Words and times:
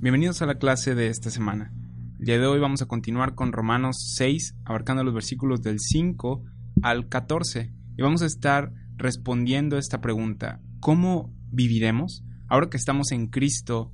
Bienvenidos 0.00 0.42
a 0.42 0.46
la 0.46 0.58
clase 0.58 0.94
de 0.94 1.08
esta 1.08 1.28
semana. 1.28 1.72
El 2.20 2.26
día 2.26 2.38
de 2.38 2.46
hoy 2.46 2.60
vamos 2.60 2.80
a 2.82 2.86
continuar 2.86 3.34
con 3.34 3.50
Romanos 3.50 4.14
6, 4.14 4.54
abarcando 4.64 5.02
los 5.02 5.12
versículos 5.12 5.60
del 5.60 5.80
5 5.80 6.44
al 6.82 7.08
14, 7.08 7.72
y 7.96 8.02
vamos 8.02 8.22
a 8.22 8.26
estar 8.26 8.72
respondiendo 8.96 9.76
esta 9.76 10.00
pregunta, 10.00 10.60
¿cómo 10.78 11.34
viviremos? 11.50 12.22
Ahora 12.46 12.70
que 12.70 12.76
estamos 12.76 13.10
en 13.10 13.26
Cristo, 13.26 13.92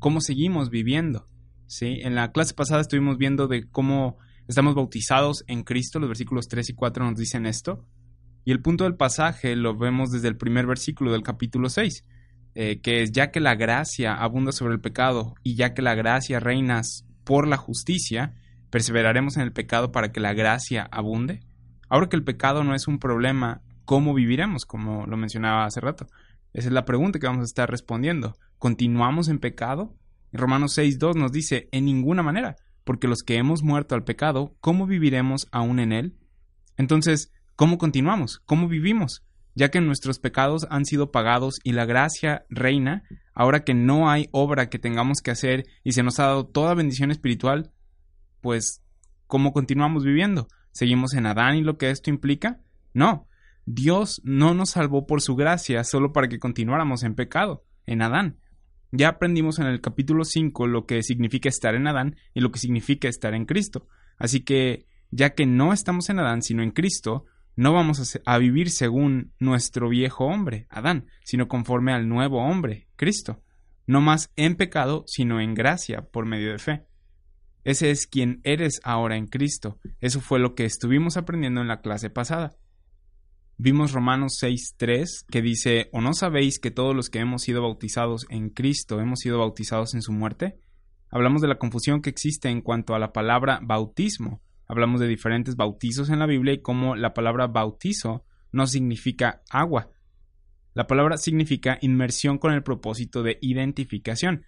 ¿cómo 0.00 0.20
seguimos 0.20 0.70
viviendo? 0.70 1.28
¿Sí? 1.68 2.00
En 2.02 2.16
la 2.16 2.32
clase 2.32 2.54
pasada 2.54 2.80
estuvimos 2.80 3.16
viendo 3.16 3.46
de 3.46 3.70
cómo 3.70 4.18
estamos 4.48 4.74
bautizados 4.74 5.44
en 5.46 5.62
Cristo, 5.62 6.00
los 6.00 6.08
versículos 6.08 6.48
3 6.48 6.70
y 6.70 6.74
4 6.74 7.04
nos 7.04 7.16
dicen 7.16 7.46
esto, 7.46 7.86
y 8.44 8.50
el 8.50 8.60
punto 8.60 8.82
del 8.82 8.96
pasaje 8.96 9.54
lo 9.54 9.78
vemos 9.78 10.10
desde 10.10 10.26
el 10.26 10.36
primer 10.36 10.66
versículo 10.66 11.12
del 11.12 11.22
capítulo 11.22 11.68
6 11.68 12.04
eh, 12.54 12.80
que 12.80 13.02
es 13.02 13.12
ya 13.12 13.30
que 13.30 13.40
la 13.40 13.54
gracia 13.54 14.14
abunda 14.14 14.52
sobre 14.52 14.74
el 14.74 14.80
pecado 14.80 15.34
y 15.42 15.56
ya 15.56 15.74
que 15.74 15.82
la 15.82 15.94
gracia 15.94 16.40
reina 16.40 16.82
por 17.24 17.48
la 17.48 17.56
justicia, 17.56 18.34
perseveraremos 18.70 19.36
en 19.36 19.42
el 19.42 19.52
pecado 19.52 19.92
para 19.92 20.12
que 20.12 20.20
la 20.20 20.34
gracia 20.34 20.88
abunde. 20.90 21.40
Ahora 21.88 22.08
que 22.08 22.16
el 22.16 22.24
pecado 22.24 22.64
no 22.64 22.74
es 22.74 22.86
un 22.86 22.98
problema, 22.98 23.62
¿cómo 23.84 24.14
viviremos? 24.14 24.64
Como 24.64 25.06
lo 25.06 25.16
mencionaba 25.16 25.64
hace 25.64 25.80
rato. 25.80 26.06
Esa 26.52 26.68
es 26.68 26.74
la 26.74 26.84
pregunta 26.84 27.18
que 27.18 27.26
vamos 27.26 27.42
a 27.42 27.46
estar 27.46 27.70
respondiendo. 27.70 28.36
¿Continuamos 28.58 29.28
en 29.28 29.38
pecado? 29.38 29.94
Romanos 30.32 30.76
6.2 30.76 31.14
nos 31.14 31.32
dice, 31.32 31.68
en 31.72 31.84
ninguna 31.84 32.22
manera, 32.22 32.56
porque 32.84 33.08
los 33.08 33.22
que 33.22 33.36
hemos 33.36 33.62
muerto 33.62 33.94
al 33.94 34.04
pecado, 34.04 34.56
¿cómo 34.60 34.86
viviremos 34.86 35.48
aún 35.52 35.78
en 35.78 35.92
él? 35.92 36.16
Entonces, 36.76 37.32
¿cómo 37.56 37.78
continuamos? 37.78 38.40
¿Cómo 38.44 38.68
vivimos? 38.68 39.24
Ya 39.54 39.70
que 39.70 39.80
nuestros 39.80 40.18
pecados 40.18 40.66
han 40.70 40.84
sido 40.84 41.10
pagados 41.10 41.56
y 41.62 41.72
la 41.72 41.84
gracia 41.84 42.44
reina, 42.48 43.04
ahora 43.34 43.64
que 43.64 43.74
no 43.74 44.10
hay 44.10 44.28
obra 44.32 44.68
que 44.68 44.78
tengamos 44.78 45.20
que 45.22 45.30
hacer 45.30 45.66
y 45.82 45.92
se 45.92 46.02
nos 46.02 46.18
ha 46.18 46.26
dado 46.26 46.46
toda 46.46 46.74
bendición 46.74 47.10
espiritual, 47.10 47.72
pues, 48.40 48.82
¿cómo 49.26 49.52
continuamos 49.52 50.04
viviendo? 50.04 50.48
¿Seguimos 50.72 51.14
en 51.14 51.26
Adán 51.26 51.56
y 51.56 51.62
lo 51.62 51.78
que 51.78 51.90
esto 51.90 52.10
implica? 52.10 52.60
No, 52.92 53.28
Dios 53.66 54.20
no 54.24 54.54
nos 54.54 54.70
salvó 54.70 55.06
por 55.06 55.22
su 55.22 55.36
gracia 55.36 55.84
solo 55.84 56.12
para 56.12 56.28
que 56.28 56.38
continuáramos 56.38 57.02
en 57.02 57.14
pecado, 57.14 57.64
en 57.86 58.02
Adán. 58.02 58.38
Ya 58.92 59.08
aprendimos 59.08 59.58
en 59.58 59.66
el 59.66 59.80
capítulo 59.80 60.24
5 60.24 60.66
lo 60.66 60.86
que 60.86 61.02
significa 61.02 61.48
estar 61.48 61.74
en 61.74 61.86
Adán 61.86 62.16
y 62.32 62.40
lo 62.40 62.52
que 62.52 62.58
significa 62.58 63.08
estar 63.08 63.34
en 63.34 63.46
Cristo. 63.46 63.88
Así 64.18 64.40
que, 64.40 64.86
ya 65.10 65.30
que 65.30 65.46
no 65.46 65.72
estamos 65.72 66.10
en 66.10 66.20
Adán, 66.20 66.42
sino 66.42 66.62
en 66.62 66.70
Cristo, 66.70 67.24
no 67.56 67.72
vamos 67.72 68.18
a, 68.24 68.38
vivir 68.38 68.70
según 68.70 69.32
nuestro 69.38 69.88
viejo 69.88 70.24
hombre, 70.24 70.66
Adán, 70.70 71.06
sino 71.22 71.46
conforme 71.46 71.92
al 71.92 72.08
nuevo 72.08 72.42
hombre, 72.42 72.88
Cristo, 72.96 73.42
no 73.86 74.00
más 74.00 74.32
en 74.36 74.56
pecado, 74.56 75.04
sino 75.06 75.40
en 75.40 75.54
gracia, 75.54 76.02
por 76.10 76.26
medio 76.26 76.50
de 76.50 76.58
fe. 76.58 76.86
Ese 77.62 77.90
es 77.90 78.06
quien 78.06 78.40
eres 78.44 78.80
ahora 78.82 79.16
en 79.16 79.26
Cristo. 79.26 79.78
Eso 80.00 80.20
fue 80.20 80.38
lo 80.38 80.54
que 80.54 80.64
estuvimos 80.64 81.16
aprendiendo 81.16 81.60
en 81.60 81.68
la 81.68 81.80
clase 81.80 82.10
pasada. 82.10 82.56
Vimos 83.56 83.92
Romanos 83.92 84.38
6.3 84.42 85.26
que 85.30 85.40
dice, 85.40 85.88
¿o 85.92 86.00
no 86.00 86.12
sabéis 86.12 86.58
que 86.58 86.72
todos 86.72 86.94
los 86.94 87.08
que 87.08 87.20
hemos 87.20 87.42
sido 87.42 87.62
bautizados 87.62 88.26
en 88.28 88.50
Cristo 88.50 89.00
hemos 89.00 89.20
sido 89.20 89.38
bautizados 89.38 89.94
en 89.94 90.02
su 90.02 90.12
muerte? 90.12 90.58
Hablamos 91.08 91.40
de 91.40 91.48
la 91.48 91.58
confusión 91.58 92.02
que 92.02 92.10
existe 92.10 92.48
en 92.48 92.60
cuanto 92.60 92.94
a 92.94 92.98
la 92.98 93.12
palabra 93.12 93.60
bautismo, 93.62 94.42
Hablamos 94.66 95.00
de 95.00 95.08
diferentes 95.08 95.56
bautizos 95.56 96.10
en 96.10 96.18
la 96.18 96.26
Biblia 96.26 96.54
y 96.54 96.62
cómo 96.62 96.96
la 96.96 97.14
palabra 97.14 97.46
bautizo 97.46 98.24
no 98.52 98.66
significa 98.66 99.42
agua. 99.50 99.90
La 100.74 100.86
palabra 100.86 101.16
significa 101.16 101.78
inmersión 101.82 102.38
con 102.38 102.52
el 102.52 102.62
propósito 102.62 103.22
de 103.22 103.38
identificación. 103.40 104.44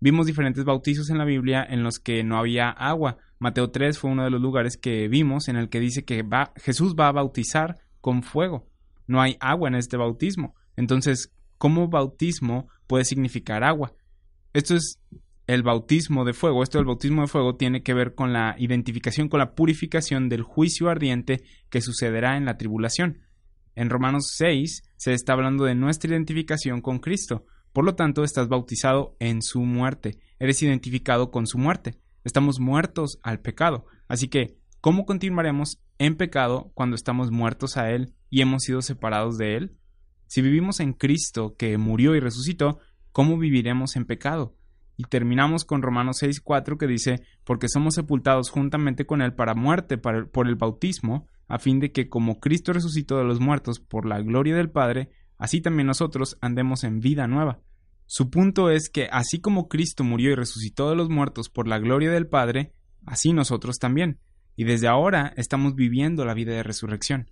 Vimos 0.00 0.26
diferentes 0.26 0.64
bautizos 0.64 1.10
en 1.10 1.18
la 1.18 1.24
Biblia 1.24 1.66
en 1.68 1.82
los 1.82 1.98
que 1.98 2.22
no 2.24 2.38
había 2.38 2.70
agua. 2.70 3.18
Mateo 3.38 3.70
3 3.70 3.98
fue 3.98 4.10
uno 4.10 4.24
de 4.24 4.30
los 4.30 4.40
lugares 4.40 4.76
que 4.76 5.08
vimos 5.08 5.48
en 5.48 5.56
el 5.56 5.68
que 5.68 5.80
dice 5.80 6.04
que 6.04 6.24
Jesús 6.56 6.94
va 6.98 7.08
a 7.08 7.12
bautizar 7.12 7.78
con 8.00 8.22
fuego. 8.22 8.68
No 9.06 9.20
hay 9.20 9.36
agua 9.40 9.68
en 9.68 9.74
este 9.74 9.96
bautismo. 9.96 10.54
Entonces, 10.76 11.32
¿cómo 11.58 11.88
bautismo 11.88 12.68
puede 12.86 13.04
significar 13.04 13.64
agua? 13.64 13.92
Esto 14.52 14.76
es 14.76 15.00
el 15.48 15.62
bautismo 15.62 16.26
de 16.26 16.34
fuego. 16.34 16.62
Esto 16.62 16.78
del 16.78 16.86
bautismo 16.86 17.22
de 17.22 17.26
fuego 17.26 17.56
tiene 17.56 17.82
que 17.82 17.94
ver 17.94 18.14
con 18.14 18.32
la 18.32 18.54
identificación, 18.58 19.28
con 19.28 19.38
la 19.38 19.54
purificación 19.54 20.28
del 20.28 20.42
juicio 20.42 20.90
ardiente 20.90 21.42
que 21.70 21.80
sucederá 21.80 22.36
en 22.36 22.44
la 22.44 22.58
tribulación. 22.58 23.22
En 23.74 23.88
Romanos 23.88 24.34
6 24.36 24.82
se 24.96 25.12
está 25.14 25.32
hablando 25.32 25.64
de 25.64 25.74
nuestra 25.74 26.10
identificación 26.10 26.82
con 26.82 26.98
Cristo. 26.98 27.46
Por 27.72 27.84
lo 27.84 27.94
tanto, 27.94 28.24
estás 28.24 28.48
bautizado 28.48 29.16
en 29.20 29.40
su 29.40 29.62
muerte. 29.62 30.18
Eres 30.38 30.62
identificado 30.62 31.30
con 31.30 31.46
su 31.46 31.56
muerte. 31.56 31.98
Estamos 32.24 32.60
muertos 32.60 33.18
al 33.22 33.40
pecado. 33.40 33.86
Así 34.06 34.28
que, 34.28 34.58
¿cómo 34.82 35.06
continuaremos 35.06 35.80
en 35.98 36.16
pecado 36.16 36.72
cuando 36.74 36.94
estamos 36.94 37.30
muertos 37.30 37.78
a 37.78 37.90
Él 37.90 38.12
y 38.28 38.42
hemos 38.42 38.64
sido 38.64 38.82
separados 38.82 39.38
de 39.38 39.56
Él? 39.56 39.78
Si 40.26 40.42
vivimos 40.42 40.80
en 40.80 40.92
Cristo, 40.92 41.56
que 41.56 41.78
murió 41.78 42.14
y 42.14 42.20
resucitó, 42.20 42.80
¿cómo 43.12 43.38
viviremos 43.38 43.96
en 43.96 44.04
pecado? 44.04 44.57
Y 44.98 45.04
terminamos 45.04 45.64
con 45.64 45.80
Romanos 45.80 46.22
6.4 46.22 46.76
que 46.76 46.88
dice, 46.88 47.22
porque 47.44 47.68
somos 47.68 47.94
sepultados 47.94 48.50
juntamente 48.50 49.06
con 49.06 49.22
Él 49.22 49.32
para 49.32 49.54
muerte 49.54 49.96
por 49.96 50.48
el 50.48 50.56
bautismo, 50.56 51.28
a 51.46 51.60
fin 51.60 51.78
de 51.78 51.92
que 51.92 52.08
como 52.08 52.40
Cristo 52.40 52.72
resucitó 52.72 53.16
de 53.16 53.24
los 53.24 53.38
muertos 53.38 53.78
por 53.78 54.06
la 54.06 54.20
gloria 54.20 54.56
del 54.56 54.70
Padre, 54.70 55.10
así 55.38 55.60
también 55.60 55.86
nosotros 55.86 56.36
andemos 56.40 56.82
en 56.82 56.98
vida 56.98 57.28
nueva. 57.28 57.60
Su 58.06 58.28
punto 58.28 58.70
es 58.70 58.90
que 58.90 59.08
así 59.12 59.40
como 59.40 59.68
Cristo 59.68 60.02
murió 60.02 60.32
y 60.32 60.34
resucitó 60.34 60.90
de 60.90 60.96
los 60.96 61.08
muertos 61.08 61.48
por 61.48 61.68
la 61.68 61.78
gloria 61.78 62.10
del 62.10 62.26
Padre, 62.26 62.72
así 63.06 63.32
nosotros 63.32 63.78
también. 63.78 64.18
Y 64.56 64.64
desde 64.64 64.88
ahora 64.88 65.32
estamos 65.36 65.76
viviendo 65.76 66.24
la 66.24 66.34
vida 66.34 66.54
de 66.54 66.64
resurrección. 66.64 67.30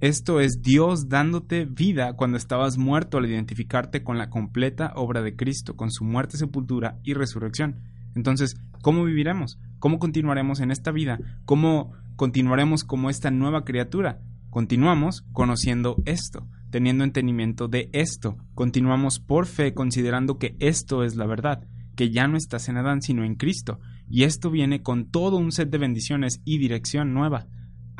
Esto 0.00 0.40
es 0.40 0.62
Dios 0.62 1.10
dándote 1.10 1.66
vida 1.66 2.14
cuando 2.14 2.38
estabas 2.38 2.78
muerto 2.78 3.18
al 3.18 3.26
identificarte 3.26 4.02
con 4.02 4.16
la 4.16 4.30
completa 4.30 4.94
obra 4.96 5.20
de 5.20 5.36
Cristo, 5.36 5.76
con 5.76 5.90
su 5.90 6.04
muerte, 6.04 6.38
sepultura 6.38 6.98
y 7.04 7.12
resurrección. 7.12 7.82
Entonces, 8.14 8.56
¿cómo 8.80 9.04
viviremos? 9.04 9.58
¿Cómo 9.78 9.98
continuaremos 9.98 10.60
en 10.60 10.70
esta 10.70 10.90
vida? 10.90 11.18
¿Cómo 11.44 11.92
continuaremos 12.16 12.82
como 12.82 13.10
esta 13.10 13.30
nueva 13.30 13.66
criatura? 13.66 14.22
Continuamos 14.48 15.26
conociendo 15.32 15.96
esto, 16.06 16.48
teniendo 16.70 17.04
entendimiento 17.04 17.68
de 17.68 17.90
esto. 17.92 18.38
Continuamos 18.54 19.20
por 19.20 19.44
fe 19.44 19.74
considerando 19.74 20.38
que 20.38 20.56
esto 20.60 21.04
es 21.04 21.16
la 21.16 21.26
verdad, 21.26 21.68
que 21.94 22.10
ya 22.10 22.26
no 22.26 22.38
estás 22.38 22.70
en 22.70 22.78
Adán 22.78 23.02
sino 23.02 23.22
en 23.22 23.34
Cristo. 23.34 23.80
Y 24.08 24.22
esto 24.24 24.50
viene 24.50 24.80
con 24.82 25.10
todo 25.10 25.36
un 25.36 25.52
set 25.52 25.68
de 25.68 25.76
bendiciones 25.76 26.40
y 26.46 26.56
dirección 26.56 27.12
nueva. 27.12 27.48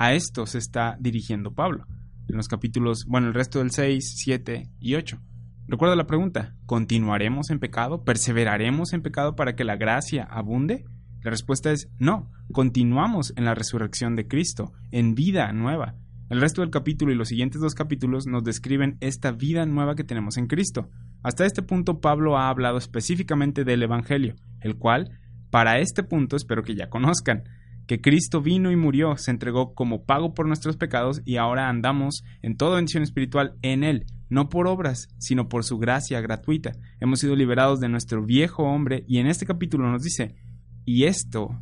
A 0.00 0.15
esto 0.15 0.47
se 0.47 0.56
está 0.56 0.97
dirigiendo 0.99 1.53
Pablo 1.53 1.84
en 2.27 2.34
los 2.38 2.49
capítulos, 2.49 3.05
bueno, 3.06 3.27
el 3.27 3.34
resto 3.34 3.59
del 3.59 3.71
6, 3.71 4.15
7 4.16 4.71
y 4.81 4.94
8. 4.94 5.21
Recuerda 5.69 5.94
la 5.94 6.06
pregunta, 6.06 6.55
¿continuaremos 6.65 7.50
en 7.50 7.59
pecado? 7.59 8.03
¿Perseveraremos 8.03 8.94
en 8.94 9.03
pecado 9.03 9.37
para 9.37 9.55
que 9.55 9.65
la 9.65 9.77
gracia 9.77 10.25
abunde? 10.25 10.87
La 11.22 11.31
respuesta 11.31 11.71
es 11.71 11.91
no, 11.99 12.31
continuamos 12.50 13.34
en 13.37 13.44
la 13.44 13.55
resurrección 13.55 14.16
de 14.16 14.27
Cristo, 14.27 14.72
en 14.91 15.15
vida 15.15 15.53
nueva. 15.53 15.97
El 16.31 16.41
resto 16.41 16.62
del 16.62 16.71
capítulo 16.71 17.12
y 17.12 17.17
los 17.17 17.28
siguientes 17.28 17.61
dos 17.61 17.75
capítulos 17.75 18.27
nos 18.27 18.43
describen 18.43 18.97
esta 19.00 19.32
vida 19.32 19.67
nueva 19.67 19.97
que 19.97 20.05
tenemos 20.05 20.38
en 20.38 20.47
Cristo. 20.47 20.88
Hasta 21.22 21.44
este 21.44 21.61
punto 21.61 22.00
Pablo 22.00 22.38
ha 22.38 22.49
hablado 22.49 22.78
específicamente 22.78 23.65
del 23.65 23.82
Evangelio, 23.82 24.34
el 24.62 24.77
cual, 24.77 25.19
para 25.50 25.78
este 25.78 26.03
punto 26.03 26.37
espero 26.37 26.62
que 26.62 26.75
ya 26.75 26.88
conozcan 26.88 27.44
que 27.91 28.01
Cristo 28.01 28.41
vino 28.41 28.71
y 28.71 28.77
murió, 28.77 29.17
se 29.17 29.33
entregó 29.33 29.75
como 29.75 30.05
pago 30.05 30.33
por 30.33 30.47
nuestros 30.47 30.77
pecados 30.77 31.23
y 31.25 31.39
ahora 31.39 31.69
andamos 31.69 32.23
en 32.41 32.56
toda 32.56 32.77
bendición 32.77 33.03
espiritual 33.03 33.56
en 33.62 33.83
Él, 33.83 34.06
no 34.28 34.49
por 34.49 34.69
obras, 34.69 35.09
sino 35.19 35.49
por 35.49 35.65
su 35.65 35.77
gracia 35.77 36.21
gratuita. 36.21 36.71
Hemos 37.00 37.19
sido 37.19 37.34
liberados 37.34 37.81
de 37.81 37.89
nuestro 37.89 38.25
viejo 38.25 38.62
hombre 38.62 39.05
y 39.09 39.19
en 39.19 39.27
este 39.27 39.45
capítulo 39.45 39.91
nos 39.91 40.05
dice, 40.05 40.37
y 40.85 41.06
esto 41.06 41.61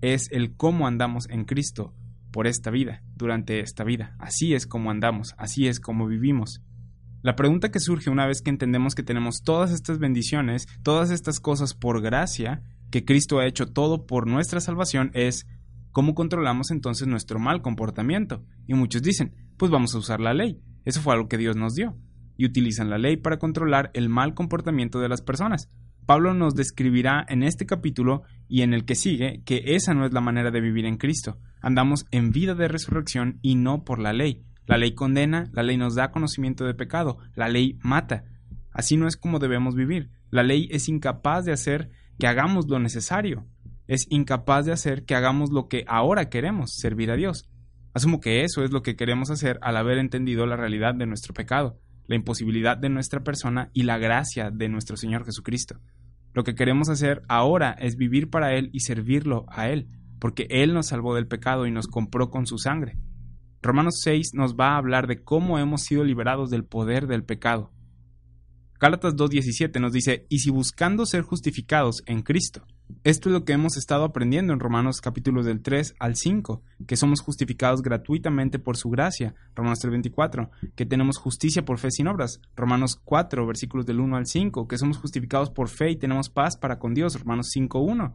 es 0.00 0.32
el 0.32 0.56
cómo 0.56 0.86
andamos 0.86 1.28
en 1.28 1.44
Cristo 1.44 1.94
por 2.32 2.46
esta 2.46 2.70
vida, 2.70 3.02
durante 3.14 3.60
esta 3.60 3.84
vida. 3.84 4.16
Así 4.18 4.54
es 4.54 4.66
como 4.66 4.90
andamos, 4.90 5.34
así 5.36 5.68
es 5.68 5.78
como 5.78 6.06
vivimos. 6.06 6.62
La 7.20 7.36
pregunta 7.36 7.70
que 7.70 7.80
surge 7.80 8.08
una 8.08 8.26
vez 8.26 8.40
que 8.40 8.48
entendemos 8.48 8.94
que 8.94 9.02
tenemos 9.02 9.42
todas 9.42 9.72
estas 9.72 9.98
bendiciones, 9.98 10.68
todas 10.82 11.10
estas 11.10 11.38
cosas 11.38 11.74
por 11.74 12.00
gracia, 12.00 12.62
que 12.90 13.04
Cristo 13.04 13.40
ha 13.40 13.46
hecho 13.46 13.66
todo 13.66 14.06
por 14.06 14.26
nuestra 14.26 14.60
salvación, 14.60 15.10
es 15.12 15.46
¿Cómo 15.96 16.14
controlamos 16.14 16.70
entonces 16.72 17.08
nuestro 17.08 17.38
mal 17.38 17.62
comportamiento? 17.62 18.44
Y 18.66 18.74
muchos 18.74 19.00
dicen, 19.00 19.34
pues 19.56 19.70
vamos 19.70 19.94
a 19.94 19.98
usar 19.98 20.20
la 20.20 20.34
ley. 20.34 20.60
Eso 20.84 21.00
fue 21.00 21.14
algo 21.14 21.26
que 21.26 21.38
Dios 21.38 21.56
nos 21.56 21.74
dio. 21.74 21.96
Y 22.36 22.44
utilizan 22.44 22.90
la 22.90 22.98
ley 22.98 23.16
para 23.16 23.38
controlar 23.38 23.90
el 23.94 24.10
mal 24.10 24.34
comportamiento 24.34 25.00
de 25.00 25.08
las 25.08 25.22
personas. 25.22 25.70
Pablo 26.04 26.34
nos 26.34 26.54
describirá 26.54 27.24
en 27.30 27.42
este 27.42 27.64
capítulo 27.64 28.24
y 28.46 28.60
en 28.60 28.74
el 28.74 28.84
que 28.84 28.94
sigue 28.94 29.40
que 29.46 29.74
esa 29.74 29.94
no 29.94 30.04
es 30.04 30.12
la 30.12 30.20
manera 30.20 30.50
de 30.50 30.60
vivir 30.60 30.84
en 30.84 30.98
Cristo. 30.98 31.38
Andamos 31.62 32.04
en 32.10 32.30
vida 32.30 32.54
de 32.54 32.68
resurrección 32.68 33.38
y 33.40 33.54
no 33.54 33.82
por 33.82 33.98
la 33.98 34.12
ley. 34.12 34.44
La 34.66 34.76
ley 34.76 34.94
condena, 34.94 35.48
la 35.54 35.62
ley 35.62 35.78
nos 35.78 35.94
da 35.94 36.10
conocimiento 36.10 36.66
de 36.66 36.74
pecado, 36.74 37.16
la 37.34 37.48
ley 37.48 37.78
mata. 37.80 38.24
Así 38.70 38.98
no 38.98 39.08
es 39.08 39.16
como 39.16 39.38
debemos 39.38 39.74
vivir. 39.74 40.10
La 40.28 40.42
ley 40.42 40.68
es 40.70 40.90
incapaz 40.90 41.46
de 41.46 41.52
hacer 41.52 41.88
que 42.18 42.26
hagamos 42.26 42.68
lo 42.68 42.78
necesario. 42.80 43.46
Es 43.86 44.06
incapaz 44.10 44.66
de 44.66 44.72
hacer 44.72 45.04
que 45.04 45.14
hagamos 45.14 45.50
lo 45.50 45.68
que 45.68 45.84
ahora 45.86 46.28
queremos, 46.28 46.74
servir 46.76 47.10
a 47.10 47.16
Dios. 47.16 47.48
Asumo 47.94 48.20
que 48.20 48.42
eso 48.42 48.62
es 48.62 48.72
lo 48.72 48.82
que 48.82 48.96
queremos 48.96 49.30
hacer 49.30 49.58
al 49.62 49.76
haber 49.76 49.98
entendido 49.98 50.44
la 50.46 50.56
realidad 50.56 50.94
de 50.94 51.06
nuestro 51.06 51.32
pecado, 51.32 51.78
la 52.06 52.16
imposibilidad 52.16 52.76
de 52.76 52.88
nuestra 52.88 53.24
persona 53.24 53.70
y 53.72 53.84
la 53.84 53.98
gracia 53.98 54.50
de 54.50 54.68
nuestro 54.68 54.96
Señor 54.96 55.24
Jesucristo. 55.24 55.80
Lo 56.34 56.44
que 56.44 56.54
queremos 56.54 56.90
hacer 56.90 57.22
ahora 57.28 57.72
es 57.72 57.96
vivir 57.96 58.28
para 58.28 58.54
Él 58.54 58.68
y 58.72 58.80
servirlo 58.80 59.46
a 59.48 59.68
Él, 59.70 59.88
porque 60.20 60.46
Él 60.50 60.74
nos 60.74 60.88
salvó 60.88 61.14
del 61.14 61.26
pecado 61.26 61.66
y 61.66 61.70
nos 61.70 61.86
compró 61.86 62.28
con 62.28 62.46
su 62.46 62.58
sangre. 62.58 62.98
Romanos 63.62 64.00
6 64.02 64.32
nos 64.34 64.54
va 64.54 64.74
a 64.74 64.76
hablar 64.76 65.06
de 65.06 65.22
cómo 65.22 65.58
hemos 65.58 65.82
sido 65.82 66.04
liberados 66.04 66.50
del 66.50 66.64
poder 66.64 67.06
del 67.06 67.24
pecado. 67.24 67.72
Gálatas 68.78 69.16
2.17 69.16 69.80
nos 69.80 69.92
dice, 69.92 70.26
y 70.28 70.40
si 70.40 70.50
buscando 70.50 71.06
ser 71.06 71.22
justificados 71.22 72.02
en 72.04 72.20
Cristo. 72.20 72.66
Esto 73.02 73.28
es 73.28 73.32
lo 73.32 73.44
que 73.44 73.52
hemos 73.52 73.76
estado 73.76 74.04
aprendiendo 74.04 74.52
en 74.52 74.60
Romanos 74.60 75.00
capítulos 75.00 75.44
del 75.44 75.60
3 75.60 75.94
al 75.98 76.16
5, 76.16 76.62
que 76.86 76.96
somos 76.96 77.20
justificados 77.20 77.82
gratuitamente 77.82 78.58
por 78.58 78.76
su 78.76 78.90
gracia, 78.90 79.34
Romanos 79.54 79.80
3.24, 79.82 80.50
que 80.74 80.86
tenemos 80.86 81.18
justicia 81.18 81.64
por 81.64 81.78
fe 81.78 81.90
sin 81.90 82.06
obras, 82.06 82.40
Romanos 82.54 83.00
4, 83.04 83.46
versículos 83.46 83.86
del 83.86 84.00
1 84.00 84.16
al 84.16 84.26
5, 84.26 84.68
que 84.68 84.78
somos 84.78 84.98
justificados 84.98 85.50
por 85.50 85.68
fe 85.68 85.90
y 85.90 85.96
tenemos 85.96 86.28
paz 86.30 86.56
para 86.56 86.78
con 86.78 86.94
Dios, 86.94 87.18
Romanos 87.18 87.50
5.1. 87.56 88.12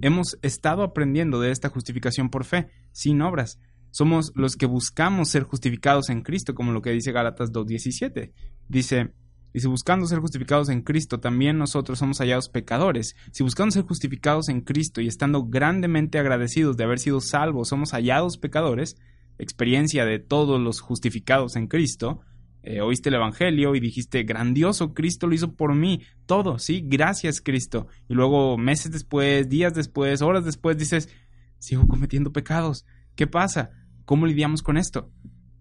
Hemos 0.00 0.38
estado 0.42 0.82
aprendiendo 0.82 1.40
de 1.40 1.50
esta 1.50 1.68
justificación 1.68 2.30
por 2.30 2.44
fe, 2.44 2.68
sin 2.92 3.20
obras. 3.22 3.60
Somos 3.90 4.32
los 4.34 4.56
que 4.56 4.66
buscamos 4.66 5.28
ser 5.28 5.44
justificados 5.44 6.08
en 6.08 6.22
Cristo, 6.22 6.54
como 6.54 6.72
lo 6.72 6.82
que 6.82 6.90
dice 6.90 7.12
Gálatas 7.12 7.52
2.17. 7.52 8.32
Dice, 8.68 9.12
si 9.60 9.68
buscando 9.68 10.06
ser 10.06 10.18
justificados 10.18 10.68
en 10.68 10.82
Cristo, 10.82 11.20
también 11.20 11.58
nosotros 11.58 11.98
somos 11.98 12.18
hallados 12.18 12.48
pecadores. 12.48 13.14
Si 13.30 13.42
buscando 13.42 13.70
ser 13.70 13.84
justificados 13.84 14.48
en 14.48 14.62
Cristo 14.62 15.00
y 15.00 15.06
estando 15.06 15.44
grandemente 15.44 16.18
agradecidos 16.18 16.76
de 16.76 16.84
haber 16.84 16.98
sido 16.98 17.20
salvos, 17.20 17.68
somos 17.68 17.92
hallados 17.92 18.36
pecadores, 18.36 18.96
experiencia 19.38 20.04
de 20.04 20.18
todos 20.18 20.60
los 20.60 20.80
justificados 20.80 21.54
en 21.56 21.68
Cristo, 21.68 22.20
eh, 22.66 22.80
oíste 22.80 23.10
el 23.10 23.16
Evangelio 23.16 23.74
y 23.74 23.80
dijiste, 23.80 24.22
grandioso, 24.22 24.94
Cristo 24.94 25.26
lo 25.26 25.34
hizo 25.34 25.54
por 25.54 25.74
mí, 25.74 26.00
todo, 26.24 26.58
sí, 26.58 26.82
gracias 26.84 27.42
Cristo. 27.42 27.88
Y 28.08 28.14
luego 28.14 28.56
meses 28.56 28.90
después, 28.90 29.48
días 29.50 29.74
después, 29.74 30.22
horas 30.22 30.46
después 30.46 30.78
dices, 30.78 31.10
sigo 31.58 31.86
cometiendo 31.86 32.32
pecados. 32.32 32.86
¿Qué 33.16 33.26
pasa? 33.26 33.70
¿Cómo 34.06 34.26
lidiamos 34.26 34.62
con 34.62 34.78
esto? 34.78 35.12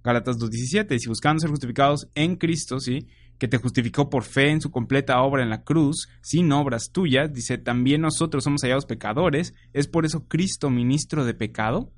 Gálatas 0.04 0.38
2.17, 0.40 0.98
si 0.98 1.08
buscando 1.10 1.42
ser 1.42 1.50
justificados 1.50 2.10
en 2.16 2.38
Cristo, 2.38 2.80
sí, 2.80 3.08
que 3.44 3.50
te 3.50 3.58
justificó 3.58 4.10
por 4.10 4.24
fe 4.24 4.52
en 4.52 4.62
su 4.62 4.72
completa 4.72 5.22
obra 5.22 5.44
en 5.44 5.50
la 5.50 5.66
cruz, 5.66 6.08
sin 6.22 6.50
obras 6.54 6.92
tuyas, 6.94 7.34
dice, 7.34 7.58
también 7.58 8.00
nosotros 8.00 8.46
somos 8.46 8.62
hallados 8.62 8.86
pecadores, 8.86 9.54
¿es 9.74 9.90
por 9.90 10.06
eso 10.06 10.30
Cristo 10.30 10.70
ministro 10.70 11.26
de 11.26 11.34
pecado? 11.34 11.92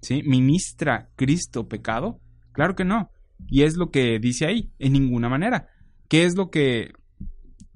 ¿Sí? 0.00 0.22
¿Ministra 0.24 1.10
Cristo 1.14 1.68
pecado? 1.68 2.22
Claro 2.52 2.74
que 2.74 2.86
no. 2.86 3.10
Y 3.48 3.64
es 3.64 3.76
lo 3.76 3.90
que 3.90 4.18
dice 4.18 4.46
ahí, 4.46 4.72
en 4.78 4.94
ninguna 4.94 5.28
manera. 5.28 5.68
¿Qué 6.08 6.24
es 6.24 6.34
lo 6.38 6.48
que 6.48 6.92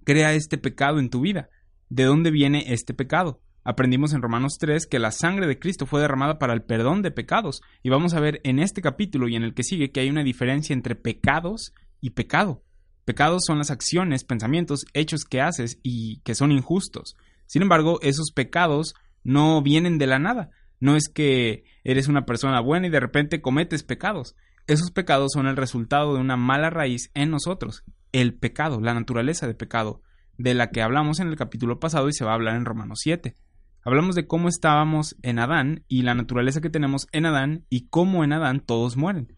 crea 0.05 0.33
este 0.33 0.57
pecado 0.57 0.99
en 0.99 1.11
tu 1.11 1.21
vida? 1.21 1.51
¿De 1.91 2.05
dónde 2.05 2.31
viene 2.31 2.73
este 2.73 2.95
pecado? 2.95 3.43
Aprendimos 3.63 4.15
en 4.15 4.23
Romanos 4.23 4.57
3 4.59 4.87
que 4.87 4.99
la 4.99 5.11
sangre 5.11 5.47
de 5.47 5.59
Cristo 5.59 5.85
fue 5.85 6.01
derramada 6.01 6.39
para 6.39 6.55
el 6.55 6.63
perdón 6.63 7.03
de 7.03 7.11
pecados, 7.11 7.61
y 7.83 7.91
vamos 7.91 8.15
a 8.15 8.21
ver 8.21 8.41
en 8.45 8.59
este 8.59 8.81
capítulo 8.81 9.29
y 9.29 9.37
en 9.37 9.43
el 9.43 9.53
que 9.53 9.65
sigue 9.65 9.91
que 9.91 10.01
hay 10.01 10.09
una 10.09 10.25
diferencia 10.25 10.73
entre 10.73 10.95
pecados 10.95 11.75
y 12.01 12.13
pecado. 12.13 12.63
Pecados 13.05 13.43
son 13.47 13.59
las 13.59 13.71
acciones, 13.71 14.25
pensamientos, 14.25 14.85
hechos 14.95 15.25
que 15.25 15.41
haces 15.41 15.79
y 15.83 16.21
que 16.21 16.35
son 16.35 16.53
injustos. 16.53 17.17
Sin 17.47 17.63
embargo, 17.63 17.99
esos 18.03 18.31
pecados 18.33 18.95
no 19.25 19.63
vienen 19.63 19.99
de 19.99 20.07
la 20.07 20.19
nada. 20.19 20.51
No 20.81 20.97
es 20.97 21.09
que 21.09 21.65
eres 21.85 22.09
una 22.09 22.25
persona 22.25 22.61
buena 22.61 22.87
y 22.87 22.91
de 22.91 23.01
repente 23.01 23.41
cometes 23.41 23.83
pecados. 23.83 24.37
Esos 24.67 24.91
pecados 24.91 25.33
son 25.33 25.47
el 25.47 25.57
resultado 25.57 26.15
de 26.15 26.21
una 26.21 26.37
mala 26.37 26.71
raíz 26.71 27.11
en 27.15 27.31
nosotros, 27.31 27.85
el 28.13 28.35
pecado, 28.35 28.81
la 28.81 28.95
naturaleza 28.95 29.47
de 29.47 29.55
pecado, 29.55 30.03
de 30.39 30.55
la 30.55 30.71
que 30.71 30.83
hablamos 30.83 31.19
en 31.19 31.29
el 31.29 31.37
capítulo 31.37 31.81
pasado 31.81 32.09
y 32.09 32.13
se 32.13 32.25
va 32.25 32.33
a 32.33 32.35
hablar 32.35 32.57
en 32.57 32.65
Romanos 32.65 33.01
7. 33.03 33.37
Hablamos 33.85 34.15
de 34.15 34.29
cómo 34.29 34.49
estábamos 34.49 35.17
en 35.23 35.41
Adán 35.41 35.85
y 35.89 36.03
la 36.03 36.15
naturaleza 36.15 36.61
que 36.61 36.71
tenemos 36.71 37.09
en 37.11 37.27
Adán 37.27 37.67
y 37.69 37.89
cómo 37.89 38.23
en 38.23 38.33
Adán 38.33 38.61
todos 38.61 38.97
mueren. 38.97 39.37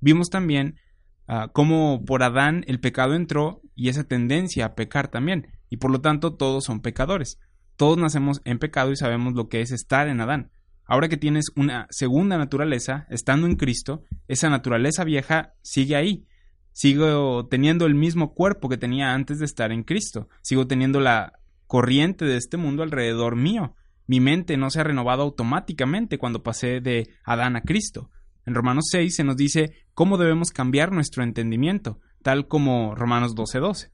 Vimos 0.00 0.30
también 0.30 0.80
Ah, 1.26 1.48
como 1.52 2.04
por 2.04 2.22
Adán 2.22 2.64
el 2.66 2.80
pecado 2.80 3.14
entró 3.14 3.62
y 3.74 3.88
esa 3.88 4.04
tendencia 4.04 4.66
a 4.66 4.74
pecar 4.74 5.08
también, 5.08 5.48
y 5.70 5.78
por 5.78 5.90
lo 5.90 6.00
tanto 6.00 6.34
todos 6.34 6.64
son 6.64 6.80
pecadores. 6.80 7.38
Todos 7.76 7.98
nacemos 7.98 8.40
en 8.44 8.58
pecado 8.58 8.92
y 8.92 8.96
sabemos 8.96 9.34
lo 9.34 9.48
que 9.48 9.60
es 9.60 9.72
estar 9.72 10.08
en 10.08 10.20
Adán. 10.20 10.50
Ahora 10.86 11.08
que 11.08 11.16
tienes 11.16 11.46
una 11.56 11.86
segunda 11.90 12.36
naturaleza, 12.36 13.06
estando 13.08 13.46
en 13.46 13.56
Cristo, 13.56 14.04
esa 14.28 14.50
naturaleza 14.50 15.02
vieja 15.04 15.54
sigue 15.62 15.96
ahí. 15.96 16.26
Sigo 16.72 17.46
teniendo 17.46 17.86
el 17.86 17.94
mismo 17.94 18.34
cuerpo 18.34 18.68
que 18.68 18.76
tenía 18.76 19.14
antes 19.14 19.38
de 19.38 19.46
estar 19.46 19.72
en 19.72 19.82
Cristo. 19.82 20.28
Sigo 20.42 20.66
teniendo 20.66 21.00
la 21.00 21.38
corriente 21.66 22.24
de 22.24 22.36
este 22.36 22.56
mundo 22.56 22.82
alrededor 22.82 23.36
mío. 23.36 23.74
Mi 24.06 24.20
mente 24.20 24.56
no 24.56 24.70
se 24.70 24.80
ha 24.80 24.84
renovado 24.84 25.22
automáticamente 25.22 26.18
cuando 26.18 26.42
pasé 26.42 26.80
de 26.80 27.08
Adán 27.24 27.56
a 27.56 27.62
Cristo. 27.62 28.10
En 28.46 28.54
Romanos 28.54 28.86
6 28.90 29.16
se 29.16 29.24
nos 29.24 29.36
dice 29.36 29.72
cómo 29.94 30.18
debemos 30.18 30.50
cambiar 30.50 30.92
nuestro 30.92 31.22
entendimiento, 31.22 32.00
tal 32.22 32.46
como 32.46 32.94
Romanos 32.94 33.34
12:12. 33.34 33.90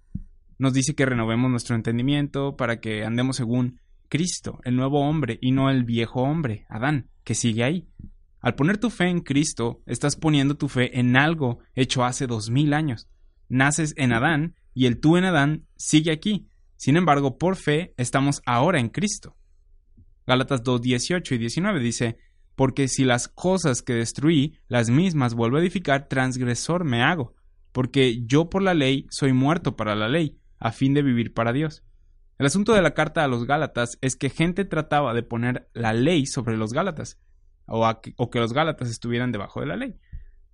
Nos 0.58 0.72
dice 0.74 0.94
que 0.94 1.06
renovemos 1.06 1.50
nuestro 1.50 1.76
entendimiento 1.76 2.56
para 2.56 2.80
que 2.80 3.04
andemos 3.04 3.36
según 3.36 3.80
Cristo, 4.08 4.60
el 4.64 4.76
nuevo 4.76 5.00
hombre, 5.00 5.38
y 5.40 5.52
no 5.52 5.70
el 5.70 5.84
viejo 5.84 6.22
hombre, 6.22 6.66
Adán, 6.68 7.08
que 7.24 7.34
sigue 7.34 7.64
ahí. 7.64 7.88
Al 8.40 8.54
poner 8.54 8.78
tu 8.78 8.90
fe 8.90 9.08
en 9.08 9.20
Cristo, 9.20 9.82
estás 9.86 10.16
poniendo 10.16 10.56
tu 10.56 10.68
fe 10.68 10.98
en 10.98 11.16
algo 11.16 11.60
hecho 11.74 12.04
hace 12.04 12.26
dos 12.26 12.50
mil 12.50 12.74
años. 12.74 13.08
Naces 13.48 13.94
en 13.96 14.12
Adán 14.12 14.56
y 14.74 14.86
el 14.86 14.98
tú 14.98 15.16
en 15.16 15.24
Adán 15.24 15.66
sigue 15.76 16.10
aquí. 16.10 16.48
Sin 16.76 16.96
embargo, 16.96 17.38
por 17.38 17.56
fe 17.56 17.94
estamos 17.96 18.42
ahora 18.46 18.80
en 18.80 18.88
Cristo. 18.88 19.36
Gálatas 20.26 20.62
2, 20.62 20.80
18 20.82 21.34
y 21.34 21.38
19 21.38 21.80
dice, 21.80 22.16
porque 22.60 22.88
si 22.88 23.04
las 23.04 23.26
cosas 23.26 23.80
que 23.80 23.94
destruí, 23.94 24.58
las 24.68 24.90
mismas 24.90 25.32
vuelvo 25.32 25.56
a 25.56 25.60
edificar, 25.60 26.08
transgresor 26.08 26.84
me 26.84 27.02
hago, 27.02 27.34
porque 27.72 28.20
yo 28.26 28.50
por 28.50 28.60
la 28.60 28.74
ley 28.74 29.06
soy 29.08 29.32
muerto 29.32 29.76
para 29.76 29.94
la 29.94 30.10
ley, 30.10 30.36
a 30.58 30.70
fin 30.70 30.92
de 30.92 31.00
vivir 31.00 31.32
para 31.32 31.54
Dios. 31.54 31.82
El 32.38 32.44
asunto 32.44 32.74
de 32.74 32.82
la 32.82 32.92
carta 32.92 33.24
a 33.24 33.28
los 33.28 33.46
Gálatas 33.46 33.96
es 34.02 34.14
que 34.14 34.28
gente 34.28 34.66
trataba 34.66 35.14
de 35.14 35.22
poner 35.22 35.70
la 35.72 35.94
ley 35.94 36.26
sobre 36.26 36.58
los 36.58 36.74
Gálatas, 36.74 37.18
o, 37.64 37.88
que, 38.02 38.38
los 38.38 38.52
Gálatas 38.52 38.90
estuvieran 38.90 39.32
debajo 39.32 39.60
de 39.60 39.66
la 39.66 39.76
ley. 39.76 39.94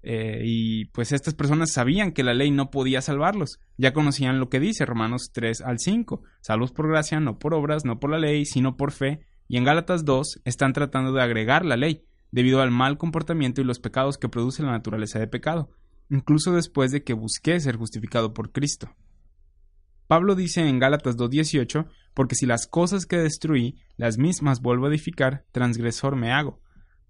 Eh, 0.05 0.43
y 0.45 0.85
pues 0.85 1.11
estas 1.11 1.35
personas 1.35 1.73
sabían 1.73 2.13
que 2.13 2.23
la 2.23 2.35
ley 2.35 2.53
no 2.53 2.71
podía 2.71 3.03
salvarlos, 3.03 3.59
ya 3.79 3.93
conocían 3.93 4.39
lo 4.39 4.49
que 4.49 4.61
dice 4.61 4.87
Romanos 4.87 5.33
3 5.33 5.61
al 5.63 5.81
5, 5.81 6.23
salvos 6.41 6.71
por 6.71 6.87
gracia, 6.87 7.19
no 7.19 7.41
por 7.41 7.53
obras, 7.53 7.85
no 7.85 7.99
por 7.99 8.11
la 8.11 8.19
ley, 8.21 8.45
sino 8.47 8.77
por 8.77 8.93
fe, 8.93 9.27
y 9.49 9.57
en 9.57 9.65
Gálatas 9.65 10.05
2 10.05 10.41
están 10.45 10.73
tratando 10.73 11.13
de 11.13 11.23
agregar 11.23 11.65
la 11.65 11.77
ley, 11.77 12.05
debido 12.31 12.61
al 12.61 12.71
mal 12.71 12.99
comportamiento 12.99 13.61
y 13.61 13.65
los 13.65 13.79
pecados 13.79 14.19
que 14.19 14.29
produce 14.29 14.63
la 14.63 14.73
naturaleza 14.73 15.19
de 15.19 15.29
pecado, 15.29 15.71
incluso 16.11 16.53
después 16.53 16.91
de 16.93 17.03
que 17.03 17.15
busqué 17.15 17.59
ser 17.61 17.77
justificado 17.77 18.35
por 18.35 18.53
Cristo. 18.53 18.95
Pablo 20.07 20.35
dice 20.35 20.67
en 20.69 20.79
Gálatas 20.79 21.17
2.18, 21.17 21.87
porque 22.15 22.37
si 22.37 22.47
las 22.47 22.67
cosas 22.67 23.07
que 23.07 23.19
destruí, 23.19 23.81
las 23.97 24.19
mismas 24.19 24.61
vuelvo 24.61 24.87
a 24.87 24.89
edificar, 24.89 25.45
transgresor 25.53 26.17
me 26.17 26.33
hago. 26.33 26.61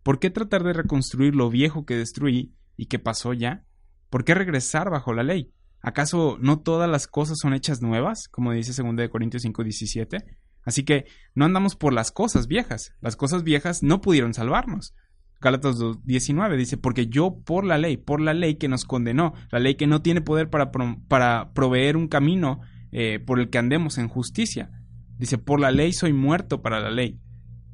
¿Por 0.02 0.18
qué 0.18 0.30
tratar 0.30 0.62
de 0.62 0.72
reconstruir 0.72 1.34
lo 1.34 1.50
viejo 1.50 1.84
que 1.84 1.96
destruí 1.96 2.54
y 2.76 2.86
que 2.86 2.98
pasó 2.98 3.32
ya? 3.32 3.64
¿Por 4.08 4.24
qué 4.24 4.34
regresar 4.34 4.90
bajo 4.90 5.12
la 5.12 5.24
ley? 5.24 5.52
¿Acaso 5.80 6.38
no 6.40 6.60
todas 6.60 6.88
las 6.88 7.06
cosas 7.06 7.38
son 7.40 7.54
hechas 7.54 7.82
nuevas, 7.82 8.28
como 8.28 8.52
dice 8.52 8.82
2 8.82 9.08
Corintios 9.10 9.44
5.17? 9.44 10.24
Así 10.66 10.84
que 10.84 11.06
no 11.34 11.46
andamos 11.46 11.76
por 11.76 11.94
las 11.94 12.10
cosas 12.10 12.48
viejas. 12.48 12.92
Las 13.00 13.16
cosas 13.16 13.44
viejas 13.44 13.82
no 13.82 14.02
pudieron 14.02 14.34
salvarnos. 14.34 14.94
Gálatas 15.40 15.78
19 16.04 16.56
dice, 16.56 16.76
porque 16.76 17.06
yo 17.06 17.38
por 17.44 17.64
la 17.64 17.78
ley, 17.78 17.96
por 17.96 18.20
la 18.20 18.34
ley 18.34 18.56
que 18.56 18.68
nos 18.68 18.84
condenó, 18.84 19.32
la 19.50 19.60
ley 19.60 19.76
que 19.76 19.86
no 19.86 20.02
tiene 20.02 20.22
poder 20.22 20.50
para, 20.50 21.52
proveer 21.52 21.96
un 21.96 22.08
camino 22.08 22.60
eh, 22.90 23.20
por 23.20 23.38
el 23.38 23.48
que 23.48 23.58
andemos 23.58 23.96
en 23.96 24.08
justicia. 24.08 24.70
Dice, 25.18 25.38
por 25.38 25.60
la 25.60 25.70
ley 25.70 25.92
soy 25.92 26.12
muerto 26.12 26.62
para 26.62 26.80
la 26.80 26.90
ley. 26.90 27.20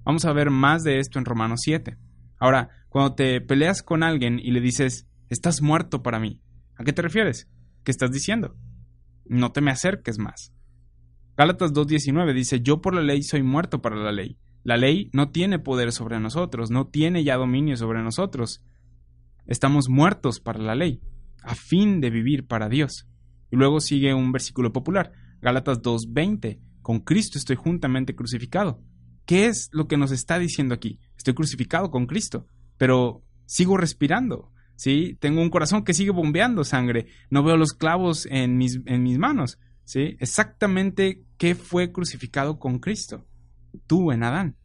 Vamos 0.04 0.26
a 0.26 0.32
ver 0.32 0.50
más 0.50 0.82
de 0.82 0.98
esto 0.98 1.18
en 1.18 1.24
Romanos 1.24 1.60
7. 1.62 1.96
Ahora, 2.38 2.68
cuando 2.88 3.14
te 3.14 3.40
peleas 3.40 3.82
con 3.82 4.02
alguien 4.02 4.38
y 4.38 4.50
le 4.50 4.60
dices, 4.60 5.08
estás 5.30 5.62
muerto 5.62 6.02
para 6.02 6.20
mí, 6.20 6.42
¿a 6.76 6.84
qué 6.84 6.92
te 6.92 7.00
refieres? 7.00 7.48
¿Qué 7.84 7.90
estás 7.90 8.10
diciendo? 8.10 8.54
No 9.24 9.52
te 9.52 9.62
me 9.62 9.70
acerques 9.70 10.18
más. 10.18 10.52
Gálatas 11.36 11.72
2.19 11.72 12.34
dice, 12.34 12.60
yo 12.60 12.82
por 12.82 12.94
la 12.94 13.02
ley 13.02 13.22
soy 13.22 13.42
muerto 13.42 13.80
para 13.80 13.96
la 13.96 14.12
ley. 14.12 14.36
La 14.64 14.76
ley 14.76 15.10
no 15.12 15.30
tiene 15.30 15.58
poder 15.58 15.92
sobre 15.92 16.20
nosotros, 16.20 16.70
no 16.70 16.86
tiene 16.88 17.24
ya 17.24 17.36
dominio 17.36 17.76
sobre 17.76 18.02
nosotros. 18.02 18.62
Estamos 19.46 19.88
muertos 19.88 20.40
para 20.40 20.60
la 20.60 20.74
ley, 20.74 21.00
a 21.42 21.54
fin 21.54 22.00
de 22.00 22.10
vivir 22.10 22.46
para 22.46 22.68
Dios. 22.68 23.08
Y 23.50 23.56
luego 23.56 23.80
sigue 23.80 24.14
un 24.14 24.30
versículo 24.30 24.72
popular, 24.72 25.12
Gálatas 25.40 25.80
2.20, 25.82 26.60
con 26.82 27.00
Cristo 27.00 27.38
estoy 27.38 27.56
juntamente 27.56 28.14
crucificado. 28.14 28.82
¿Qué 29.24 29.46
es 29.46 29.68
lo 29.72 29.88
que 29.88 29.96
nos 29.96 30.12
está 30.12 30.38
diciendo 30.38 30.74
aquí? 30.74 31.00
Estoy 31.16 31.34
crucificado 31.34 31.90
con 31.90 32.06
Cristo, 32.06 32.46
pero 32.76 33.24
sigo 33.46 33.76
respirando, 33.76 34.52
¿sí? 34.76 35.16
Tengo 35.20 35.40
un 35.40 35.50
corazón 35.50 35.82
que 35.82 35.94
sigue 35.94 36.10
bombeando 36.10 36.62
sangre, 36.62 37.06
no 37.30 37.42
veo 37.42 37.56
los 37.56 37.72
clavos 37.72 38.26
en 38.26 38.56
mis, 38.56 38.80
en 38.86 39.02
mis 39.02 39.18
manos, 39.18 39.58
¿sí? 39.84 40.16
Exactamente 40.20 41.24
qué 41.38 41.54
fue 41.54 41.92
crucificado 41.92 42.58
con 42.58 42.78
Cristo. 42.78 43.26
Tú 43.86 44.12
en 44.12 44.22
Adán, 44.22 44.56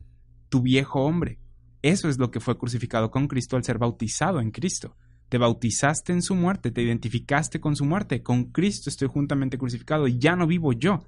tu 0.49 0.61
viejo 0.61 1.01
hombre. 1.01 1.39
Eso 1.81 2.09
es 2.09 2.17
lo 2.17 2.31
que 2.31 2.39
fue 2.39 2.57
crucificado 2.57 3.11
con 3.11 3.27
Cristo 3.27 3.55
al 3.55 3.63
ser 3.63 3.77
bautizado 3.77 4.39
en 4.41 4.51
Cristo. 4.51 4.95
Te 5.29 5.37
bautizaste 5.37 6.13
en 6.13 6.21
su 6.21 6.35
muerte, 6.35 6.71
te 6.71 6.81
identificaste 6.81 7.59
con 7.59 7.75
su 7.75 7.85
muerte. 7.85 8.23
Con 8.23 8.45
Cristo 8.45 8.89
estoy 8.89 9.07
juntamente 9.07 9.57
crucificado 9.57 10.07
y 10.07 10.17
ya 10.17 10.35
no 10.35 10.47
vivo 10.47 10.73
yo. 10.73 11.05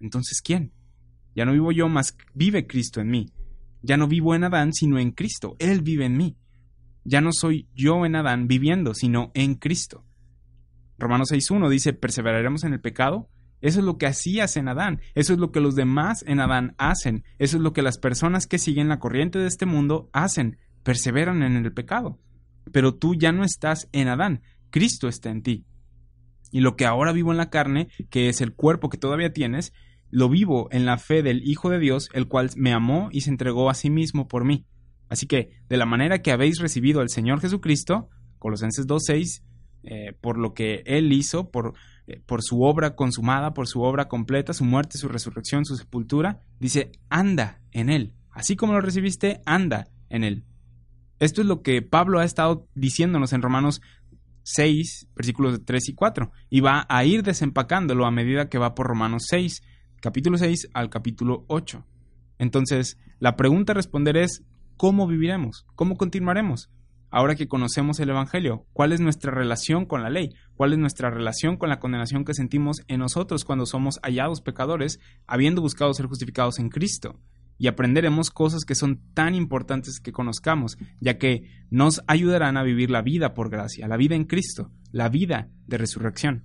Entonces, 0.00 0.40
¿quién? 0.42 0.72
Ya 1.34 1.44
no 1.44 1.52
vivo 1.52 1.72
yo, 1.72 1.88
más 1.88 2.16
vive 2.34 2.66
Cristo 2.66 3.00
en 3.00 3.10
mí. 3.10 3.32
Ya 3.82 3.96
no 3.96 4.06
vivo 4.06 4.34
en 4.34 4.44
Adán, 4.44 4.72
sino 4.72 4.98
en 4.98 5.12
Cristo. 5.12 5.56
Él 5.58 5.82
vive 5.82 6.06
en 6.06 6.16
mí. 6.16 6.36
Ya 7.04 7.20
no 7.20 7.30
soy 7.32 7.68
yo 7.74 8.06
en 8.06 8.16
Adán 8.16 8.48
viviendo, 8.48 8.94
sino 8.94 9.30
en 9.34 9.56
Cristo. 9.56 10.04
Romanos 10.98 11.30
6.1 11.32 11.68
dice, 11.68 11.92
¿perseveraremos 11.92 12.64
en 12.64 12.72
el 12.72 12.80
pecado? 12.80 13.28
Eso 13.64 13.78
es 13.78 13.86
lo 13.86 13.96
que 13.96 14.04
hacías 14.04 14.58
en 14.58 14.68
Adán, 14.68 15.00
eso 15.14 15.32
es 15.32 15.38
lo 15.38 15.50
que 15.50 15.60
los 15.60 15.74
demás 15.74 16.22
en 16.28 16.38
Adán 16.38 16.74
hacen, 16.76 17.24
eso 17.38 17.56
es 17.56 17.62
lo 17.62 17.72
que 17.72 17.80
las 17.80 17.96
personas 17.96 18.46
que 18.46 18.58
siguen 18.58 18.90
la 18.90 18.98
corriente 18.98 19.38
de 19.38 19.46
este 19.46 19.64
mundo 19.64 20.10
hacen, 20.12 20.58
perseveran 20.82 21.42
en 21.42 21.56
el 21.56 21.72
pecado. 21.72 22.18
Pero 22.72 22.94
tú 22.94 23.14
ya 23.14 23.32
no 23.32 23.42
estás 23.42 23.88
en 23.92 24.08
Adán, 24.08 24.42
Cristo 24.68 25.08
está 25.08 25.30
en 25.30 25.42
ti. 25.42 25.64
Y 26.52 26.60
lo 26.60 26.76
que 26.76 26.84
ahora 26.84 27.12
vivo 27.12 27.32
en 27.32 27.38
la 27.38 27.48
carne, 27.48 27.88
que 28.10 28.28
es 28.28 28.42
el 28.42 28.52
cuerpo 28.52 28.90
que 28.90 28.98
todavía 28.98 29.32
tienes, 29.32 29.72
lo 30.10 30.28
vivo 30.28 30.68
en 30.70 30.84
la 30.84 30.98
fe 30.98 31.22
del 31.22 31.42
Hijo 31.48 31.70
de 31.70 31.78
Dios, 31.78 32.10
el 32.12 32.28
cual 32.28 32.50
me 32.56 32.74
amó 32.74 33.08
y 33.12 33.22
se 33.22 33.30
entregó 33.30 33.70
a 33.70 33.74
sí 33.74 33.88
mismo 33.88 34.28
por 34.28 34.44
mí. 34.44 34.66
Así 35.08 35.26
que, 35.26 35.48
de 35.70 35.78
la 35.78 35.86
manera 35.86 36.20
que 36.20 36.32
habéis 36.32 36.58
recibido 36.58 37.00
al 37.00 37.08
Señor 37.08 37.40
Jesucristo, 37.40 38.10
Colosenses 38.38 38.86
2.6, 38.86 39.42
eh, 39.84 40.12
por 40.20 40.36
lo 40.36 40.52
que 40.52 40.82
Él 40.84 41.14
hizo, 41.14 41.50
por, 41.50 41.72
por 42.26 42.42
su 42.42 42.62
obra 42.62 42.94
consumada, 42.94 43.54
por 43.54 43.66
su 43.66 43.82
obra 43.82 44.08
completa, 44.08 44.52
su 44.52 44.64
muerte, 44.64 44.98
su 44.98 45.08
resurrección, 45.08 45.64
su 45.64 45.76
sepultura, 45.76 46.40
dice, 46.60 46.92
anda 47.08 47.60
en 47.72 47.90
Él. 47.90 48.12
Así 48.30 48.56
como 48.56 48.72
lo 48.72 48.80
recibiste, 48.80 49.40
anda 49.46 49.88
en 50.10 50.24
Él. 50.24 50.44
Esto 51.18 51.40
es 51.40 51.46
lo 51.46 51.62
que 51.62 51.80
Pablo 51.82 52.18
ha 52.18 52.24
estado 52.24 52.68
diciéndonos 52.74 53.32
en 53.32 53.42
Romanos 53.42 53.80
6, 54.42 55.08
versículos 55.16 55.60
3 55.64 55.88
y 55.88 55.94
4, 55.94 56.32
y 56.50 56.60
va 56.60 56.86
a 56.88 57.04
ir 57.04 57.22
desempacándolo 57.22 58.04
a 58.04 58.10
medida 58.10 58.48
que 58.48 58.58
va 58.58 58.74
por 58.74 58.86
Romanos 58.86 59.24
6, 59.28 59.62
capítulo 60.00 60.36
6 60.36 60.70
al 60.74 60.90
capítulo 60.90 61.44
8. 61.48 61.84
Entonces, 62.38 62.98
la 63.20 63.36
pregunta 63.36 63.72
a 63.72 63.76
responder 63.76 64.16
es, 64.16 64.42
¿cómo 64.76 65.06
viviremos? 65.06 65.64
¿Cómo 65.76 65.96
continuaremos? 65.96 66.70
Ahora 67.16 67.36
que 67.36 67.46
conocemos 67.46 68.00
el 68.00 68.10
Evangelio, 68.10 68.66
¿cuál 68.72 68.90
es 68.90 68.98
nuestra 68.98 69.30
relación 69.30 69.86
con 69.86 70.02
la 70.02 70.10
ley? 70.10 70.30
¿Cuál 70.56 70.72
es 70.72 70.80
nuestra 70.80 71.10
relación 71.10 71.56
con 71.56 71.68
la 71.68 71.78
condenación 71.78 72.24
que 72.24 72.34
sentimos 72.34 72.82
en 72.88 72.98
nosotros 72.98 73.44
cuando 73.44 73.66
somos 73.66 74.00
hallados 74.02 74.40
pecadores, 74.40 74.98
habiendo 75.28 75.62
buscado 75.62 75.94
ser 75.94 76.06
justificados 76.06 76.58
en 76.58 76.70
Cristo? 76.70 77.20
Y 77.56 77.68
aprenderemos 77.68 78.30
cosas 78.32 78.64
que 78.64 78.74
son 78.74 79.00
tan 79.14 79.36
importantes 79.36 80.00
que 80.00 80.10
conozcamos, 80.10 80.76
ya 80.98 81.16
que 81.16 81.44
nos 81.70 82.02
ayudarán 82.08 82.56
a 82.56 82.64
vivir 82.64 82.90
la 82.90 83.00
vida 83.00 83.32
por 83.32 83.48
gracia, 83.48 83.86
la 83.86 83.96
vida 83.96 84.16
en 84.16 84.24
Cristo, 84.24 84.72
la 84.90 85.08
vida 85.08 85.50
de 85.68 85.78
resurrección. 85.78 86.42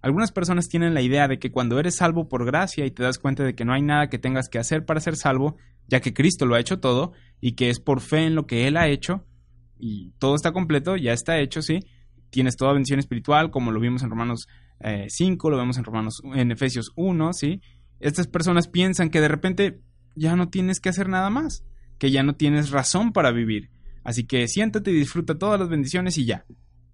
Algunas 0.00 0.30
personas 0.30 0.68
tienen 0.68 0.94
la 0.94 1.02
idea 1.02 1.26
de 1.26 1.40
que 1.40 1.50
cuando 1.50 1.80
eres 1.80 1.96
salvo 1.96 2.28
por 2.28 2.46
gracia 2.46 2.86
y 2.86 2.92
te 2.92 3.02
das 3.02 3.18
cuenta 3.18 3.42
de 3.42 3.56
que 3.56 3.64
no 3.64 3.72
hay 3.72 3.82
nada 3.82 4.10
que 4.10 4.20
tengas 4.20 4.48
que 4.48 4.60
hacer 4.60 4.84
para 4.84 5.00
ser 5.00 5.16
salvo, 5.16 5.56
ya 5.88 5.98
que 5.98 6.14
Cristo 6.14 6.46
lo 6.46 6.54
ha 6.54 6.60
hecho 6.60 6.78
todo 6.78 7.14
y 7.40 7.56
que 7.56 7.68
es 7.68 7.80
por 7.80 8.00
fe 8.00 8.26
en 8.26 8.36
lo 8.36 8.46
que 8.46 8.68
Él 8.68 8.76
ha 8.76 8.86
hecho, 8.86 9.26
y 9.78 10.12
todo 10.18 10.34
está 10.34 10.52
completo, 10.52 10.96
ya 10.96 11.12
está 11.12 11.38
hecho, 11.38 11.62
¿sí? 11.62 11.80
Tienes 12.30 12.56
toda 12.56 12.72
bendición 12.72 12.98
espiritual, 12.98 13.50
como 13.50 13.70
lo 13.72 13.80
vimos 13.80 14.02
en 14.02 14.10
Romanos 14.10 14.46
5, 15.08 15.48
eh, 15.48 15.50
lo 15.50 15.56
vemos 15.56 15.76
en 15.78 15.84
Romanos, 15.84 16.22
en 16.34 16.50
Efesios 16.50 16.92
1, 16.96 17.32
¿sí? 17.32 17.60
Estas 18.00 18.26
personas 18.26 18.68
piensan 18.68 19.10
que 19.10 19.20
de 19.20 19.28
repente 19.28 19.80
ya 20.16 20.36
no 20.36 20.48
tienes 20.48 20.80
que 20.80 20.88
hacer 20.88 21.08
nada 21.08 21.30
más, 21.30 21.64
que 21.98 22.10
ya 22.10 22.22
no 22.22 22.34
tienes 22.34 22.70
razón 22.70 23.12
para 23.12 23.30
vivir. 23.30 23.70
Así 24.04 24.24
que 24.24 24.48
siéntate 24.48 24.90
y 24.90 24.94
disfruta 24.94 25.38
todas 25.38 25.60
las 25.60 25.68
bendiciones 25.68 26.18
y 26.18 26.24
ya. 26.24 26.44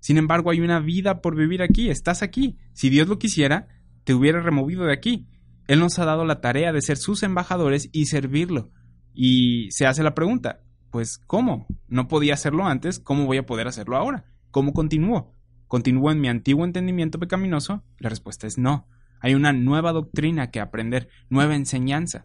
Sin 0.00 0.18
embargo, 0.18 0.50
hay 0.50 0.60
una 0.60 0.80
vida 0.80 1.20
por 1.20 1.36
vivir 1.36 1.62
aquí, 1.62 1.88
estás 1.88 2.22
aquí. 2.22 2.58
Si 2.72 2.90
Dios 2.90 3.08
lo 3.08 3.18
quisiera, 3.18 3.68
te 4.04 4.14
hubiera 4.14 4.40
removido 4.40 4.84
de 4.84 4.92
aquí. 4.92 5.26
Él 5.66 5.80
nos 5.80 5.98
ha 5.98 6.04
dado 6.04 6.24
la 6.24 6.40
tarea 6.40 6.72
de 6.72 6.82
ser 6.82 6.96
sus 6.96 7.22
embajadores 7.22 7.88
y 7.92 8.06
servirlo. 8.06 8.70
Y 9.14 9.70
se 9.70 9.86
hace 9.86 10.02
la 10.02 10.14
pregunta, 10.14 10.60
pues 10.90 11.18
¿cómo? 11.18 11.66
No 11.88 12.08
podía 12.08 12.34
hacerlo 12.34 12.66
antes, 12.66 12.98
¿cómo 12.98 13.26
voy 13.26 13.38
a 13.38 13.46
poder 13.46 13.68
hacerlo 13.68 13.96
ahora? 13.96 14.24
¿Cómo 14.50 14.72
continúo? 14.72 15.34
¿Continúo 15.66 16.10
en 16.10 16.20
mi 16.20 16.28
antiguo 16.28 16.64
entendimiento 16.64 17.18
pecaminoso? 17.18 17.84
La 17.98 18.08
respuesta 18.08 18.46
es 18.46 18.58
no. 18.58 18.88
Hay 19.20 19.34
una 19.34 19.52
nueva 19.52 19.92
doctrina 19.92 20.50
que 20.50 20.60
aprender, 20.60 21.08
nueva 21.28 21.54
enseñanza. 21.56 22.24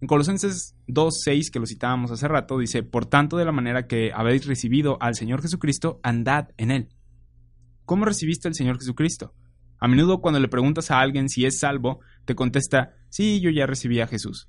En 0.00 0.08
Colosenses 0.08 0.76
2.6, 0.88 1.50
que 1.50 1.60
lo 1.60 1.66
citábamos 1.66 2.10
hace 2.10 2.26
rato, 2.28 2.58
dice, 2.58 2.82
Por 2.82 3.06
tanto, 3.06 3.36
de 3.36 3.44
la 3.44 3.52
manera 3.52 3.86
que 3.86 4.10
habéis 4.12 4.46
recibido 4.46 4.98
al 5.00 5.14
Señor 5.14 5.40
Jesucristo, 5.40 6.00
andad 6.02 6.48
en 6.56 6.70
Él. 6.70 6.88
¿Cómo 7.84 8.04
recibiste 8.04 8.48
al 8.48 8.54
Señor 8.54 8.78
Jesucristo? 8.78 9.34
A 9.78 9.88
menudo 9.88 10.20
cuando 10.20 10.40
le 10.40 10.48
preguntas 10.48 10.90
a 10.90 11.00
alguien 11.00 11.28
si 11.28 11.44
es 11.44 11.60
salvo, 11.60 12.00
te 12.24 12.34
contesta, 12.34 12.94
sí, 13.08 13.40
yo 13.40 13.50
ya 13.50 13.66
recibí 13.66 14.00
a 14.00 14.06
Jesús. 14.06 14.48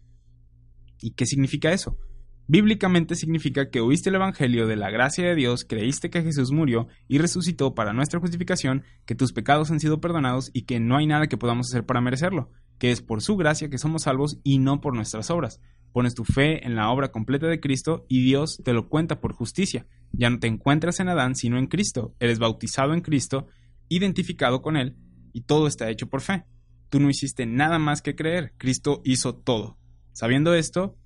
¿Y 1.00 1.12
qué 1.12 1.26
significa 1.26 1.72
eso? 1.72 1.98
Bíblicamente 2.46 3.16
significa 3.16 3.70
que 3.70 3.80
oíste 3.80 4.10
el 4.10 4.16
Evangelio 4.16 4.68
de 4.68 4.76
la 4.76 4.90
gracia 4.90 5.26
de 5.26 5.36
Dios, 5.36 5.64
creíste 5.64 6.10
que 6.10 6.22
Jesús 6.22 6.52
murió 6.52 6.88
y 7.08 7.18
resucitó 7.18 7.74
para 7.74 7.94
nuestra 7.94 8.20
justificación, 8.20 8.84
que 9.06 9.16
tus 9.16 9.32
pecados 9.32 9.72
han 9.72 9.80
sido 9.80 10.02
perdonados 10.02 10.52
y 10.54 10.64
que 10.64 10.82
no 10.82 10.98
hay 10.98 11.08
nada 11.08 11.28
que 11.28 11.38
podamos 11.38 11.70
hacer 11.70 11.86
para 11.86 12.02
merecerlo, 12.02 12.52
que 12.80 12.92
es 12.92 13.02
por 13.02 13.22
su 13.22 13.38
gracia 13.38 13.70
que 13.70 13.78
somos 13.78 14.04
salvos 14.04 14.40
y 14.44 14.60
no 14.60 14.82
por 14.82 14.94
nuestras 14.94 15.30
obras. 15.30 15.62
Pones 15.94 16.16
tu 16.16 16.26
fe 16.26 16.66
en 16.66 16.76
la 16.76 16.90
obra 16.90 17.12
completa 17.12 17.48
de 17.48 17.62
Cristo 17.62 18.06
y 18.10 18.24
Dios 18.24 18.62
te 18.66 18.74
lo 18.74 18.90
cuenta 18.90 19.22
por 19.22 19.34
justicia. 19.34 19.86
Ya 20.12 20.30
no 20.30 20.40
te 20.40 20.48
encuentras 20.48 21.00
en 21.00 21.08
Adán 21.08 21.36
sino 21.36 21.58
en 21.58 21.68
Cristo, 21.68 22.14
eres 22.20 22.40
bautizado 22.40 22.94
en 22.94 23.02
Cristo, 23.02 23.48
identificado 23.88 24.62
con 24.62 24.76
Él 24.76 24.98
y 25.32 25.42
todo 25.42 25.68
está 25.68 25.90
hecho 25.90 26.10
por 26.10 26.22
fe. 26.22 26.44
Tú 26.90 27.00
no 27.00 27.10
hiciste 27.10 27.46
nada 27.46 27.80
más 27.80 28.02
que 28.02 28.16
creer, 28.16 28.54
Cristo 28.58 29.02
hizo 29.06 29.34
todo. 29.36 29.78
Sabiendo 30.12 30.54
esto, 30.54 30.98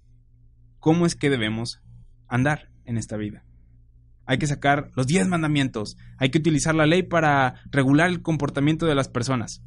cómo 0.88 1.06
es 1.06 1.15
que 1.17 1.29
debemos 1.29 1.82
andar 2.29 2.70
en 2.86 2.98
esta 2.98 3.17
vida. 3.17 3.44
Hay 4.25 4.38
que 4.38 4.48
sacar 4.48 4.89
los 4.96 5.06
diez 5.06 5.27
mandamientos, 5.27 5.98
hay 6.17 6.29
que 6.29 6.38
utilizar 6.38 6.75
la 6.75 6.86
ley 6.86 7.03
para 7.03 7.56
regular 7.72 8.08
el 8.08 8.22
comportamiento 8.22 8.86
de 8.86 8.96
las 8.96 9.10
personas. 9.10 9.62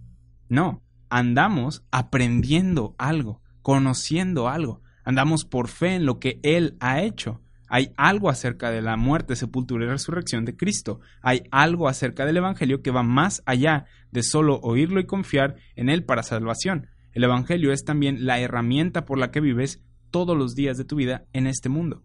No, 0.49 0.83
andamos 1.11 1.85
aprendiendo 1.91 2.95
algo, 2.97 3.43
conociendo 3.61 4.49
algo, 4.49 4.81
andamos 5.05 5.45
por 5.45 5.69
fe 5.69 5.97
en 5.97 6.07
lo 6.07 6.21
que 6.21 6.41
Él 6.43 6.79
ha 6.81 7.03
hecho. 7.03 7.43
Hay 7.69 7.93
algo 7.99 8.31
acerca 8.31 8.71
de 8.71 8.81
la 8.81 8.97
muerte, 8.97 9.37
sepultura 9.37 9.85
y 9.85 9.89
resurrección 9.89 10.47
de 10.47 10.57
Cristo. 10.57 11.00
Hay 11.21 11.43
algo 11.50 11.87
acerca 11.87 12.25
del 12.25 12.39
Evangelio 12.39 12.81
que 12.81 12.93
va 12.93 13.03
más 13.03 13.43
allá 13.45 13.85
de 14.11 14.23
solo 14.23 14.59
oírlo 14.62 15.00
y 15.00 15.07
confiar 15.07 15.57
en 15.77 15.91
Él 15.91 16.03
para 16.03 16.23
salvación. 16.23 16.87
El 17.12 17.25
Evangelio 17.25 17.73
es 17.73 17.85
también 17.85 18.25
la 18.25 18.41
herramienta 18.41 19.05
por 19.05 19.19
la 19.19 19.31
que 19.31 19.41
vives 19.41 19.83
todos 20.11 20.37
los 20.37 20.55
días 20.55 20.76
de 20.76 20.85
tu 20.85 20.97
vida 20.97 21.26
en 21.33 21.47
este 21.47 21.69
mundo. 21.69 22.02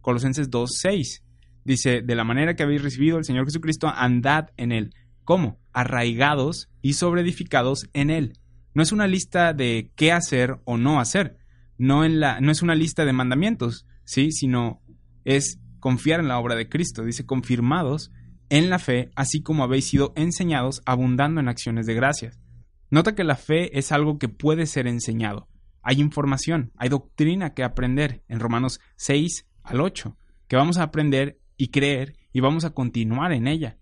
Colosenses 0.00 0.50
2.6 0.50 1.22
dice, 1.64 2.00
de 2.02 2.14
la 2.14 2.24
manera 2.24 2.54
que 2.54 2.62
habéis 2.62 2.82
recibido 2.82 3.16
al 3.16 3.24
Señor 3.24 3.44
Jesucristo, 3.44 3.88
andad 3.88 4.50
en 4.56 4.72
Él. 4.72 4.94
¿Cómo? 5.24 5.58
Arraigados 5.72 6.68
y 6.80 6.92
sobreedificados 6.92 7.88
en 7.92 8.10
Él. 8.10 8.38
No 8.72 8.82
es 8.82 8.92
una 8.92 9.08
lista 9.08 9.52
de 9.52 9.90
qué 9.96 10.12
hacer 10.12 10.60
o 10.64 10.76
no 10.76 11.00
hacer. 11.00 11.38
No, 11.78 12.04
en 12.04 12.20
la, 12.20 12.40
no 12.40 12.52
es 12.52 12.62
una 12.62 12.74
lista 12.74 13.04
de 13.04 13.12
mandamientos, 13.12 13.86
¿sí? 14.04 14.30
Sino 14.30 14.80
es 15.24 15.58
confiar 15.80 16.20
en 16.20 16.28
la 16.28 16.38
obra 16.38 16.54
de 16.54 16.68
Cristo. 16.68 17.04
Dice, 17.04 17.26
confirmados 17.26 18.12
en 18.48 18.70
la 18.70 18.78
fe, 18.78 19.10
así 19.16 19.42
como 19.42 19.64
habéis 19.64 19.86
sido 19.86 20.12
enseñados, 20.14 20.82
abundando 20.86 21.40
en 21.40 21.48
acciones 21.48 21.86
de 21.86 21.94
gracias. 21.94 22.38
Nota 22.90 23.16
que 23.16 23.24
la 23.24 23.34
fe 23.34 23.76
es 23.76 23.90
algo 23.90 24.18
que 24.18 24.28
puede 24.28 24.66
ser 24.66 24.86
enseñado 24.86 25.48
hay 25.86 26.00
información, 26.00 26.72
hay 26.76 26.88
doctrina 26.88 27.54
que 27.54 27.62
aprender 27.62 28.24
en 28.26 28.40
Romanos 28.40 28.80
6 28.96 29.46
al 29.62 29.80
8, 29.80 30.16
que 30.48 30.56
vamos 30.56 30.78
a 30.78 30.82
aprender 30.82 31.38
y 31.56 31.68
creer 31.68 32.16
y 32.32 32.40
vamos 32.40 32.64
a 32.64 32.70
continuar 32.70 33.30
en 33.30 33.46
ella. 33.46 33.78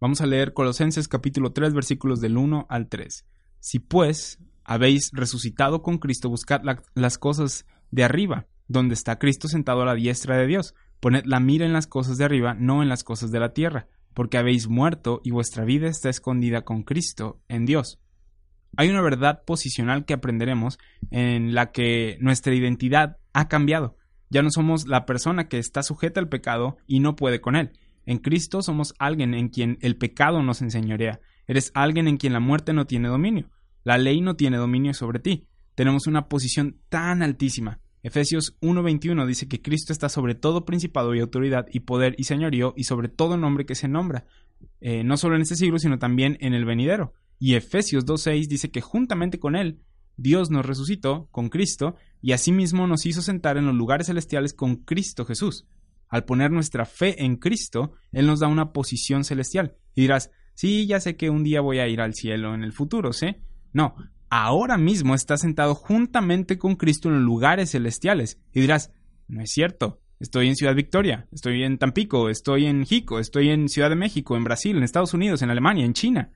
Vamos 0.00 0.20
a 0.20 0.26
leer 0.26 0.54
Colosenses 0.54 1.06
capítulo 1.06 1.52
3 1.52 1.72
versículos 1.72 2.20
del 2.20 2.36
1 2.36 2.66
al 2.68 2.88
3. 2.88 3.26
Si 3.60 3.78
pues 3.78 4.40
habéis 4.64 5.12
resucitado 5.12 5.82
con 5.82 5.98
Cristo, 5.98 6.28
buscad 6.28 6.62
las 6.94 7.16
cosas 7.16 7.64
de 7.92 8.02
arriba, 8.02 8.48
donde 8.66 8.94
está 8.94 9.20
Cristo 9.20 9.46
sentado 9.46 9.82
a 9.82 9.86
la 9.86 9.94
diestra 9.94 10.36
de 10.36 10.48
Dios. 10.48 10.74
Poned 10.98 11.26
la 11.26 11.38
mira 11.38 11.64
en 11.64 11.72
las 11.72 11.86
cosas 11.86 12.18
de 12.18 12.24
arriba, 12.24 12.54
no 12.54 12.82
en 12.82 12.88
las 12.88 13.04
cosas 13.04 13.30
de 13.30 13.38
la 13.38 13.52
tierra, 13.52 13.86
porque 14.14 14.36
habéis 14.36 14.66
muerto 14.66 15.20
y 15.22 15.30
vuestra 15.30 15.64
vida 15.64 15.86
está 15.86 16.08
escondida 16.08 16.62
con 16.62 16.82
Cristo 16.82 17.40
en 17.46 17.66
Dios. 17.66 18.00
Hay 18.76 18.88
una 18.88 19.02
verdad 19.02 19.42
posicional 19.44 20.04
que 20.04 20.14
aprenderemos 20.14 20.78
en 21.10 21.54
la 21.54 21.72
que 21.72 22.16
nuestra 22.20 22.54
identidad 22.54 23.18
ha 23.32 23.48
cambiado. 23.48 23.96
Ya 24.30 24.42
no 24.42 24.50
somos 24.50 24.86
la 24.86 25.06
persona 25.06 25.48
que 25.48 25.58
está 25.58 25.82
sujeta 25.82 26.20
al 26.20 26.28
pecado 26.28 26.76
y 26.86 27.00
no 27.00 27.16
puede 27.16 27.40
con 27.40 27.56
él. 27.56 27.72
En 28.06 28.18
Cristo 28.18 28.62
somos 28.62 28.94
alguien 28.98 29.34
en 29.34 29.48
quien 29.48 29.78
el 29.80 29.96
pecado 29.96 30.42
nos 30.42 30.62
enseñorea. 30.62 31.20
Eres 31.46 31.72
alguien 31.74 32.06
en 32.08 32.16
quien 32.16 32.32
la 32.32 32.40
muerte 32.40 32.72
no 32.72 32.86
tiene 32.86 33.08
dominio. 33.08 33.50
La 33.82 33.98
ley 33.98 34.20
no 34.20 34.36
tiene 34.36 34.56
dominio 34.56 34.94
sobre 34.94 35.18
ti. 35.18 35.46
Tenemos 35.74 36.06
una 36.06 36.28
posición 36.28 36.76
tan 36.88 37.22
altísima. 37.22 37.80
Efesios 38.02 38.56
1:21 38.60 39.26
dice 39.26 39.48
que 39.48 39.60
Cristo 39.60 39.92
está 39.92 40.08
sobre 40.08 40.34
todo 40.34 40.64
principado 40.64 41.14
y 41.14 41.20
autoridad 41.20 41.66
y 41.70 41.80
poder 41.80 42.14
y 42.18 42.24
señorío 42.24 42.72
y 42.76 42.84
sobre 42.84 43.08
todo 43.08 43.36
nombre 43.36 43.66
que 43.66 43.74
se 43.74 43.88
nombra, 43.88 44.26
eh, 44.80 45.04
no 45.04 45.16
solo 45.16 45.36
en 45.36 45.42
este 45.42 45.56
siglo, 45.56 45.78
sino 45.78 45.98
también 45.98 46.38
en 46.40 46.54
el 46.54 46.64
venidero. 46.64 47.14
Y 47.42 47.54
Efesios 47.54 48.04
2.6 48.04 48.46
dice 48.48 48.70
que 48.70 48.82
juntamente 48.82 49.40
con 49.40 49.56
Él, 49.56 49.80
Dios 50.18 50.50
nos 50.50 50.66
resucitó 50.66 51.26
con 51.30 51.48
Cristo 51.48 51.96
y 52.20 52.32
asimismo 52.32 52.86
nos 52.86 53.06
hizo 53.06 53.22
sentar 53.22 53.56
en 53.56 53.64
los 53.64 53.74
lugares 53.74 54.08
celestiales 54.08 54.52
con 54.52 54.76
Cristo 54.76 55.24
Jesús. 55.24 55.66
Al 56.08 56.24
poner 56.24 56.50
nuestra 56.50 56.84
fe 56.84 57.24
en 57.24 57.36
Cristo, 57.36 57.94
Él 58.12 58.26
nos 58.26 58.40
da 58.40 58.46
una 58.46 58.72
posición 58.72 59.24
celestial. 59.24 59.74
Y 59.94 60.02
dirás, 60.02 60.30
sí, 60.54 60.86
ya 60.86 61.00
sé 61.00 61.16
que 61.16 61.30
un 61.30 61.42
día 61.42 61.62
voy 61.62 61.78
a 61.78 61.88
ir 61.88 62.02
al 62.02 62.12
cielo 62.12 62.54
en 62.54 62.62
el 62.62 62.72
futuro, 62.72 63.14
¿sí? 63.14 63.36
No, 63.72 63.94
ahora 64.28 64.76
mismo 64.76 65.14
está 65.14 65.38
sentado 65.38 65.74
juntamente 65.74 66.58
con 66.58 66.76
Cristo 66.76 67.08
en 67.08 67.14
los 67.14 67.24
lugares 67.24 67.70
celestiales. 67.70 68.38
Y 68.52 68.60
dirás, 68.60 68.92
no 69.28 69.40
es 69.40 69.50
cierto. 69.50 70.02
Estoy 70.18 70.48
en 70.48 70.56
Ciudad 70.56 70.74
Victoria, 70.74 71.26
estoy 71.32 71.62
en 71.62 71.78
Tampico, 71.78 72.28
estoy 72.28 72.66
en 72.66 72.84
Jico, 72.84 73.18
estoy 73.18 73.48
en 73.48 73.70
Ciudad 73.70 73.88
de 73.88 73.96
México, 73.96 74.36
en 74.36 74.44
Brasil, 74.44 74.76
en 74.76 74.82
Estados 74.82 75.14
Unidos, 75.14 75.40
en 75.40 75.48
Alemania, 75.48 75.86
en 75.86 75.94
China 75.94 76.32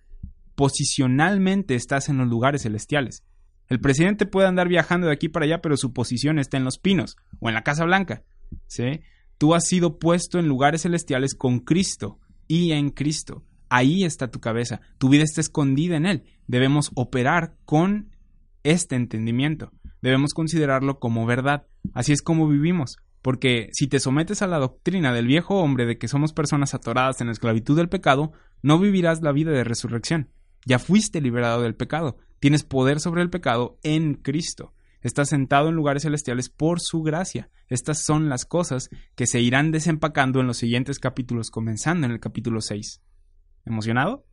posicionalmente 0.55 1.75
estás 1.75 2.09
en 2.09 2.19
los 2.19 2.29
lugares 2.29 2.63
celestiales. 2.63 3.25
El 3.69 3.81
presidente 3.81 4.27
puede 4.27 4.47
andar 4.47 4.69
viajando 4.69 5.07
de 5.07 5.13
aquí 5.13 5.29
para 5.29 5.47
allá, 5.47 5.61
pero 5.61 5.77
su 5.77 5.93
posición 5.93 6.39
está 6.39 6.57
en 6.57 6.65
los 6.65 6.79
pinos 6.79 7.17
o 7.41 7.49
en 7.49 7.55
la 7.55 7.63
Casa 7.63 7.85
Blanca. 7.85 8.23
¿sí? 8.67 9.01
Tú 9.39 9.55
has 9.55 9.67
sido 9.67 9.99
puesto 9.99 10.39
en 10.39 10.49
lugares 10.49 10.83
celestiales 10.83 11.35
con 11.35 11.61
Cristo 11.61 12.19
y 12.47 12.73
en 12.73 12.91
Cristo. 12.91 13.45
Ahí 13.69 14.05
está 14.05 14.31
tu 14.31 14.41
cabeza. 14.41 14.81
Tu 14.99 15.09
vida 15.09 15.25
está 15.25 15.41
escondida 15.41 15.97
en 15.97 16.07
Él. 16.07 16.25
Debemos 16.47 16.91
operar 16.95 17.57
con 17.65 18.11
este 18.63 18.97
entendimiento. 18.97 19.73
Debemos 20.03 20.35
considerarlo 20.35 20.99
como 21.01 21.27
verdad. 21.27 21.67
Así 21.95 22.13
es 22.13 22.23
como 22.23 22.47
vivimos. 22.47 22.99
Porque 23.23 23.71
si 23.73 23.87
te 23.89 24.01
sometes 24.01 24.43
a 24.43 24.47
la 24.47 24.59
doctrina 24.59 25.15
del 25.15 25.27
viejo 25.27 25.57
hombre 25.57 25.87
de 25.87 25.97
que 25.97 26.09
somos 26.09 26.35
personas 26.35 26.75
atoradas 26.75 27.23
en 27.23 27.29
la 27.29 27.33
esclavitud 27.33 27.75
del 27.75 27.89
pecado, 27.89 28.33
no 28.63 28.79
vivirás 28.79 29.23
la 29.23 29.33
vida 29.33 29.51
de 29.51 29.65
resurrección. 29.65 30.29
Ya 30.67 30.79
fuiste 30.79 31.21
liberado 31.21 31.63
del 31.63 31.75
pecado. 31.75 32.17
Tienes 32.41 32.65
poder 32.65 33.01
sobre 33.01 33.23
el 33.23 33.31
pecado 33.31 33.79
en 33.83 34.15
Cristo. 34.15 34.75
Estás 35.01 35.29
sentado 35.29 35.69
en 35.69 35.75
lugares 35.75 36.05
celestiales 36.05 36.49
por 36.49 36.81
su 36.81 37.03
gracia. 37.03 37.51
Estas 37.69 38.03
son 38.05 38.31
las 38.31 38.47
cosas 38.47 38.89
que 39.15 39.27
se 39.27 39.41
irán 39.41 39.71
desempacando 39.71 40.41
en 40.41 40.47
los 40.47 40.57
siguientes 40.57 40.99
capítulos, 40.99 41.51
comenzando 41.51 42.07
en 42.07 42.13
el 42.13 42.21
capítulo 42.21 42.63
6. 42.63 43.03
¿Emocionado? 43.67 44.25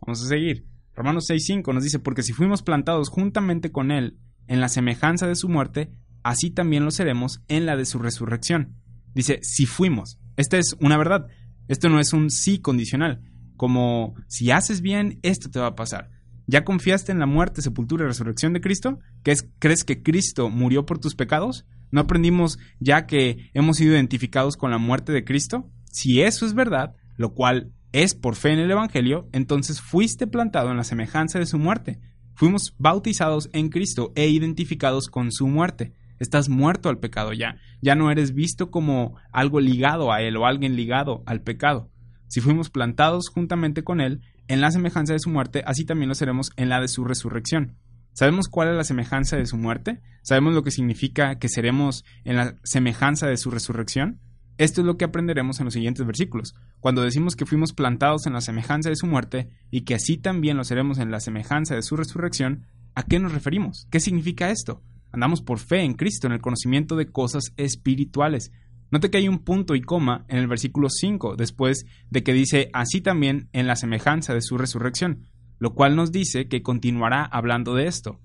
Vamos 0.00 0.22
a 0.22 0.28
seguir. 0.28 0.66
Romanos 0.94 1.28
6.5 1.28 1.74
nos 1.74 1.82
dice, 1.82 1.98
porque 1.98 2.22
si 2.22 2.32
fuimos 2.32 2.62
plantados 2.62 3.08
juntamente 3.08 3.72
con 3.72 3.90
Él 3.90 4.18
en 4.46 4.60
la 4.60 4.68
semejanza 4.68 5.26
de 5.26 5.34
su 5.34 5.48
muerte, 5.48 5.90
así 6.22 6.50
también 6.50 6.84
lo 6.84 6.92
seremos 6.92 7.42
en 7.48 7.66
la 7.66 7.76
de 7.76 7.84
su 7.84 7.98
resurrección. 7.98 8.76
Dice, 9.12 9.40
si 9.42 9.66
fuimos. 9.66 10.20
Esta 10.36 10.56
es 10.56 10.76
una 10.80 10.96
verdad. 10.96 11.26
Esto 11.68 11.88
no 11.88 11.98
es 11.98 12.12
un 12.12 12.30
sí 12.30 12.60
condicional 12.60 13.22
como 13.56 14.14
si 14.28 14.50
haces 14.50 14.80
bien, 14.80 15.18
esto 15.22 15.50
te 15.50 15.58
va 15.58 15.68
a 15.68 15.74
pasar. 15.74 16.10
¿Ya 16.46 16.64
confiaste 16.64 17.10
en 17.10 17.18
la 17.18 17.26
muerte, 17.26 17.60
sepultura 17.60 18.04
y 18.04 18.08
resurrección 18.08 18.52
de 18.52 18.60
Cristo? 18.60 19.00
¿Crees 19.22 19.84
que 19.84 20.02
Cristo 20.02 20.48
murió 20.48 20.86
por 20.86 20.98
tus 20.98 21.16
pecados? 21.16 21.66
¿No 21.90 22.00
aprendimos 22.00 22.58
ya 22.78 23.06
que 23.06 23.50
hemos 23.52 23.78
sido 23.78 23.94
identificados 23.94 24.56
con 24.56 24.70
la 24.70 24.78
muerte 24.78 25.12
de 25.12 25.24
Cristo? 25.24 25.70
Si 25.90 26.22
eso 26.22 26.46
es 26.46 26.54
verdad, 26.54 26.94
lo 27.16 27.34
cual 27.34 27.72
es 27.92 28.14
por 28.14 28.36
fe 28.36 28.52
en 28.52 28.58
el 28.58 28.70
Evangelio, 28.70 29.28
entonces 29.32 29.80
fuiste 29.80 30.26
plantado 30.26 30.70
en 30.70 30.76
la 30.76 30.84
semejanza 30.84 31.38
de 31.38 31.46
su 31.46 31.58
muerte. 31.58 32.00
Fuimos 32.34 32.74
bautizados 32.78 33.48
en 33.52 33.70
Cristo 33.70 34.12
e 34.14 34.28
identificados 34.28 35.08
con 35.08 35.32
su 35.32 35.48
muerte. 35.48 35.94
Estás 36.18 36.48
muerto 36.48 36.88
al 36.88 36.98
pecado 36.98 37.32
ya. 37.32 37.56
Ya 37.80 37.94
no 37.94 38.10
eres 38.10 38.34
visto 38.34 38.70
como 38.70 39.16
algo 39.32 39.60
ligado 39.60 40.12
a 40.12 40.20
él 40.20 40.36
o 40.36 40.46
alguien 40.46 40.76
ligado 40.76 41.22
al 41.26 41.42
pecado. 41.42 41.90
Si 42.28 42.40
fuimos 42.40 42.70
plantados 42.70 43.28
juntamente 43.28 43.84
con 43.84 44.00
Él 44.00 44.20
en 44.48 44.60
la 44.60 44.70
semejanza 44.70 45.12
de 45.12 45.18
su 45.18 45.30
muerte, 45.30 45.62
así 45.66 45.84
también 45.84 46.08
lo 46.08 46.14
seremos 46.14 46.50
en 46.56 46.68
la 46.68 46.80
de 46.80 46.88
su 46.88 47.04
resurrección. 47.04 47.76
¿Sabemos 48.12 48.48
cuál 48.48 48.70
es 48.70 48.76
la 48.76 48.84
semejanza 48.84 49.36
de 49.36 49.46
su 49.46 49.58
muerte? 49.58 50.00
¿Sabemos 50.22 50.54
lo 50.54 50.62
que 50.62 50.70
significa 50.70 51.38
que 51.38 51.48
seremos 51.48 52.04
en 52.24 52.36
la 52.36 52.56
semejanza 52.64 53.26
de 53.26 53.36
su 53.36 53.50
resurrección? 53.50 54.20
Esto 54.58 54.80
es 54.80 54.86
lo 54.86 54.96
que 54.96 55.04
aprenderemos 55.04 55.60
en 55.60 55.66
los 55.66 55.74
siguientes 55.74 56.06
versículos. 56.06 56.54
Cuando 56.80 57.02
decimos 57.02 57.36
que 57.36 57.44
fuimos 57.44 57.74
plantados 57.74 58.26
en 58.26 58.32
la 58.32 58.40
semejanza 58.40 58.88
de 58.88 58.96
su 58.96 59.06
muerte 59.06 59.50
y 59.70 59.82
que 59.82 59.94
así 59.94 60.16
también 60.16 60.56
lo 60.56 60.64
seremos 60.64 60.98
en 60.98 61.10
la 61.10 61.20
semejanza 61.20 61.74
de 61.74 61.82
su 61.82 61.94
resurrección, 61.94 62.64
¿a 62.94 63.02
qué 63.02 63.18
nos 63.18 63.32
referimos? 63.32 63.86
¿Qué 63.90 64.00
significa 64.00 64.50
esto? 64.50 64.82
Andamos 65.12 65.42
por 65.42 65.58
fe 65.58 65.82
en 65.82 65.92
Cristo, 65.92 66.26
en 66.26 66.32
el 66.32 66.40
conocimiento 66.40 66.96
de 66.96 67.10
cosas 67.12 67.52
espirituales. 67.58 68.50
Note 68.90 69.10
que 69.10 69.18
hay 69.18 69.28
un 69.28 69.40
punto 69.40 69.74
y 69.74 69.80
coma 69.80 70.24
en 70.28 70.38
el 70.38 70.46
versículo 70.46 70.88
5, 70.90 71.36
después 71.36 71.86
de 72.10 72.22
que 72.22 72.32
dice 72.32 72.70
así 72.72 73.00
también 73.00 73.48
en 73.52 73.66
la 73.66 73.76
semejanza 73.76 74.32
de 74.32 74.42
su 74.42 74.58
resurrección, 74.58 75.26
lo 75.58 75.74
cual 75.74 75.96
nos 75.96 76.12
dice 76.12 76.48
que 76.48 76.62
continuará 76.62 77.24
hablando 77.24 77.74
de 77.74 77.86
esto. 77.86 78.20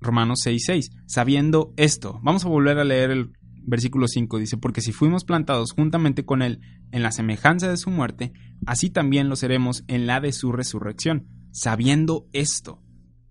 Romanos 0.00 0.40
6:6, 0.44 0.90
sabiendo 1.06 1.72
esto. 1.76 2.20
Vamos 2.22 2.44
a 2.44 2.48
volver 2.48 2.78
a 2.78 2.84
leer 2.84 3.10
el 3.10 3.32
versículo 3.64 4.08
5, 4.08 4.38
dice, 4.38 4.56
porque 4.56 4.80
si 4.80 4.92
fuimos 4.92 5.24
plantados 5.24 5.72
juntamente 5.72 6.24
con 6.24 6.42
Él 6.42 6.60
en 6.90 7.02
la 7.02 7.12
semejanza 7.12 7.68
de 7.68 7.76
su 7.76 7.90
muerte, 7.90 8.32
así 8.66 8.90
también 8.90 9.28
lo 9.28 9.36
seremos 9.36 9.84
en 9.86 10.06
la 10.06 10.20
de 10.20 10.32
su 10.32 10.52
resurrección, 10.52 11.28
sabiendo 11.52 12.28
esto. 12.32 12.82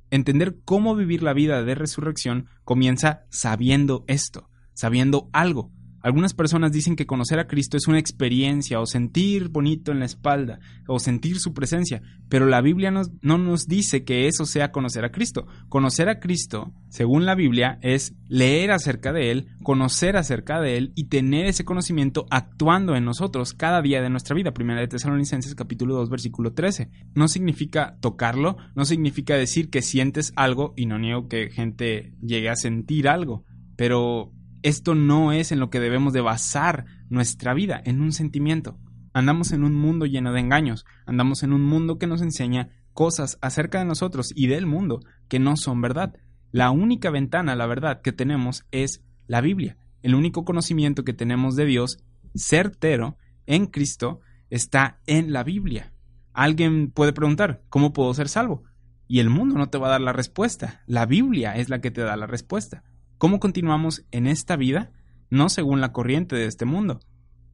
Entender 0.09 0.59
cómo 0.63 0.95
vivir 0.95 1.23
la 1.23 1.33
vida 1.33 1.63
de 1.63 1.75
resurrección 1.75 2.47
comienza 2.63 3.25
sabiendo 3.29 4.03
esto, 4.07 4.49
sabiendo 4.73 5.29
algo. 5.33 5.71
Algunas 6.01 6.33
personas 6.33 6.71
dicen 6.71 6.95
que 6.95 7.05
conocer 7.05 7.39
a 7.39 7.47
Cristo 7.47 7.77
es 7.77 7.87
una 7.87 7.99
experiencia 7.99 8.79
o 8.79 8.85
sentir 8.85 9.49
bonito 9.49 9.91
en 9.91 9.99
la 9.99 10.05
espalda 10.05 10.59
o 10.87 10.99
sentir 10.99 11.39
su 11.39 11.53
presencia, 11.53 12.01
pero 12.27 12.47
la 12.47 12.61
Biblia 12.61 12.91
no 12.91 13.37
nos 13.37 13.67
dice 13.67 14.03
que 14.03 14.27
eso 14.27 14.45
sea 14.45 14.71
conocer 14.71 15.05
a 15.05 15.11
Cristo. 15.11 15.45
Conocer 15.69 16.09
a 16.09 16.19
Cristo, 16.19 16.73
según 16.89 17.25
la 17.25 17.35
Biblia, 17.35 17.77
es 17.81 18.15
leer 18.27 18.71
acerca 18.71 19.13
de 19.13 19.31
Él, 19.31 19.47
conocer 19.63 20.17
acerca 20.17 20.59
de 20.59 20.77
Él 20.77 20.91
y 20.95 21.05
tener 21.05 21.45
ese 21.45 21.65
conocimiento 21.65 22.25
actuando 22.29 22.95
en 22.95 23.05
nosotros 23.05 23.53
cada 23.53 23.81
día 23.81 24.01
de 24.01 24.09
nuestra 24.09 24.35
vida. 24.35 24.53
Primera 24.53 24.81
de 24.81 24.87
Tesalonicenses 24.87 25.55
capítulo 25.55 25.95
2 25.95 26.09
versículo 26.09 26.53
13. 26.53 26.89
No 27.13 27.27
significa 27.27 27.97
tocarlo, 28.01 28.57
no 28.75 28.85
significa 28.85 29.35
decir 29.35 29.69
que 29.69 29.81
sientes 29.81 30.33
algo 30.35 30.73
y 30.75 30.87
no 30.87 30.97
niego 30.97 31.27
que 31.27 31.49
gente 31.51 32.13
llegue 32.21 32.49
a 32.49 32.55
sentir 32.55 33.07
algo, 33.07 33.45
pero 33.75 34.31
esto 34.63 34.95
no 34.95 35.31
es 35.31 35.51
en 35.51 35.59
lo 35.59 35.69
que 35.69 35.79
debemos 35.79 36.13
de 36.13 36.21
basar 36.21 36.85
nuestra 37.09 37.53
vida, 37.53 37.81
en 37.83 38.01
un 38.01 38.11
sentimiento. 38.11 38.77
Andamos 39.13 39.51
en 39.51 39.63
un 39.63 39.73
mundo 39.73 40.05
lleno 40.05 40.31
de 40.31 40.39
engaños, 40.39 40.85
andamos 41.05 41.43
en 41.43 41.53
un 41.53 41.63
mundo 41.63 41.97
que 41.97 42.07
nos 42.07 42.21
enseña 42.21 42.69
cosas 42.93 43.37
acerca 43.41 43.79
de 43.79 43.85
nosotros 43.85 44.31
y 44.35 44.47
del 44.47 44.65
mundo 44.65 45.01
que 45.27 45.39
no 45.39 45.57
son 45.57 45.81
verdad. 45.81 46.13
La 46.51 46.71
única 46.71 47.09
ventana 47.09 47.53
a 47.53 47.55
la 47.55 47.65
verdad 47.65 48.01
que 48.01 48.11
tenemos 48.11 48.65
es 48.71 49.03
la 49.27 49.41
Biblia. 49.41 49.77
El 50.01 50.15
único 50.15 50.45
conocimiento 50.45 51.03
que 51.03 51.13
tenemos 51.13 51.55
de 51.55 51.65
Dios 51.65 52.03
certero 52.35 53.17
en 53.45 53.65
Cristo 53.65 54.19
está 54.49 54.99
en 55.07 55.33
la 55.33 55.43
Biblia. 55.43 55.93
Alguien 56.33 56.91
puede 56.91 57.13
preguntar, 57.13 57.63
¿cómo 57.69 57.93
puedo 57.93 58.13
ser 58.13 58.29
salvo? 58.29 58.63
Y 59.07 59.19
el 59.19 59.29
mundo 59.29 59.55
no 59.55 59.69
te 59.69 59.77
va 59.77 59.87
a 59.87 59.91
dar 59.91 60.01
la 60.01 60.13
respuesta. 60.13 60.83
La 60.87 61.05
Biblia 61.05 61.55
es 61.55 61.67
la 61.67 61.81
que 61.81 61.91
te 61.91 62.01
da 62.01 62.15
la 62.15 62.27
respuesta 62.27 62.83
cómo 63.21 63.39
continuamos 63.39 64.03
en 64.09 64.25
esta 64.25 64.55
vida, 64.55 64.91
no 65.29 65.49
según 65.49 65.79
la 65.79 65.91
corriente 65.91 66.35
de 66.35 66.47
este 66.47 66.65
mundo, 66.65 67.01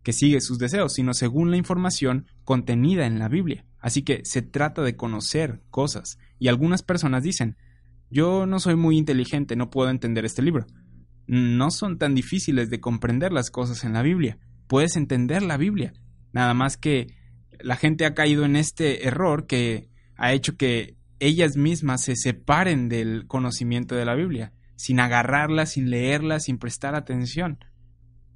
que 0.01 0.13
sigue 0.13 0.39
sus 0.39 0.59
deseos, 0.59 0.93
sino 0.93 1.13
según 1.13 1.51
la 1.51 1.57
información 1.57 2.25
contenida 2.45 3.05
en 3.05 3.19
la 3.19 3.27
Biblia. 3.27 3.65
Así 3.77 4.01
que 4.01 4.21
se 4.23 4.41
trata 4.41 4.81
de 4.81 4.95
conocer 4.95 5.61
cosas. 5.69 6.19
Y 6.39 6.47
algunas 6.47 6.83
personas 6.83 7.21
dicen, 7.21 7.57
yo 8.09 8.45
no 8.45 8.61
soy 8.61 8.77
muy 8.77 8.97
inteligente, 8.97 9.57
no 9.57 9.69
puedo 9.69 9.89
entender 9.89 10.23
este 10.23 10.41
libro. 10.41 10.67
No 11.25 11.69
son 11.69 11.97
tan 11.97 12.15
difíciles 12.15 12.69
de 12.69 12.79
comprender 12.79 13.33
las 13.33 13.51
cosas 13.51 13.83
en 13.83 13.91
la 13.91 14.03
Biblia. 14.03 14.39
Puedes 14.67 14.95
entender 14.95 15.43
la 15.43 15.57
Biblia. 15.57 15.91
Nada 16.31 16.53
más 16.53 16.77
que 16.77 17.07
la 17.59 17.75
gente 17.75 18.05
ha 18.05 18.13
caído 18.13 18.45
en 18.45 18.55
este 18.55 19.05
error 19.05 19.47
que 19.47 19.89
ha 20.15 20.31
hecho 20.31 20.55
que 20.55 20.95
ellas 21.19 21.57
mismas 21.57 22.05
se 22.05 22.15
separen 22.15 22.87
del 22.87 23.27
conocimiento 23.27 23.95
de 23.95 24.05
la 24.05 24.15
Biblia 24.15 24.53
sin 24.77 25.01
agarrarla, 25.01 25.65
sin 25.65 25.89
leerla, 25.89 26.39
sin 26.39 26.57
prestar 26.57 26.95
atención. 26.95 27.59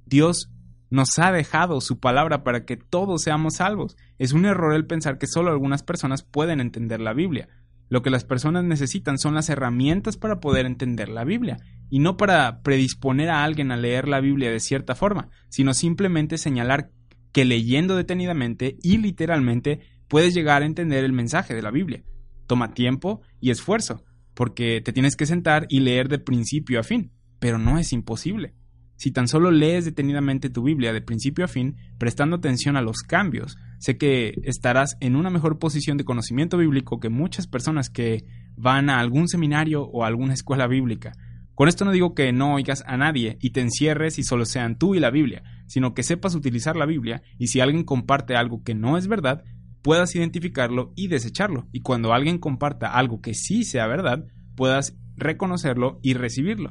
Dios 0.04 0.50
nos 0.90 1.18
ha 1.18 1.32
dejado 1.32 1.80
su 1.80 2.00
palabra 2.00 2.44
para 2.44 2.66
que 2.66 2.76
todos 2.76 3.22
seamos 3.22 3.54
salvos. 3.54 3.96
Es 4.18 4.32
un 4.32 4.44
error 4.44 4.74
el 4.74 4.86
pensar 4.86 5.16
que 5.16 5.26
solo 5.26 5.50
algunas 5.50 5.82
personas 5.82 6.22
pueden 6.22 6.60
entender 6.60 7.00
la 7.00 7.14
Biblia. 7.14 7.48
Lo 7.88 8.02
que 8.02 8.10
las 8.10 8.24
personas 8.24 8.64
necesitan 8.64 9.16
son 9.18 9.34
las 9.34 9.48
herramientas 9.48 10.18
para 10.18 10.40
poder 10.40 10.66
entender 10.66 11.08
la 11.08 11.24
Biblia, 11.24 11.58
y 11.90 11.98
no 11.98 12.16
para 12.16 12.62
predisponer 12.62 13.30
a 13.30 13.44
alguien 13.44 13.70
a 13.70 13.76
leer 13.76 14.08
la 14.08 14.20
Biblia 14.20 14.50
de 14.50 14.60
cierta 14.60 14.94
forma, 14.94 15.28
sino 15.48 15.74
simplemente 15.74 16.38
señalar 16.38 16.90
que 17.32 17.44
leyendo 17.44 17.96
detenidamente 17.96 18.76
y 18.82 18.98
literalmente 18.98 19.80
puedes 20.08 20.34
llegar 20.34 20.62
a 20.62 20.66
entender 20.66 21.04
el 21.04 21.12
mensaje 21.12 21.54
de 21.54 21.62
la 21.62 21.70
Biblia. 21.70 22.02
Toma 22.46 22.74
tiempo 22.74 23.20
y 23.40 23.50
esfuerzo, 23.50 24.04
porque 24.34 24.80
te 24.80 24.92
tienes 24.92 25.16
que 25.16 25.26
sentar 25.26 25.66
y 25.68 25.80
leer 25.80 26.08
de 26.08 26.18
principio 26.18 26.80
a 26.80 26.82
fin, 26.82 27.12
pero 27.38 27.58
no 27.58 27.78
es 27.78 27.92
imposible. 27.92 28.54
Si 28.96 29.10
tan 29.10 29.26
solo 29.26 29.50
lees 29.50 29.84
detenidamente 29.84 30.48
tu 30.48 30.62
Biblia 30.62 30.92
de 30.92 31.00
principio 31.00 31.44
a 31.44 31.48
fin, 31.48 31.76
prestando 31.98 32.36
atención 32.36 32.76
a 32.76 32.82
los 32.82 32.98
cambios, 32.98 33.56
sé 33.78 33.98
que 33.98 34.34
estarás 34.44 34.96
en 35.00 35.16
una 35.16 35.28
mejor 35.28 35.58
posición 35.58 35.96
de 35.96 36.04
conocimiento 36.04 36.56
bíblico 36.56 37.00
que 37.00 37.08
muchas 37.08 37.48
personas 37.48 37.90
que 37.90 38.24
van 38.56 38.90
a 38.90 39.00
algún 39.00 39.26
seminario 39.26 39.82
o 39.82 40.04
a 40.04 40.06
alguna 40.06 40.34
escuela 40.34 40.68
bíblica. 40.68 41.14
Con 41.54 41.68
esto 41.68 41.84
no 41.84 41.90
digo 41.90 42.14
que 42.14 42.32
no 42.32 42.54
oigas 42.54 42.84
a 42.86 42.96
nadie 42.96 43.38
y 43.40 43.50
te 43.50 43.60
encierres 43.60 44.18
y 44.18 44.22
solo 44.22 44.44
sean 44.46 44.78
tú 44.78 44.94
y 44.94 45.00
la 45.00 45.10
Biblia, 45.10 45.42
sino 45.66 45.94
que 45.94 46.02
sepas 46.02 46.34
utilizar 46.34 46.76
la 46.76 46.86
Biblia 46.86 47.22
y 47.38 47.48
si 47.48 47.60
alguien 47.60 47.84
comparte 47.84 48.36
algo 48.36 48.62
que 48.62 48.74
no 48.74 48.96
es 48.96 49.08
verdad, 49.08 49.42
puedas 49.82 50.14
identificarlo 50.14 50.92
y 50.96 51.08
desecharlo. 51.08 51.68
Y 51.72 51.82
cuando 51.82 52.12
alguien 52.12 52.38
comparta 52.38 52.94
algo 52.94 53.20
que 53.20 53.34
sí 53.34 53.64
sea 53.64 53.86
verdad, 53.86 54.24
puedas 54.56 54.96
reconocerlo 55.16 55.98
y 56.02 56.14
recibirlo. 56.14 56.70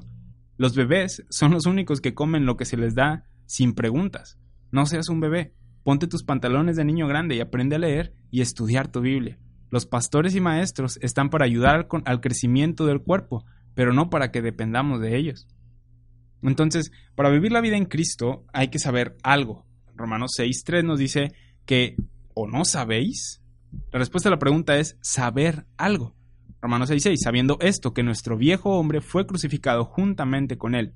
Los 0.58 0.76
bebés 0.76 1.26
son 1.30 1.52
los 1.52 1.66
únicos 1.66 2.02
que 2.02 2.14
comen 2.14 2.46
lo 2.46 2.58
que 2.58 2.66
se 2.66 2.78
les 2.78 2.96
da 2.96 3.26
sin 3.46 3.74
preguntas. 3.74 4.40
No 4.72 4.86
seas 4.86 5.10
un 5.10 5.20
bebé. 5.20 5.54
Ponte 5.84 6.08
tus 6.08 6.24
pantalones 6.24 6.76
de 6.76 6.86
niño 6.86 7.08
grande 7.08 7.36
y 7.36 7.42
aprende 7.42 7.76
a 7.76 7.80
leer 7.80 8.14
y 8.30 8.42
estudiar 8.42 8.88
tu 8.88 9.02
Biblia. 9.02 9.40
Los 9.70 9.86
pastores 9.86 10.36
y 10.36 10.42
maestros 10.42 11.00
están 11.02 11.30
para 11.30 11.46
ayudar 11.46 11.88
al 12.06 12.22
crecimiento 12.22 12.86
del 12.86 13.02
cuerpo, 13.02 13.46
pero 13.74 13.94
no 13.94 14.10
para 14.10 14.32
que 14.32 14.42
dependamos 14.42 15.02
de 15.02 15.18
ellos. 15.18 15.48
Entonces, 16.44 16.92
para 17.16 17.30
vivir 17.30 17.52
la 17.52 17.62
vida 17.62 17.78
en 17.78 17.86
Cristo 17.86 18.46
hay 18.54 18.68
que 18.68 18.80
saber 18.80 19.16
algo. 19.24 19.66
Romanos 19.96 20.32
6.3 20.38 20.84
nos 20.84 21.00
dice 21.00 21.34
que 21.66 21.96
¿o 22.34 22.48
no 22.48 22.66
sabéis? 22.66 23.42
La 23.92 24.00
respuesta 24.00 24.30
a 24.30 24.32
la 24.32 24.40
pregunta 24.40 24.78
es 24.78 24.98
saber 25.02 25.66
algo. 25.78 26.16
Romanos 26.62 26.92
6.6, 26.92 27.16
sabiendo 27.18 27.58
esto, 27.62 27.94
que 27.94 28.04
nuestro 28.04 28.38
viejo 28.38 28.78
hombre 28.78 29.02
fue 29.02 29.26
crucificado 29.26 29.86
juntamente 29.86 30.58
con 30.58 30.76
él. 30.76 30.94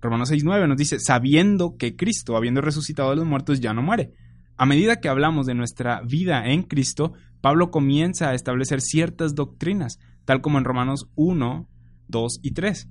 Romanos 0.00 0.32
6.9 0.32 0.68
nos 0.68 0.76
dice, 0.76 0.98
sabiendo 0.98 1.76
que 1.76 1.96
Cristo, 1.96 2.36
habiendo 2.36 2.60
resucitado 2.60 3.10
de 3.10 3.16
los 3.16 3.26
muertos, 3.26 3.60
ya 3.60 3.72
no 3.74 3.82
muere. 3.82 4.12
A 4.56 4.66
medida 4.66 5.00
que 5.00 5.08
hablamos 5.08 5.46
de 5.46 5.54
nuestra 5.54 6.00
vida 6.02 6.46
en 6.46 6.62
Cristo, 6.62 7.12
Pablo 7.40 7.70
comienza 7.70 8.30
a 8.30 8.34
establecer 8.34 8.80
ciertas 8.80 9.34
doctrinas, 9.34 9.98
tal 10.24 10.40
como 10.40 10.58
en 10.58 10.64
Romanos 10.64 11.08
1, 11.14 11.68
2 12.08 12.40
y 12.42 12.52
3, 12.52 12.88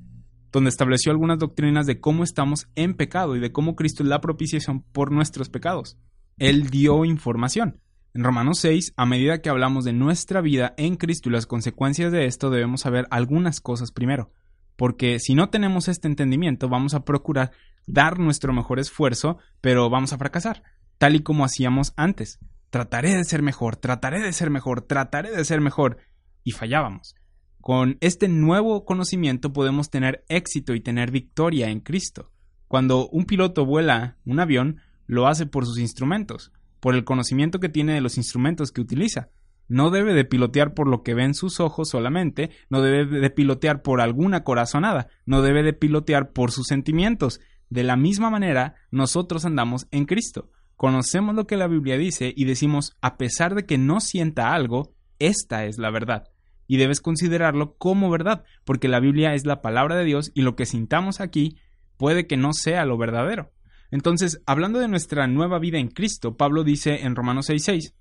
donde 0.51 0.69
estableció 0.69 1.11
algunas 1.11 1.39
doctrinas 1.39 1.85
de 1.85 1.99
cómo 1.99 2.23
estamos 2.23 2.67
en 2.75 2.93
pecado 2.95 3.35
y 3.35 3.39
de 3.39 3.51
cómo 3.51 3.75
Cristo 3.75 4.03
es 4.03 4.09
la 4.09 4.21
propiciación 4.21 4.81
por 4.81 5.11
nuestros 5.11 5.49
pecados. 5.49 5.97
Él 6.37 6.69
dio 6.69 7.05
información. 7.05 7.79
En 8.15 8.23
Romanos 8.23 8.59
6, 8.59 8.93
a 8.95 9.07
medida 9.07 9.41
que 9.41 9.49
hablamos 9.49 9.85
de 9.85 9.93
nuestra 9.93 10.39
vida 10.39 10.75
en 10.77 10.97
Cristo 10.97 11.29
y 11.29 11.31
las 11.31 11.47
consecuencias 11.47 12.11
de 12.11 12.27
esto, 12.27 12.51
debemos 12.51 12.81
saber 12.81 13.07
algunas 13.09 13.59
cosas 13.59 13.91
primero, 13.91 14.29
porque 14.75 15.17
si 15.19 15.33
no 15.33 15.49
tenemos 15.49 15.87
este 15.87 16.07
entendimiento, 16.07 16.69
vamos 16.69 16.93
a 16.93 17.05
procurar 17.05 17.53
dar 17.87 18.19
nuestro 18.19 18.53
mejor 18.53 18.77
esfuerzo, 18.77 19.39
pero 19.61 19.89
vamos 19.89 20.13
a 20.13 20.19
fracasar, 20.19 20.61
tal 20.99 21.15
y 21.15 21.23
como 21.23 21.43
hacíamos 21.43 21.93
antes. 21.95 22.37
Trataré 22.69 23.15
de 23.15 23.23
ser 23.23 23.41
mejor, 23.41 23.77
trataré 23.77 24.19
de 24.19 24.31
ser 24.31 24.51
mejor, 24.51 24.81
trataré 24.81 25.31
de 25.31 25.43
ser 25.43 25.59
mejor, 25.59 25.97
y 26.43 26.51
fallábamos. 26.51 27.15
Con 27.61 27.97
este 27.99 28.27
nuevo 28.27 28.85
conocimiento 28.85 29.53
podemos 29.53 29.89
tener 29.89 30.23
éxito 30.29 30.75
y 30.75 30.81
tener 30.81 31.09
victoria 31.09 31.69
en 31.69 31.79
Cristo. 31.79 32.29
Cuando 32.67 33.09
un 33.09 33.25
piloto 33.25 33.65
vuela 33.65 34.17
un 34.23 34.39
avión, 34.39 34.81
lo 35.07 35.25
hace 35.25 35.47
por 35.47 35.65
sus 35.65 35.79
instrumentos 35.79 36.51
por 36.83 36.95
el 36.95 37.05
conocimiento 37.05 37.61
que 37.61 37.69
tiene 37.69 37.93
de 37.93 38.01
los 38.01 38.17
instrumentos 38.17 38.73
que 38.73 38.81
utiliza. 38.81 39.29
No 39.69 39.89
debe 39.89 40.13
de 40.13 40.25
pilotear 40.25 40.73
por 40.73 40.89
lo 40.89 41.01
que 41.01 41.13
ven 41.13 41.33
sus 41.33 41.61
ojos 41.61 41.87
solamente, 41.87 42.49
no 42.69 42.81
debe 42.81 43.05
de 43.05 43.29
pilotear 43.29 43.81
por 43.81 44.01
alguna 44.01 44.43
corazonada, 44.43 45.07
no 45.25 45.41
debe 45.41 45.63
de 45.63 45.71
pilotear 45.71 46.33
por 46.33 46.51
sus 46.51 46.67
sentimientos. 46.67 47.39
De 47.69 47.83
la 47.85 47.95
misma 47.95 48.29
manera, 48.29 48.75
nosotros 48.91 49.45
andamos 49.45 49.87
en 49.91 50.03
Cristo. 50.03 50.51
Conocemos 50.75 51.35
lo 51.35 51.47
que 51.47 51.55
la 51.55 51.67
Biblia 51.67 51.97
dice 51.97 52.33
y 52.35 52.43
decimos, 52.43 52.97
a 52.99 53.15
pesar 53.15 53.55
de 53.55 53.65
que 53.65 53.77
no 53.77 54.01
sienta 54.01 54.53
algo, 54.53 54.93
esta 55.19 55.63
es 55.63 55.77
la 55.77 55.89
verdad. 55.89 56.25
Y 56.67 56.75
debes 56.75 56.99
considerarlo 56.99 57.77
como 57.77 58.09
verdad, 58.09 58.43
porque 58.65 58.89
la 58.89 58.99
Biblia 58.99 59.35
es 59.35 59.45
la 59.45 59.61
palabra 59.61 59.95
de 59.95 60.03
Dios 60.03 60.33
y 60.35 60.41
lo 60.41 60.57
que 60.57 60.65
sintamos 60.65 61.21
aquí 61.21 61.55
puede 61.95 62.27
que 62.27 62.35
no 62.35 62.51
sea 62.51 62.83
lo 62.83 62.97
verdadero. 62.97 63.52
Entonces, 63.93 64.41
hablando 64.47 64.79
de 64.79 64.87
nuestra 64.87 65.27
nueva 65.27 65.59
vida 65.59 65.77
en 65.77 65.87
Cristo, 65.87 66.35
Pablo 66.35 66.63
dice 66.63 67.03
en 67.03 67.15
Romanos 67.15 67.47
6:6, 67.47 67.93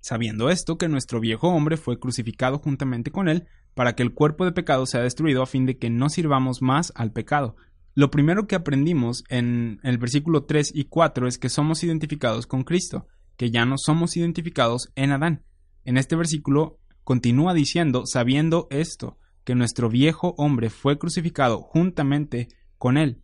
sabiendo 0.00 0.50
esto 0.50 0.76
que 0.76 0.86
nuestro 0.86 1.18
viejo 1.18 1.48
hombre 1.48 1.78
fue 1.78 1.98
crucificado 1.98 2.58
juntamente 2.58 3.10
con 3.10 3.30
él, 3.30 3.46
para 3.72 3.94
que 3.94 4.02
el 4.02 4.12
cuerpo 4.12 4.44
de 4.44 4.52
pecado 4.52 4.84
sea 4.84 5.00
destruido 5.00 5.42
a 5.42 5.46
fin 5.46 5.64
de 5.64 5.78
que 5.78 5.88
no 5.88 6.10
sirvamos 6.10 6.60
más 6.60 6.92
al 6.94 7.10
pecado. 7.10 7.56
Lo 7.94 8.10
primero 8.10 8.46
que 8.46 8.54
aprendimos 8.54 9.24
en 9.30 9.80
el 9.82 9.96
versículo 9.96 10.44
3 10.44 10.72
y 10.74 10.84
4 10.84 11.26
es 11.26 11.38
que 11.38 11.48
somos 11.48 11.82
identificados 11.82 12.46
con 12.46 12.62
Cristo, 12.62 13.06
que 13.38 13.50
ya 13.50 13.64
no 13.64 13.78
somos 13.78 14.18
identificados 14.18 14.92
en 14.94 15.12
Adán. 15.12 15.42
En 15.86 15.96
este 15.96 16.16
versículo 16.16 16.80
continúa 17.02 17.54
diciendo, 17.54 18.02
sabiendo 18.04 18.66
esto, 18.68 19.16
que 19.44 19.54
nuestro 19.54 19.88
viejo 19.88 20.34
hombre 20.36 20.68
fue 20.68 20.98
crucificado 20.98 21.62
juntamente 21.62 22.48
con 22.76 22.98
él. 22.98 23.23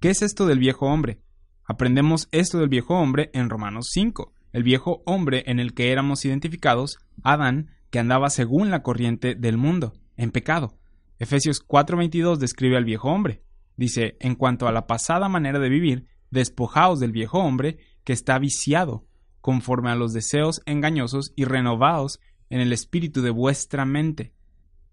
¿Qué 0.00 0.10
es 0.10 0.22
esto 0.22 0.46
del 0.46 0.60
viejo 0.60 0.86
hombre? 0.86 1.18
Aprendemos 1.64 2.28
esto 2.30 2.58
del 2.58 2.68
viejo 2.68 2.94
hombre 2.94 3.30
en 3.34 3.50
Romanos 3.50 3.88
5, 3.90 4.32
el 4.52 4.62
viejo 4.62 5.02
hombre 5.06 5.42
en 5.46 5.58
el 5.58 5.74
que 5.74 5.90
éramos 5.90 6.24
identificados, 6.24 6.98
Adán, 7.24 7.72
que 7.90 7.98
andaba 7.98 8.30
según 8.30 8.70
la 8.70 8.84
corriente 8.84 9.34
del 9.34 9.56
mundo, 9.56 9.94
en 10.16 10.30
pecado. 10.30 10.78
Efesios 11.18 11.60
4:22 11.66 12.38
describe 12.38 12.76
al 12.76 12.84
viejo 12.84 13.08
hombre. 13.08 13.42
Dice, 13.76 14.16
en 14.20 14.36
cuanto 14.36 14.68
a 14.68 14.72
la 14.72 14.86
pasada 14.86 15.28
manera 15.28 15.58
de 15.58 15.68
vivir, 15.68 16.06
despojaos 16.30 17.00
del 17.00 17.10
viejo 17.10 17.40
hombre 17.40 17.78
que 18.04 18.12
está 18.12 18.38
viciado, 18.38 19.04
conforme 19.40 19.90
a 19.90 19.96
los 19.96 20.12
deseos 20.12 20.62
engañosos 20.64 21.32
y 21.34 21.44
renovaos 21.44 22.20
en 22.50 22.60
el 22.60 22.72
espíritu 22.72 23.20
de 23.20 23.30
vuestra 23.30 23.84
mente. 23.84 24.32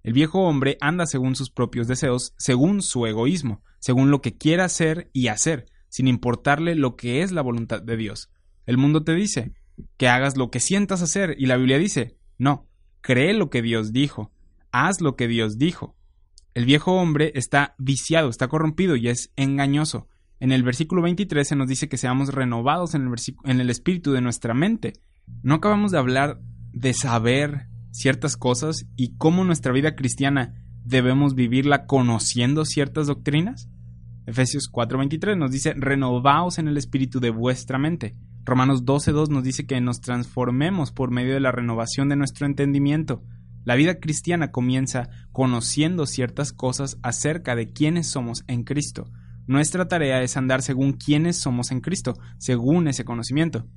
El 0.05 0.13
viejo 0.13 0.41
hombre 0.41 0.77
anda 0.81 1.07
según 1.07 1.35
sus 1.35 1.49
propios 1.49 1.87
deseos, 1.87 2.35
según 2.37 2.83
su 2.83 3.07
egoísmo, 3.07 3.63
según 3.79 4.11
lo 4.11 4.21
que 4.21 4.37
quiera 4.37 4.65
hacer 4.65 5.09
y 5.13 5.29
hacer, 5.29 5.65
sin 5.89 6.07
importarle 6.07 6.75
lo 6.75 6.95
que 6.95 7.23
es 7.23 7.31
la 7.31 7.41
voluntad 7.41 7.81
de 7.81 7.97
Dios. 7.97 8.29
El 8.67 8.77
mundo 8.77 9.03
te 9.03 9.15
dice 9.15 9.53
que 9.97 10.07
hagas 10.07 10.37
lo 10.37 10.51
que 10.51 10.59
sientas 10.59 11.01
hacer 11.01 11.35
y 11.39 11.47
la 11.47 11.57
Biblia 11.57 11.79
dice, 11.79 12.19
no, 12.37 12.67
cree 13.01 13.33
lo 13.33 13.49
que 13.49 13.63
Dios 13.63 13.93
dijo, 13.93 14.31
haz 14.71 15.01
lo 15.01 15.15
que 15.15 15.27
Dios 15.27 15.57
dijo. 15.57 15.95
El 16.53 16.65
viejo 16.65 16.91
hombre 16.91 17.31
está 17.33 17.73
viciado, 17.79 18.29
está 18.29 18.47
corrompido 18.47 18.95
y 18.95 19.07
es 19.07 19.33
engañoso. 19.35 20.07
En 20.39 20.51
el 20.51 20.61
versículo 20.61 21.01
23 21.01 21.47
se 21.47 21.55
nos 21.55 21.67
dice 21.67 21.89
que 21.89 21.97
seamos 21.97 22.31
renovados 22.31 22.93
en 22.93 23.07
el, 23.07 23.15
en 23.45 23.59
el 23.59 23.71
espíritu 23.71 24.11
de 24.11 24.21
nuestra 24.21 24.53
mente. 24.53 24.93
No 25.41 25.55
acabamos 25.55 25.91
de 25.91 25.97
hablar 25.97 26.41
de 26.73 26.93
saber 26.93 27.69
ciertas 27.95 28.35
cosas 28.35 28.85
y 28.97 29.15
cómo 29.15 29.45
nuestra 29.45 29.71
vida 29.71 29.95
cristiana 29.95 30.53
debemos 30.83 31.33
vivirla 31.33 31.85
conociendo 31.85 32.65
ciertas 32.65 33.07
doctrinas. 33.07 33.69
Efesios 34.25 34.69
4:23 34.69 35.37
nos 35.37 35.51
dice, 35.51 35.73
renovaos 35.75 36.59
en 36.59 36.67
el 36.67 36.77
espíritu 36.77 37.19
de 37.19 37.29
vuestra 37.29 37.77
mente. 37.77 38.13
Romanos 38.43 38.83
12:2 38.83 39.29
nos 39.29 39.43
dice 39.43 39.65
que 39.65 39.79
nos 39.79 40.01
transformemos 40.01 40.91
por 40.91 41.09
medio 41.09 41.33
de 41.33 41.39
la 41.39 41.53
renovación 41.53 42.09
de 42.09 42.17
nuestro 42.17 42.45
entendimiento. 42.45 43.23
La 43.63 43.75
vida 43.75 43.99
cristiana 43.99 44.51
comienza 44.51 45.09
conociendo 45.31 46.05
ciertas 46.05 46.51
cosas 46.51 46.99
acerca 47.01 47.55
de 47.55 47.71
quiénes 47.71 48.07
somos 48.07 48.43
en 48.47 48.63
Cristo. 48.63 49.09
Nuestra 49.47 49.87
tarea 49.87 50.21
es 50.21 50.35
andar 50.35 50.61
según 50.61 50.93
quiénes 50.93 51.37
somos 51.37 51.71
en 51.71 51.79
Cristo, 51.79 52.13
según 52.39 52.87
ese 52.89 53.05
conocimiento. 53.05 53.67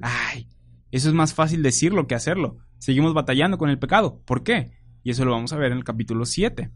Ay, 0.00 0.48
eso 0.96 1.08
es 1.08 1.14
más 1.14 1.34
fácil 1.34 1.62
decirlo 1.62 2.06
que 2.06 2.14
hacerlo. 2.14 2.58
Seguimos 2.78 3.14
batallando 3.14 3.58
con 3.58 3.70
el 3.70 3.78
pecado. 3.78 4.20
¿Por 4.24 4.42
qué? 4.42 4.72
Y 5.02 5.10
eso 5.10 5.24
lo 5.24 5.32
vamos 5.32 5.52
a 5.52 5.56
ver 5.56 5.72
en 5.72 5.78
el 5.78 5.84
capítulo 5.84 6.24
7. 6.24 6.70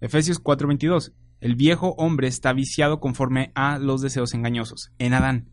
Efesios 0.00 0.42
4:22 0.42 1.12
el 1.40 1.54
viejo 1.54 1.94
hombre 1.98 2.28
está 2.28 2.52
viciado 2.52 2.98
conforme 2.98 3.52
a 3.54 3.78
los 3.78 4.00
deseos 4.00 4.32
engañosos, 4.32 4.92
en 4.98 5.12
Adán. 5.12 5.50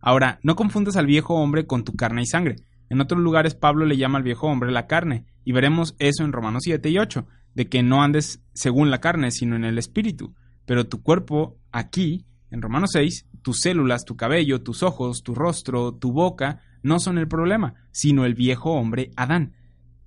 Ahora, 0.00 0.38
no 0.42 0.54
confundas 0.54 0.96
al 0.96 1.06
viejo 1.06 1.34
hombre 1.34 1.66
con 1.66 1.82
tu 1.84 1.94
carne 1.94 2.22
y 2.22 2.26
sangre. 2.26 2.56
En 2.88 3.00
otros 3.00 3.20
lugares 3.20 3.54
Pablo 3.54 3.84
le 3.84 3.96
llama 3.96 4.18
al 4.18 4.24
viejo 4.24 4.46
hombre 4.46 4.70
la 4.70 4.86
carne, 4.86 5.26
y 5.44 5.52
veremos 5.52 5.96
eso 5.98 6.24
en 6.24 6.32
Romanos 6.32 6.62
7 6.64 6.88
y 6.88 6.98
8, 6.98 7.26
de 7.54 7.68
que 7.68 7.82
no 7.82 8.02
andes 8.02 8.42
según 8.52 8.90
la 8.90 9.00
carne, 9.00 9.30
sino 9.32 9.56
en 9.56 9.64
el 9.64 9.78
espíritu. 9.78 10.34
Pero 10.66 10.86
tu 10.86 11.02
cuerpo, 11.02 11.58
aquí, 11.72 12.26
en 12.50 12.62
Romanos 12.62 12.90
6, 12.92 13.26
tus 13.42 13.60
células, 13.60 14.04
tu 14.04 14.16
cabello, 14.16 14.62
tus 14.62 14.82
ojos, 14.82 15.22
tu 15.22 15.34
rostro, 15.34 15.94
tu 15.94 16.12
boca, 16.12 16.60
no 16.84 17.00
son 17.00 17.18
el 17.18 17.26
problema, 17.26 17.74
sino 17.90 18.24
el 18.24 18.34
viejo 18.34 18.72
hombre 18.72 19.10
Adán. 19.16 19.54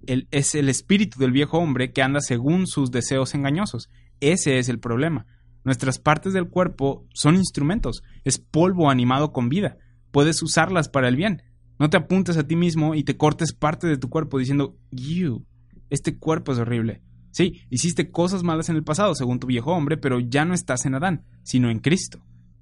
es 0.06 0.56
el 0.56 0.70
espíritu 0.70 1.20
del 1.20 1.32
viejo 1.32 1.58
hombre 1.58 1.92
que 1.92 2.04
anda 2.04 2.22
según 2.22 2.68
sus 2.68 2.92
deseos 2.92 3.36
engañosos. 3.36 3.90
Ese 4.22 4.60
es 4.60 4.70
el 4.70 4.80
problema. 4.80 5.26
Nuestras 5.66 6.00
partes 6.00 6.32
del 6.32 6.48
cuerpo 6.48 7.06
son 7.14 7.36
instrumentos, 7.36 8.04
es 8.24 8.38
polvo 8.38 8.90
animado 8.90 9.34
con 9.34 9.50
vida. 9.50 9.78
Puedes 10.12 10.42
usarlas 10.42 10.88
para 10.88 11.10
el 11.10 11.18
bien. 11.18 11.42
No 11.80 11.90
te 11.90 11.98
apuntes 11.98 12.38
a 12.38 12.48
ti 12.48 12.56
mismo 12.56 12.96
y 12.96 13.04
te 13.04 13.18
cortes 13.18 13.54
parte 13.54 13.88
de 13.88 13.98
tu 13.98 14.10
cuerpo 14.10 14.38
diciendo, 14.38 14.78
you, 14.92 15.46
este 15.90 16.18
cuerpo 16.18 16.54
es 16.54 16.60
horrible. 16.60 17.02
Sí, 17.32 17.62
hiciste 17.70 18.12
cosas 18.12 18.44
malas 18.44 18.70
en 18.70 18.76
el 18.78 18.84
pasado, 18.84 19.14
según 19.16 19.40
tu 19.40 19.48
viejo 19.48 19.74
hombre, 19.74 19.98
pero 19.98 20.20
ya 20.20 20.46
no 20.46 20.54
estás 20.54 20.86
en 20.86 20.96
Adán, 20.96 21.26
sino 21.44 21.70
en 21.70 21.80
Cristo. 21.80 22.20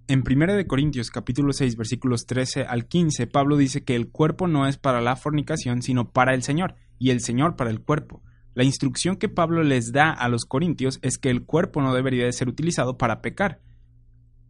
En 0.07 0.19
1 0.19 0.67
Corintios 0.67 1.09
capítulo 1.09 1.51
6 1.51 1.77
versículos 1.77 2.27
13 2.27 2.65
al 2.65 2.85
15, 2.85 3.25
Pablo 3.25 3.57
dice 3.57 3.83
que 3.83 3.95
el 3.95 4.09
cuerpo 4.09 4.47
no 4.47 4.67
es 4.67 4.77
para 4.77 5.01
la 5.01 5.15
fornicación, 5.15 5.81
sino 5.81 6.11
para 6.11 6.35
el 6.35 6.43
Señor, 6.43 6.75
y 6.99 7.09
el 7.09 7.21
Señor 7.21 7.55
para 7.55 7.71
el 7.71 7.81
cuerpo. 7.81 8.21
La 8.53 8.63
instrucción 8.63 9.15
que 9.15 9.29
Pablo 9.29 9.63
les 9.63 9.93
da 9.93 10.11
a 10.11 10.29
los 10.29 10.45
corintios 10.45 10.99
es 11.01 11.17
que 11.17 11.31
el 11.31 11.43
cuerpo 11.43 11.81
no 11.81 11.91
debería 11.95 12.25
de 12.25 12.33
ser 12.33 12.47
utilizado 12.47 12.99
para 12.99 13.23
pecar. 13.23 13.61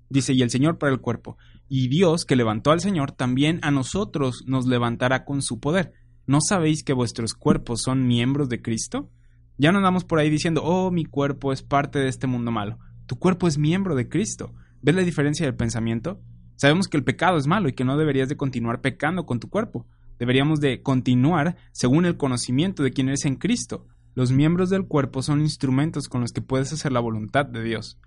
Dice, 0.09 0.33
y 0.33 0.41
el 0.41 0.49
Señor 0.49 0.77
para 0.77 0.91
el 0.91 0.99
cuerpo. 0.99 1.37
Y 1.69 1.87
Dios, 1.87 2.25
que 2.25 2.35
levantó 2.35 2.71
al 2.71 2.81
Señor, 2.81 3.13
también 3.13 3.59
a 3.61 3.71
nosotros 3.71 4.43
nos 4.45 4.67
levantará 4.67 5.23
con 5.23 5.41
su 5.41 5.61
poder. 5.61 5.93
¿No 6.27 6.41
sabéis 6.41 6.83
que 6.83 6.91
vuestros 6.91 7.33
cuerpos 7.33 7.81
son 7.81 8.05
miembros 8.05 8.49
de 8.49 8.61
Cristo? 8.61 9.09
Ya 9.57 9.71
no 9.71 9.77
andamos 9.77 10.03
por 10.03 10.19
ahí 10.19 10.29
diciendo, 10.29 10.63
oh, 10.65 10.91
mi 10.91 11.05
cuerpo 11.05 11.53
es 11.53 11.63
parte 11.63 11.99
de 11.99 12.09
este 12.09 12.27
mundo 12.27 12.51
malo. 12.51 12.77
Tu 13.05 13.15
cuerpo 13.15 13.47
es 13.47 13.57
miembro 13.57 13.95
de 13.95 14.09
Cristo. 14.09 14.53
¿Ves 14.85 14.93
la 14.93 15.01
diferencia 15.01 15.47
del 15.47 15.55
pensamiento? 15.55 16.21
Sabemos 16.57 16.87
que 16.87 16.95
el 16.95 17.03
pecado 17.03 17.39
es 17.39 17.47
malo 17.47 17.67
y 17.67 17.73
que 17.73 17.83
no 17.83 17.97
deberías 17.97 18.29
de 18.29 18.37
continuar 18.37 18.81
pecando 18.81 19.25
con 19.25 19.39
tu 19.39 19.49
cuerpo. 19.49 19.87
Deberíamos 20.19 20.59
de 20.59 20.83
continuar 20.83 21.55
según 21.71 22.05
el 22.05 22.17
conocimiento 22.17 22.83
de 22.83 22.91
quién 22.91 23.07
eres 23.07 23.25
en 23.25 23.37
Cristo. 23.37 23.87
Los 24.13 24.31
miembros 24.31 24.69
del 24.69 24.85
cuerpo 24.85 25.23
son 25.23 25.41
instrumentos 25.41 26.07
con 26.07 26.21
los 26.21 26.33
que 26.33 26.43
puedes 26.43 26.71
hacer 26.71 26.91
la 26.91 26.99
voluntad 26.99 27.47
de 27.47 27.63
Dios. 27.63 27.97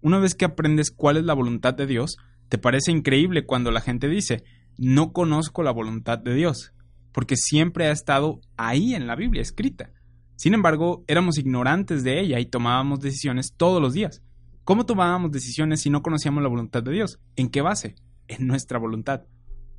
Una 0.00 0.18
vez 0.18 0.34
que 0.34 0.44
aprendes 0.44 0.90
cuál 0.90 1.16
es 1.16 1.22
la 1.22 1.34
voluntad 1.34 1.74
de 1.74 1.86
Dios, 1.86 2.16
te 2.48 2.58
parece 2.58 2.90
increíble 2.90 3.46
cuando 3.46 3.70
la 3.70 3.80
gente 3.80 4.08
dice, 4.08 4.42
no 4.78 5.12
conozco 5.12 5.62
la 5.62 5.70
voluntad 5.70 6.18
de 6.18 6.34
Dios, 6.34 6.72
porque 7.12 7.36
siempre 7.36 7.86
ha 7.86 7.92
estado 7.92 8.40
ahí 8.56 8.96
en 8.96 9.06
la 9.06 9.14
Biblia 9.14 9.42
escrita. 9.42 9.92
Sin 10.34 10.54
embargo, 10.54 11.04
éramos 11.06 11.38
ignorantes 11.38 12.02
de 12.02 12.18
ella 12.18 12.40
y 12.40 12.46
tomábamos 12.46 12.98
decisiones 12.98 13.54
todos 13.56 13.80
los 13.80 13.92
días. 13.92 14.24
¿Cómo 14.64 14.86
tomábamos 14.86 15.32
decisiones 15.32 15.80
si 15.80 15.90
no 15.90 16.02
conocíamos 16.02 16.42
la 16.42 16.48
voluntad 16.48 16.82
de 16.82 16.92
Dios? 16.92 17.20
¿En 17.36 17.48
qué 17.48 17.60
base? 17.60 17.96
En 18.28 18.46
nuestra 18.46 18.78
voluntad. 18.78 19.22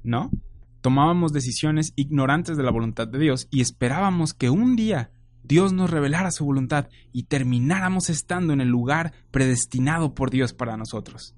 ¿No? 0.04 0.32
Tomábamos 0.82 1.32
decisiones 1.32 1.94
ignorantes 1.96 2.58
de 2.58 2.64
la 2.64 2.72
voluntad 2.72 3.08
de 3.08 3.20
Dios 3.20 3.48
y 3.52 3.62
esperábamos 3.62 4.34
que 4.34 4.50
un 4.50 4.76
día 4.76 5.12
Dios 5.44 5.74
nos 5.74 5.90
revelara 5.90 6.32
su 6.32 6.46
voluntad 6.46 6.90
y 7.12 7.24
termináramos 7.24 8.10
estando 8.10 8.54
en 8.54 8.62
el 8.62 8.70
lugar 8.70 9.14
predestinado 9.32 10.16
por 10.16 10.32
Dios 10.32 10.54
para 10.54 10.78
nosotros. 10.78 11.36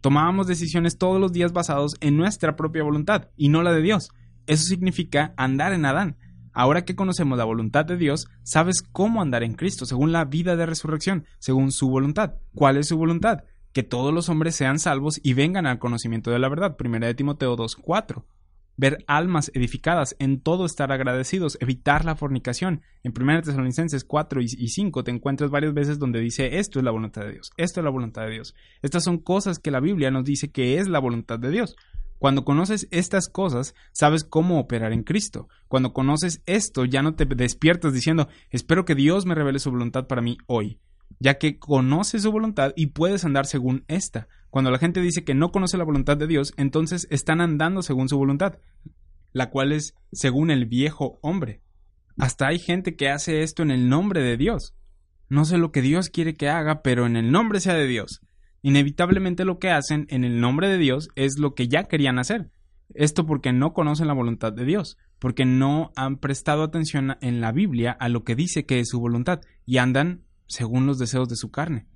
Tomábamos 0.00 0.46
decisiones 0.46 0.98
todos 0.98 1.20
los 1.20 1.32
días 1.32 1.52
basados 1.52 1.96
en 2.00 2.16
nuestra 2.16 2.56
propia 2.56 2.82
voluntad 2.82 3.28
y 3.36 3.48
no 3.48 3.62
la 3.62 3.72
de 3.72 3.82
Dios. 3.82 4.10
Eso 4.46 4.64
significa 4.64 5.34
andar 5.36 5.72
en 5.72 5.84
Adán. 5.84 6.16
Ahora 6.56 6.86
que 6.86 6.96
conocemos 6.96 7.36
la 7.36 7.44
voluntad 7.44 7.84
de 7.84 7.98
Dios, 7.98 8.28
sabes 8.42 8.80
cómo 8.80 9.20
andar 9.20 9.42
en 9.42 9.52
Cristo, 9.52 9.84
según 9.84 10.10
la 10.10 10.24
vida 10.24 10.56
de 10.56 10.64
resurrección, 10.64 11.26
según 11.38 11.70
su 11.70 11.90
voluntad. 11.90 12.36
¿Cuál 12.54 12.78
es 12.78 12.88
su 12.88 12.96
voluntad? 12.96 13.44
Que 13.74 13.82
todos 13.82 14.14
los 14.14 14.30
hombres 14.30 14.56
sean 14.56 14.78
salvos 14.78 15.20
y 15.22 15.34
vengan 15.34 15.66
al 15.66 15.78
conocimiento 15.78 16.30
de 16.30 16.38
la 16.38 16.48
verdad. 16.48 16.78
Primera 16.78 17.08
de 17.08 17.14
Timoteo 17.14 17.58
2.4 17.58 18.24
ver 18.78 19.04
almas 19.06 19.50
edificadas, 19.54 20.16
en 20.18 20.40
todo 20.40 20.66
estar 20.66 20.92
agradecidos, 20.92 21.56
evitar 21.60 22.04
la 22.04 22.14
fornicación. 22.14 22.82
En 23.02 23.14
1 23.18 23.42
Tesalonicenses 23.42 24.04
4 24.04 24.42
y 24.42 24.68
5 24.68 25.04
te 25.04 25.10
encuentras 25.10 25.50
varias 25.50 25.72
veces 25.72 25.98
donde 25.98 26.20
dice 26.20 26.58
esto 26.58 26.78
es 26.78 26.84
la 26.84 26.90
voluntad 26.90 27.22
de 27.22 27.32
Dios, 27.32 27.52
esto 27.56 27.80
es 27.80 27.84
la 27.84 27.90
voluntad 27.90 28.26
de 28.26 28.32
Dios. 28.32 28.54
Estas 28.82 29.04
son 29.04 29.18
cosas 29.18 29.58
que 29.58 29.70
la 29.70 29.80
Biblia 29.80 30.10
nos 30.10 30.24
dice 30.24 30.50
que 30.50 30.78
es 30.78 30.88
la 30.88 30.98
voluntad 30.98 31.38
de 31.38 31.50
Dios. 31.50 31.76
Cuando 32.18 32.44
conoces 32.44 32.88
estas 32.90 33.28
cosas, 33.28 33.74
sabes 33.92 34.24
cómo 34.24 34.58
operar 34.58 34.92
en 34.92 35.02
Cristo. 35.02 35.48
Cuando 35.68 35.92
conoces 35.92 36.42
esto, 36.46 36.84
ya 36.84 37.02
no 37.02 37.14
te 37.14 37.26
despiertas 37.26 37.92
diciendo, 37.92 38.28
espero 38.50 38.84
que 38.84 38.94
Dios 38.94 39.26
me 39.26 39.34
revele 39.34 39.58
su 39.58 39.70
voluntad 39.70 40.06
para 40.06 40.22
mí 40.22 40.38
hoy, 40.46 40.80
ya 41.18 41.38
que 41.38 41.58
conoces 41.58 42.22
su 42.22 42.32
voluntad 42.32 42.72
y 42.76 42.86
puedes 42.86 43.24
andar 43.24 43.46
según 43.46 43.84
esta. 43.88 44.28
Cuando 44.50 44.70
la 44.70 44.78
gente 44.78 45.00
dice 45.00 45.24
que 45.24 45.34
no 45.34 45.52
conoce 45.52 45.76
la 45.76 45.84
voluntad 45.84 46.16
de 46.16 46.26
Dios, 46.26 46.54
entonces 46.56 47.06
están 47.10 47.40
andando 47.40 47.82
según 47.82 48.08
su 48.08 48.16
voluntad, 48.16 48.58
la 49.32 49.50
cual 49.50 49.72
es 49.72 49.94
según 50.12 50.50
el 50.50 50.64
viejo 50.64 51.18
hombre. 51.20 51.60
Hasta 52.18 52.46
hay 52.46 52.58
gente 52.58 52.96
que 52.96 53.10
hace 53.10 53.42
esto 53.42 53.62
en 53.62 53.70
el 53.70 53.90
nombre 53.90 54.22
de 54.22 54.38
Dios. 54.38 54.74
No 55.28 55.44
sé 55.44 55.58
lo 55.58 55.72
que 55.72 55.82
Dios 55.82 56.08
quiere 56.08 56.34
que 56.34 56.48
haga, 56.48 56.80
pero 56.80 57.04
en 57.04 57.16
el 57.16 57.30
nombre 57.30 57.60
sea 57.60 57.74
de 57.74 57.86
Dios. 57.86 58.22
Inevitablemente 58.66 59.44
lo 59.44 59.60
que 59.60 59.70
hacen 59.70 60.08
en 60.10 60.24
el 60.24 60.40
nombre 60.40 60.66
de 60.68 60.76
Dios 60.76 61.10
es 61.14 61.38
lo 61.38 61.54
que 61.54 61.68
ya 61.68 61.84
querían 61.84 62.18
hacer. 62.18 62.50
Esto 62.94 63.24
porque 63.24 63.52
no 63.52 63.72
conocen 63.72 64.08
la 64.08 64.12
voluntad 64.12 64.52
de 64.52 64.64
Dios, 64.64 64.98
porque 65.20 65.44
no 65.44 65.92
han 65.94 66.16
prestado 66.16 66.64
atención 66.64 67.16
en 67.20 67.40
la 67.40 67.52
Biblia 67.52 67.92
a 67.92 68.08
lo 68.08 68.24
que 68.24 68.34
dice 68.34 68.66
que 68.66 68.80
es 68.80 68.88
su 68.88 68.98
voluntad 68.98 69.40
y 69.66 69.76
andan 69.76 70.24
según 70.48 70.84
los 70.84 70.98
deseos 70.98 71.28
de 71.28 71.36
su 71.36 71.52
carne. 71.52 71.86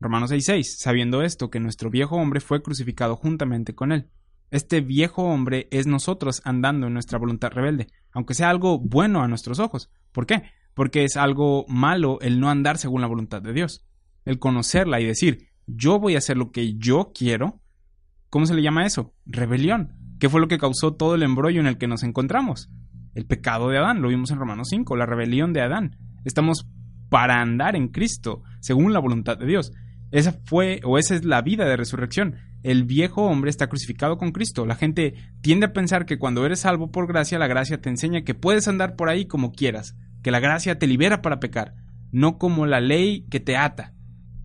Romanos 0.00 0.32
6:6, 0.32 0.76
sabiendo 0.76 1.22
esto, 1.22 1.50
que 1.50 1.60
nuestro 1.60 1.88
viejo 1.88 2.16
hombre 2.16 2.40
fue 2.40 2.64
crucificado 2.64 3.14
juntamente 3.14 3.76
con 3.76 3.92
él. 3.92 4.08
Este 4.50 4.80
viejo 4.80 5.22
hombre 5.22 5.68
es 5.70 5.86
nosotros 5.86 6.42
andando 6.44 6.88
en 6.88 6.94
nuestra 6.94 7.20
voluntad 7.20 7.52
rebelde, 7.52 7.86
aunque 8.10 8.34
sea 8.34 8.50
algo 8.50 8.80
bueno 8.80 9.22
a 9.22 9.28
nuestros 9.28 9.60
ojos. 9.60 9.88
¿Por 10.10 10.26
qué? 10.26 10.50
Porque 10.74 11.04
es 11.04 11.16
algo 11.16 11.64
malo 11.68 12.18
el 12.22 12.40
no 12.40 12.50
andar 12.50 12.76
según 12.76 13.02
la 13.02 13.06
voluntad 13.06 13.40
de 13.40 13.52
Dios. 13.52 13.86
El 14.24 14.40
conocerla 14.40 15.00
y 15.00 15.06
decir, 15.06 15.46
yo 15.66 15.98
voy 15.98 16.14
a 16.14 16.18
hacer 16.18 16.36
lo 16.36 16.52
que 16.52 16.74
yo 16.74 17.12
quiero. 17.14 17.60
¿Cómo 18.30 18.46
se 18.46 18.54
le 18.54 18.62
llama 18.62 18.86
eso? 18.86 19.14
Rebelión. 19.24 19.94
¿Qué 20.18 20.28
fue 20.28 20.40
lo 20.40 20.48
que 20.48 20.58
causó 20.58 20.94
todo 20.94 21.14
el 21.14 21.22
embrollo 21.22 21.60
en 21.60 21.66
el 21.66 21.78
que 21.78 21.86
nos 21.86 22.02
encontramos? 22.02 22.70
El 23.14 23.26
pecado 23.26 23.68
de 23.68 23.78
Adán, 23.78 24.02
lo 24.02 24.08
vimos 24.08 24.30
en 24.30 24.38
Romanos 24.38 24.68
5, 24.70 24.96
la 24.96 25.06
rebelión 25.06 25.52
de 25.52 25.62
Adán. 25.62 25.96
Estamos 26.24 26.66
para 27.08 27.40
andar 27.40 27.76
en 27.76 27.88
Cristo, 27.88 28.42
según 28.60 28.92
la 28.92 28.98
voluntad 28.98 29.38
de 29.38 29.46
Dios. 29.46 29.72
Esa 30.10 30.32
fue 30.44 30.80
o 30.84 30.98
esa 30.98 31.14
es 31.14 31.24
la 31.24 31.42
vida 31.42 31.64
de 31.64 31.76
resurrección. 31.76 32.36
El 32.62 32.84
viejo 32.84 33.22
hombre 33.22 33.50
está 33.50 33.68
crucificado 33.68 34.18
con 34.18 34.32
Cristo. 34.32 34.66
La 34.66 34.76
gente 34.76 35.14
tiende 35.40 35.66
a 35.66 35.72
pensar 35.72 36.06
que 36.06 36.18
cuando 36.18 36.44
eres 36.46 36.60
salvo 36.60 36.90
por 36.90 37.06
gracia, 37.06 37.38
la 37.38 37.46
gracia 37.46 37.80
te 37.80 37.88
enseña 37.88 38.22
que 38.22 38.34
puedes 38.34 38.68
andar 38.68 38.96
por 38.96 39.08
ahí 39.08 39.26
como 39.26 39.52
quieras, 39.52 39.96
que 40.22 40.30
la 40.30 40.40
gracia 40.40 40.78
te 40.78 40.86
libera 40.86 41.22
para 41.22 41.40
pecar, 41.40 41.74
no 42.12 42.38
como 42.38 42.66
la 42.66 42.80
ley 42.80 43.26
que 43.30 43.40
te 43.40 43.56
ata. 43.56 43.94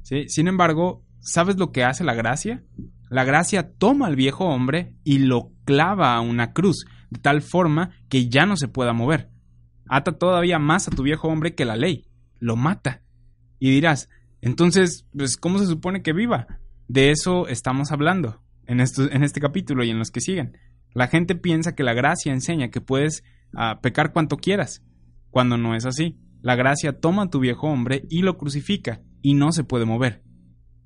Sin 0.03 0.47
embargo, 0.47 1.05
¿sabes 1.21 1.57
lo 1.57 1.71
que 1.71 1.83
hace 1.83 2.03
la 2.03 2.13
gracia? 2.13 2.63
La 3.09 3.23
gracia 3.23 3.71
toma 3.77 4.07
al 4.07 4.15
viejo 4.15 4.45
hombre 4.45 4.95
y 5.03 5.19
lo 5.19 5.51
clava 5.65 6.15
a 6.15 6.21
una 6.21 6.53
cruz, 6.53 6.85
de 7.09 7.19
tal 7.19 7.41
forma 7.41 7.91
que 8.09 8.29
ya 8.29 8.45
no 8.45 8.57
se 8.57 8.67
pueda 8.67 8.93
mover. 8.93 9.29
Ata 9.87 10.13
todavía 10.13 10.59
más 10.59 10.87
a 10.87 10.91
tu 10.91 11.03
viejo 11.03 11.27
hombre 11.27 11.55
que 11.55 11.65
la 11.65 11.75
ley, 11.75 12.05
lo 12.39 12.55
mata. 12.55 13.01
Y 13.59 13.71
dirás, 13.71 14.09
entonces, 14.41 15.07
pues, 15.13 15.37
¿cómo 15.37 15.59
se 15.59 15.67
supone 15.67 16.01
que 16.01 16.13
viva? 16.13 16.47
De 16.87 17.11
eso 17.11 17.47
estamos 17.47 17.91
hablando 17.91 18.41
en, 18.65 18.79
este 18.79 19.41
capítulo 19.41 19.83
y 19.83 19.89
en 19.89 19.99
los 19.99 20.11
que 20.11 20.21
siguen. 20.21 20.57
La 20.93 21.07
gente 21.07 21.35
piensa 21.35 21.75
que 21.75 21.83
la 21.83 21.93
gracia 21.93 22.33
enseña 22.33 22.69
que 22.69 22.81
puedes 22.81 23.23
ah, 23.53 23.79
pecar 23.81 24.13
cuanto 24.13 24.37
quieras, 24.37 24.83
cuando 25.29 25.57
no 25.57 25.75
es 25.75 25.85
así. 25.85 26.17
La 26.41 26.55
gracia 26.55 26.99
toma 26.99 27.23
a 27.23 27.29
tu 27.29 27.39
viejo 27.39 27.67
hombre 27.67 28.03
y 28.09 28.23
lo 28.23 28.37
crucifica 28.37 29.01
y 29.21 29.35
no 29.35 29.51
se 29.51 29.63
puede 29.63 29.85
mover, 29.85 30.23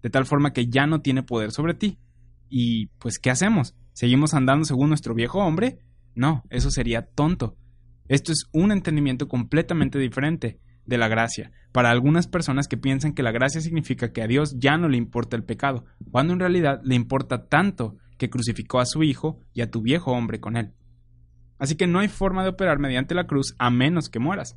de 0.05 0.11
tal 0.11 0.27
forma 0.27 0.53
que 0.53 0.67
ya 0.67 0.85
no 0.85 1.01
tiene 1.01 1.23
poder 1.23 1.49
sobre 1.49 1.73
ti. 1.73 1.97
Y 2.47 2.89
pues, 2.99 3.17
¿qué 3.17 3.31
hacemos? 3.31 3.75
¿Seguimos 3.93 4.35
andando 4.35 4.63
según 4.63 4.89
nuestro 4.89 5.15
viejo 5.15 5.39
hombre? 5.39 5.79
No, 6.13 6.43
eso 6.51 6.69
sería 6.69 7.07
tonto. 7.07 7.57
Esto 8.07 8.31
es 8.31 8.45
un 8.51 8.71
entendimiento 8.71 9.27
completamente 9.27 9.97
diferente 9.97 10.59
de 10.85 10.99
la 10.99 11.07
gracia, 11.07 11.51
para 11.71 11.89
algunas 11.89 12.27
personas 12.27 12.67
que 12.67 12.77
piensan 12.77 13.13
que 13.13 13.23
la 13.23 13.31
gracia 13.31 13.61
significa 13.61 14.13
que 14.13 14.21
a 14.21 14.27
Dios 14.27 14.55
ya 14.59 14.77
no 14.77 14.89
le 14.89 14.97
importa 14.97 15.37
el 15.37 15.43
pecado, 15.43 15.85
cuando 16.11 16.33
en 16.33 16.39
realidad 16.39 16.81
le 16.83 16.93
importa 16.93 17.47
tanto 17.47 17.97
que 18.19 18.29
crucificó 18.29 18.79
a 18.79 18.85
su 18.85 19.01
Hijo 19.01 19.39
y 19.55 19.61
a 19.61 19.71
tu 19.71 19.81
viejo 19.81 20.11
hombre 20.11 20.39
con 20.39 20.55
él. 20.55 20.73
Así 21.57 21.77
que 21.77 21.87
no 21.87 21.97
hay 21.97 22.09
forma 22.09 22.43
de 22.43 22.49
operar 22.49 22.77
mediante 22.77 23.15
la 23.15 23.25
cruz 23.25 23.55
a 23.57 23.71
menos 23.71 24.09
que 24.09 24.19
mueras. 24.19 24.55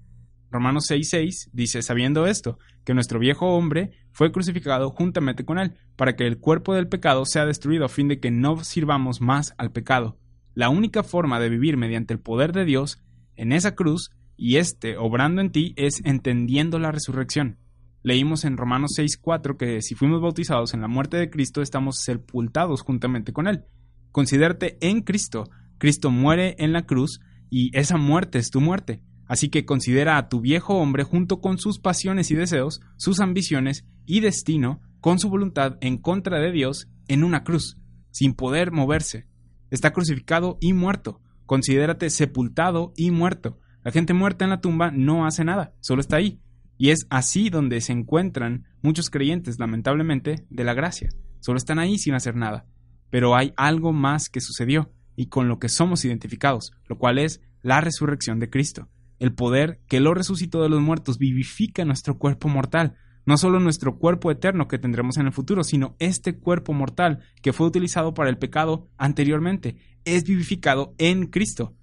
Romanos 0.50 0.90
6:6 0.90 1.48
dice, 1.54 1.80
sabiendo 1.80 2.26
esto, 2.26 2.58
que 2.84 2.92
nuestro 2.92 3.18
viejo 3.18 3.46
hombre 3.46 3.92
fue 4.18 4.32
crucificado 4.32 4.90
juntamente 4.90 5.44
con 5.44 5.60
él, 5.60 5.74
para 5.94 6.16
que 6.16 6.26
el 6.26 6.38
cuerpo 6.38 6.74
del 6.74 6.88
pecado 6.88 7.24
sea 7.24 7.46
destruido 7.46 7.84
a 7.84 7.88
fin 7.88 8.08
de 8.08 8.18
que 8.18 8.32
no 8.32 8.64
sirvamos 8.64 9.20
más 9.20 9.54
al 9.58 9.70
pecado. 9.70 10.18
La 10.54 10.70
única 10.70 11.04
forma 11.04 11.38
de 11.38 11.48
vivir 11.48 11.76
mediante 11.76 12.14
el 12.14 12.18
poder 12.18 12.50
de 12.50 12.64
Dios 12.64 13.00
en 13.36 13.52
esa 13.52 13.76
cruz 13.76 14.10
y 14.36 14.56
este, 14.56 14.96
obrando 14.96 15.40
en 15.40 15.52
ti, 15.52 15.72
es 15.76 16.02
entendiendo 16.04 16.80
la 16.80 16.90
resurrección. 16.90 17.58
Leímos 18.02 18.44
en 18.44 18.56
Romanos 18.56 18.90
6:4 18.96 19.56
que 19.56 19.82
si 19.82 19.94
fuimos 19.94 20.20
bautizados 20.20 20.74
en 20.74 20.80
la 20.80 20.88
muerte 20.88 21.16
de 21.16 21.30
Cristo, 21.30 21.62
estamos 21.62 22.00
sepultados 22.00 22.80
juntamente 22.80 23.32
con 23.32 23.46
Él. 23.46 23.66
Considérate 24.10 24.78
en 24.80 25.02
Cristo. 25.02 25.48
Cristo 25.78 26.10
muere 26.10 26.56
en 26.58 26.72
la 26.72 26.86
cruz 26.86 27.20
y 27.50 27.70
esa 27.72 27.98
muerte 27.98 28.38
es 28.38 28.50
tu 28.50 28.60
muerte. 28.60 29.00
Así 29.28 29.48
que 29.48 29.64
considera 29.64 30.18
a 30.18 30.28
tu 30.28 30.40
viejo 30.40 30.74
hombre 30.74 31.04
junto 31.04 31.40
con 31.40 31.58
sus 31.58 31.78
pasiones 31.78 32.32
y 32.32 32.34
deseos, 32.34 32.80
sus 32.96 33.20
ambiciones 33.20 33.84
y 34.08 34.20
destino, 34.20 34.80
con 35.00 35.20
su 35.20 35.28
voluntad 35.28 35.76
en 35.82 35.98
contra 35.98 36.40
de 36.40 36.50
Dios, 36.50 36.88
en 37.06 37.22
una 37.22 37.44
cruz, 37.44 37.76
sin 38.10 38.34
poder 38.34 38.72
moverse. 38.72 39.28
Está 39.70 39.92
crucificado 39.92 40.56
y 40.60 40.72
muerto. 40.72 41.20
Considérate 41.44 42.08
sepultado 42.08 42.94
y 42.96 43.10
muerto. 43.10 43.60
La 43.84 43.92
gente 43.92 44.14
muerta 44.14 44.44
en 44.44 44.50
la 44.50 44.62
tumba 44.62 44.90
no 44.90 45.26
hace 45.26 45.44
nada, 45.44 45.74
solo 45.80 46.00
está 46.00 46.16
ahí. 46.16 46.40
Y 46.78 46.88
es 46.88 47.06
así 47.10 47.50
donde 47.50 47.80
se 47.82 47.92
encuentran 47.92 48.64
muchos 48.82 49.10
creyentes, 49.10 49.58
lamentablemente, 49.58 50.46
de 50.48 50.64
la 50.64 50.74
gracia. 50.74 51.10
Solo 51.40 51.58
están 51.58 51.78
ahí 51.78 51.98
sin 51.98 52.14
hacer 52.14 52.34
nada. 52.34 52.66
Pero 53.10 53.36
hay 53.36 53.52
algo 53.56 53.92
más 53.92 54.30
que 54.30 54.40
sucedió 54.40 54.90
y 55.16 55.26
con 55.26 55.48
lo 55.48 55.58
que 55.58 55.68
somos 55.68 56.04
identificados, 56.04 56.72
lo 56.88 56.96
cual 56.96 57.18
es 57.18 57.42
la 57.62 57.82
resurrección 57.82 58.40
de 58.40 58.48
Cristo. 58.48 58.88
El 59.18 59.34
poder 59.34 59.80
que 59.86 60.00
lo 60.00 60.14
resucitó 60.14 60.62
de 60.62 60.70
los 60.70 60.80
muertos 60.80 61.18
vivifica 61.18 61.84
nuestro 61.84 62.18
cuerpo 62.18 62.48
mortal, 62.48 62.96
no 63.28 63.36
solo 63.36 63.60
nuestro 63.60 63.98
cuerpo 63.98 64.30
eterno 64.30 64.68
que 64.68 64.78
tendremos 64.78 65.18
en 65.18 65.26
el 65.26 65.34
futuro, 65.34 65.62
sino 65.62 65.96
este 65.98 66.38
cuerpo 66.38 66.72
mortal 66.72 67.18
que 67.42 67.52
fue 67.52 67.66
utilizado 67.66 68.14
para 68.14 68.30
el 68.30 68.38
pecado 68.38 68.88
anteriormente, 68.96 69.76
es 70.06 70.24
vivificado 70.24 70.94
en 70.96 71.26
Cristo. 71.26 71.76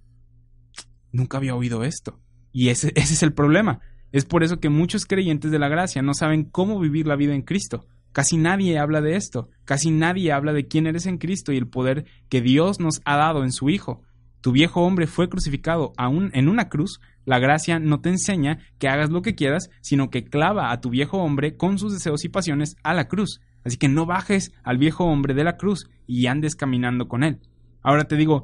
Nunca 1.12 1.38
había 1.38 1.54
oído 1.54 1.84
esto. 1.84 2.20
Y 2.52 2.70
ese, 2.70 2.94
ese 2.96 3.14
es 3.14 3.22
el 3.22 3.34
problema. 3.34 3.80
Es 4.12 4.26
por 4.26 4.44
eso 4.44 4.60
que 4.60 4.70
muchos 4.70 5.06
creyentes 5.06 5.52
de 5.52 5.60
la 5.60 5.70
gracia 5.70 6.02
no 6.02 6.16
saben 6.16 6.46
cómo 6.46 6.80
vivir 6.80 7.06
la 7.06 7.16
vida 7.16 7.36
en 7.36 7.44
Cristo. 7.44 7.86
Casi 8.12 8.38
nadie 8.38 8.80
habla 8.80 9.02
de 9.02 9.16
esto, 9.16 9.50
casi 9.66 9.92
nadie 9.92 10.32
habla 10.32 10.52
de 10.52 10.68
quién 10.68 10.88
eres 10.88 11.06
en 11.06 11.20
Cristo 11.20 11.52
y 11.52 11.58
el 11.58 11.68
poder 11.68 12.06
que 12.28 12.42
Dios 12.42 12.80
nos 12.80 13.04
ha 13.06 13.18
dado 13.18 13.44
en 13.44 13.52
su 13.52 13.70
Hijo. 13.70 14.02
Tu 14.46 14.52
viejo 14.52 14.82
hombre 14.82 15.08
fue 15.08 15.28
crucificado 15.28 15.92
aún 15.98 16.30
en 16.36 16.50
una 16.50 16.70
cruz. 16.70 17.00
La 17.26 17.40
gracia 17.40 17.80
no 17.80 18.00
te 18.00 18.10
enseña 18.10 18.60
que 18.78 18.88
hagas 18.88 19.10
lo 19.10 19.24
que 19.24 19.34
quieras, 19.34 19.72
sino 19.82 20.12
que 20.12 20.24
clava 20.24 20.72
a 20.72 20.82
tu 20.82 20.92
viejo 20.92 21.18
hombre 21.18 21.58
con 21.58 21.80
sus 21.80 21.94
deseos 21.94 22.24
y 22.26 22.30
pasiones 22.30 22.76
a 22.84 22.94
la 22.94 23.08
cruz. 23.08 23.42
Así 23.64 23.78
que 23.78 23.90
no 23.90 24.06
bajes 24.06 24.52
al 24.64 24.78
viejo 24.78 25.06
hombre 25.06 25.34
de 25.34 25.44
la 25.44 25.58
cruz 25.58 25.90
y 26.06 26.28
andes 26.28 26.56
caminando 26.56 27.08
con 27.08 27.24
él. 27.24 27.40
Ahora 27.82 28.04
te 28.04 28.18
digo, 28.18 28.44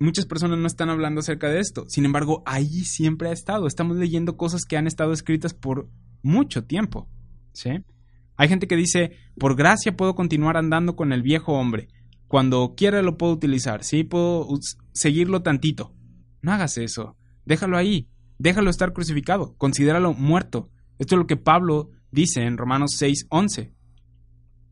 muchas 0.00 0.24
personas 0.24 0.58
no 0.58 0.66
están 0.66 0.88
hablando 0.88 1.20
acerca 1.20 1.50
de 1.50 1.60
esto. 1.60 1.84
Sin 1.88 2.06
embargo, 2.06 2.42
ahí 2.46 2.80
siempre 2.86 3.28
ha 3.28 3.32
estado. 3.32 3.66
Estamos 3.66 3.98
leyendo 3.98 4.38
cosas 4.38 4.64
que 4.64 4.78
han 4.78 4.86
estado 4.86 5.12
escritas 5.12 5.52
por 5.52 5.90
mucho 6.22 6.64
tiempo. 6.64 7.06
¿Sí? 7.52 7.68
Hay 8.38 8.48
gente 8.48 8.66
que 8.66 8.76
dice, 8.76 9.18
por 9.38 9.56
gracia 9.56 9.94
puedo 9.94 10.14
continuar 10.14 10.56
andando 10.56 10.96
con 10.96 11.12
el 11.12 11.20
viejo 11.20 11.52
hombre. 11.52 11.88
Cuando 12.28 12.74
quiera 12.76 13.02
lo 13.02 13.16
puedo 13.16 13.32
utilizar, 13.32 13.84
sí, 13.84 14.04
puedo 14.04 14.48
seguirlo 14.92 15.42
tantito. 15.42 15.94
No 16.42 16.52
hagas 16.52 16.78
eso. 16.78 17.16
Déjalo 17.44 17.76
ahí. 17.76 18.08
Déjalo 18.38 18.70
estar 18.70 18.92
crucificado. 18.92 19.54
Considéralo 19.56 20.12
muerto. 20.14 20.70
Esto 20.98 21.14
es 21.14 21.18
lo 21.18 21.26
que 21.26 21.36
Pablo 21.36 21.90
dice 22.10 22.42
en 22.42 22.56
Romanos 22.56 22.96
6:11. 22.98 23.72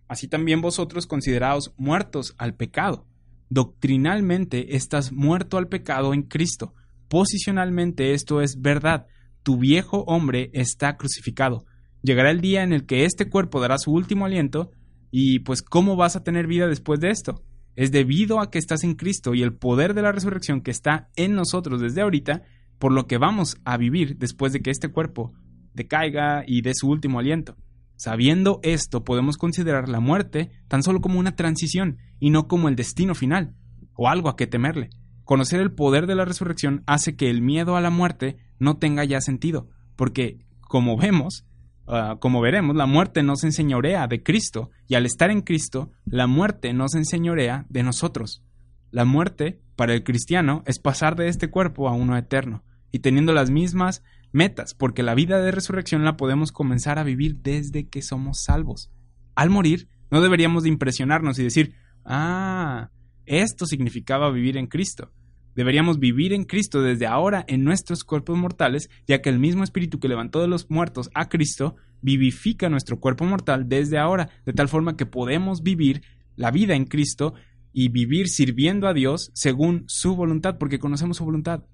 Así 0.08 0.28
también 0.28 0.60
vosotros 0.60 1.06
consideraos 1.06 1.72
muertos 1.76 2.34
al 2.38 2.54
pecado. 2.54 3.06
Doctrinalmente 3.48 4.76
estás 4.76 5.12
muerto 5.12 5.58
al 5.58 5.68
pecado 5.68 6.14
en 6.14 6.22
Cristo. 6.22 6.74
Posicionalmente 7.08 8.14
esto 8.14 8.40
es 8.40 8.60
verdad. 8.60 9.06
Tu 9.42 9.58
viejo 9.58 10.04
hombre 10.06 10.50
está 10.52 10.96
crucificado. 10.96 11.64
Llegará 12.02 12.30
el 12.30 12.40
día 12.40 12.62
en 12.62 12.72
el 12.72 12.86
que 12.86 13.04
este 13.04 13.28
cuerpo 13.28 13.60
dará 13.60 13.78
su 13.78 13.92
último 13.92 14.26
aliento 14.26 14.70
y 15.12 15.38
pues 15.40 15.62
¿cómo 15.62 15.94
vas 15.94 16.16
a 16.16 16.24
tener 16.24 16.48
vida 16.48 16.66
después 16.66 16.98
de 16.98 17.10
esto? 17.10 17.44
es 17.74 17.90
debido 17.90 18.40
a 18.40 18.50
que 18.50 18.58
estás 18.58 18.84
en 18.84 18.94
Cristo 18.94 19.34
y 19.34 19.42
el 19.42 19.54
poder 19.54 19.94
de 19.94 20.02
la 20.02 20.12
resurrección 20.12 20.60
que 20.60 20.70
está 20.70 21.08
en 21.16 21.34
nosotros 21.34 21.80
desde 21.80 22.02
ahorita, 22.02 22.42
por 22.78 22.92
lo 22.92 23.06
que 23.06 23.18
vamos 23.18 23.58
a 23.64 23.76
vivir 23.76 24.18
después 24.18 24.52
de 24.52 24.60
que 24.60 24.70
este 24.70 24.88
cuerpo 24.88 25.32
decaiga 25.74 26.44
y 26.46 26.62
dé 26.62 26.72
su 26.74 26.88
último 26.88 27.18
aliento. 27.18 27.56
Sabiendo 27.96 28.60
esto, 28.62 29.04
podemos 29.04 29.36
considerar 29.36 29.88
la 29.88 30.00
muerte 30.00 30.50
tan 30.68 30.82
solo 30.82 31.00
como 31.00 31.18
una 31.18 31.36
transición 31.36 31.98
y 32.18 32.30
no 32.30 32.48
como 32.48 32.68
el 32.68 32.76
destino 32.76 33.14
final, 33.14 33.54
o 33.94 34.08
algo 34.08 34.28
a 34.28 34.36
que 34.36 34.46
temerle. 34.46 34.90
Conocer 35.24 35.60
el 35.60 35.72
poder 35.72 36.06
de 36.06 36.16
la 36.16 36.24
resurrección 36.24 36.82
hace 36.86 37.16
que 37.16 37.30
el 37.30 37.42
miedo 37.42 37.76
a 37.76 37.80
la 37.80 37.90
muerte 37.90 38.36
no 38.58 38.76
tenga 38.78 39.04
ya 39.04 39.20
sentido, 39.20 39.68
porque, 39.94 40.44
como 40.60 40.96
vemos, 40.96 41.46
Ah, 41.86 42.16
como 42.20 42.40
veremos, 42.40 42.76
la 42.76 42.86
muerte 42.86 43.22
no 43.22 43.36
se 43.36 43.46
enseñorea 43.46 44.06
de 44.06 44.22
Cristo, 44.22 44.70
y 44.86 44.94
al 44.94 45.06
estar 45.06 45.30
en 45.30 45.42
Cristo, 45.42 45.90
la 46.04 46.26
muerte 46.26 46.72
no 46.72 46.88
se 46.88 46.98
enseñorea 46.98 47.66
de 47.68 47.82
nosotros. 47.82 48.44
La 48.90 49.04
muerte, 49.04 49.60
para 49.76 49.94
el 49.94 50.04
cristiano, 50.04 50.62
es 50.66 50.78
pasar 50.78 51.16
de 51.16 51.28
este 51.28 51.50
cuerpo 51.50 51.88
a 51.88 51.92
uno 51.92 52.16
eterno, 52.16 52.62
y 52.92 53.00
teniendo 53.00 53.32
las 53.32 53.50
mismas 53.50 54.02
metas, 54.32 54.74
porque 54.74 55.02
la 55.02 55.14
vida 55.14 55.40
de 55.40 55.50
resurrección 55.50 56.04
la 56.04 56.16
podemos 56.16 56.52
comenzar 56.52 56.98
a 56.98 57.04
vivir 57.04 57.36
desde 57.42 57.88
que 57.88 58.02
somos 58.02 58.42
salvos. 58.44 58.90
Al 59.34 59.50
morir, 59.50 59.88
no 60.10 60.20
deberíamos 60.20 60.62
de 60.62 60.68
impresionarnos 60.68 61.38
y 61.38 61.44
decir, 61.44 61.74
ah, 62.04 62.90
esto 63.26 63.66
significaba 63.66 64.30
vivir 64.30 64.56
en 64.56 64.66
Cristo. 64.66 65.10
Deberíamos 65.54 65.98
vivir 65.98 66.32
en 66.32 66.44
Cristo 66.44 66.80
desde 66.80 67.06
ahora 67.06 67.44
en 67.46 67.64
nuestros 67.64 68.04
cuerpos 68.04 68.38
mortales, 68.38 68.88
ya 69.06 69.20
que 69.20 69.28
el 69.28 69.38
mismo 69.38 69.64
Espíritu 69.64 70.00
que 70.00 70.08
levantó 70.08 70.40
de 70.40 70.48
los 70.48 70.70
muertos 70.70 71.10
a 71.14 71.28
Cristo 71.28 71.76
vivifica 72.00 72.68
nuestro 72.68 72.98
cuerpo 72.98 73.24
mortal 73.24 73.68
desde 73.68 73.98
ahora, 73.98 74.30
de 74.46 74.52
tal 74.52 74.68
forma 74.68 74.96
que 74.96 75.06
podemos 75.06 75.62
vivir 75.62 76.02
la 76.36 76.50
vida 76.50 76.74
en 76.74 76.86
Cristo 76.86 77.34
y 77.72 77.88
vivir 77.88 78.28
sirviendo 78.28 78.88
a 78.88 78.94
Dios 78.94 79.30
según 79.34 79.84
su 79.86 80.16
voluntad, 80.16 80.58
porque 80.58 80.78
conocemos 80.78 81.18
su 81.18 81.24
voluntad. 81.24 81.64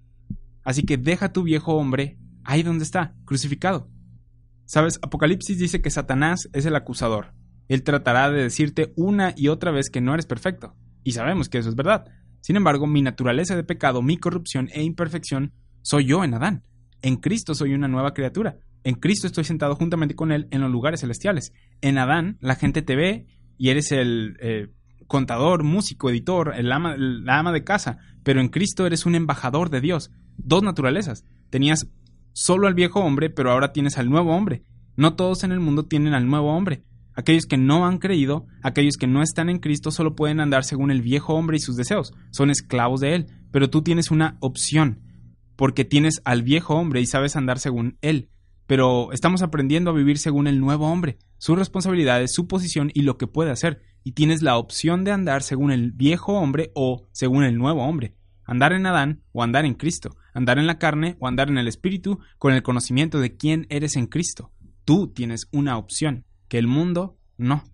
Así 0.62 0.83
que 0.83 0.97
deja 0.97 1.33
tu 1.33 1.45
viejo 1.45 1.75
hombre 1.75 2.19
ahí 2.45 2.62
donde 2.62 2.85
está, 2.85 3.14
crucificado. 3.25 3.91
Sabes, 4.64 4.99
Apocalipsis 5.03 5.59
dice 5.59 5.81
que 5.81 5.91
Satanás 5.91 6.49
es 6.53 6.67
el 6.67 6.77
acusador. 6.77 7.33
Él 7.69 7.83
tratará 7.83 8.31
de 8.31 8.43
decirte 8.43 8.93
una 8.97 9.35
y 9.37 9.49
otra 9.49 9.71
vez 9.71 9.88
que 9.91 10.01
no 10.01 10.14
eres 10.14 10.27
perfecto. 10.27 10.75
Y 11.05 11.12
sabemos 11.12 11.49
que 11.49 11.59
eso 11.59 11.69
es 11.69 11.75
verdad. 11.75 12.07
Sin 12.40 12.57
embargo, 12.57 12.87
mi 12.87 13.03
naturaleza 13.03 13.57
de 13.57 13.64
pecado, 13.64 14.03
mi 14.03 14.16
corrupción 14.16 14.68
e 14.72 14.83
imperfección 14.83 15.53
soy 15.83 16.07
yo 16.07 16.24
en 16.24 16.35
Adán. 16.35 16.62
En 17.03 17.16
Cristo 17.16 17.55
soy 17.55 17.74
una 17.74 17.88
nueva 17.88 18.14
criatura. 18.14 18.59
En 18.85 18.94
Cristo 18.94 19.27
estoy 19.27 19.44
sentado 19.44 19.74
juntamente 19.74 20.14
con 20.14 20.33
Él 20.33 20.48
en 20.51 20.61
los 20.61 20.70
lugares 20.70 21.01
celestiales. 21.01 21.53
En 21.81 21.98
Adán 21.98 22.38
la 22.40 22.55
gente 22.55 22.83
te 22.83 22.96
ve 22.96 23.27
y 23.57 23.70
eres 23.70 23.92
el 23.92 24.37
eh, 24.40 24.68
contador, 25.07 25.64
músico, 25.64 26.11
editor, 26.11 26.55
el 26.57 26.70
ama, 26.72 26.96
la 26.96 27.38
ama 27.38 27.53
de 27.53 27.64
casa, 27.64 27.98
pero 28.22 28.40
en 28.40 28.48
Cristo 28.48 28.87
eres 28.87 29.07
un 29.07 29.14
embajador 29.14 29.70
de 29.70 29.81
Dios. 29.81 30.11
Dos 30.37 30.62
naturalezas. 30.62 31.24
Tenías 31.51 31.88
solo 32.33 32.66
al 32.68 32.74
viejo 32.74 33.01
hombre, 33.01 33.31
pero 33.31 33.51
ahora 33.51 33.72
tienes 33.72 33.98
al 33.98 34.11
nuevo 34.11 34.35
hombre. 34.35 34.62
No 34.96 35.14
todos 35.14 35.44
en 35.44 35.53
el 35.53 35.61
mundo 35.61 35.87
tienen 35.87 36.14
al 36.14 36.29
nuevo 36.29 36.55
hombre. 36.55 36.83
Aquellos 37.18 37.46
que 37.46 37.57
no 37.57 37.85
han 37.85 37.98
creído, 37.98 38.46
aquellos 38.62 38.96
que 38.96 39.09
no 39.09 39.24
están 39.24 39.48
en 39.48 39.59
Cristo, 39.59 39.90
solo 39.90 40.14
pueden 40.14 40.38
andar 40.38 40.62
según 40.62 40.92
el 40.92 41.02
viejo 41.02 41.35
hombre 41.35 41.57
y 41.57 41.61
sus 41.61 41.74
deseos. 41.74 42.12
Son 42.31 42.48
esclavos 42.48 43.00
de 43.00 43.16
él. 43.16 43.26
Pero 43.50 43.70
tú 43.70 43.83
tienes 43.83 44.12
una 44.12 44.37
opción, 44.38 45.02
porque 45.57 45.85
tienes 45.85 46.22
al 46.24 46.44
viejo 46.44 46.76
hombre 46.76 47.00
y 47.00 47.07
sabes 47.07 47.35
andar 47.35 47.59
según 47.59 47.98
él. 48.02 48.31
Pero 48.68 49.11
estamos 49.11 49.42
aprendiendo 49.42 49.90
a 49.90 49.94
vivir 49.94 50.16
según 50.18 50.46
el 50.46 50.61
nuevo 50.61 50.87
hombre, 50.87 51.18
sus 51.38 51.59
responsabilidades, 51.59 52.33
su 52.33 52.46
posición 52.46 52.92
y 52.94 53.02
lo 53.02 53.18
que 53.18 53.26
puede 53.26 53.50
hacer. 53.50 53.83
Y 54.04 54.12
tienes 54.12 54.42
la 54.42 54.57
opción 54.57 55.02
de 55.02 55.11
andar 55.11 55.42
según 55.42 55.72
el 55.72 55.90
viejo 55.90 56.35
hombre 56.35 56.70
o 56.76 57.09
según 57.11 57.42
el 57.42 57.59
nuevo 57.59 57.83
hombre. 57.83 58.14
Andar 58.44 58.72
en 58.72 58.87
Adán 58.87 59.24
o 59.33 59.42
andar 59.42 59.64
en 59.64 59.74
Cristo. 59.74 60.14
Andar 60.35 60.61
en 60.61 60.68
la 60.68 60.78
carne 60.78 61.16
o 61.18 61.26
andar 61.26 61.48
en 61.48 61.59
el 61.59 61.66
Espíritu 61.66 62.20
con 62.38 62.52
el 62.54 62.62
conocimiento 62.62 63.18
de 63.18 63.37
quién 63.37 63.66
eres 63.70 63.96
en 63.96 64.07
Cristo. 64.07 64.52
Tú 64.85 65.09
tienes 65.09 65.48
una 65.50 65.78
opción 65.78 66.28
que 66.48 66.58
el 66.58 66.66
mundo 66.66 67.18
no. 67.37 67.64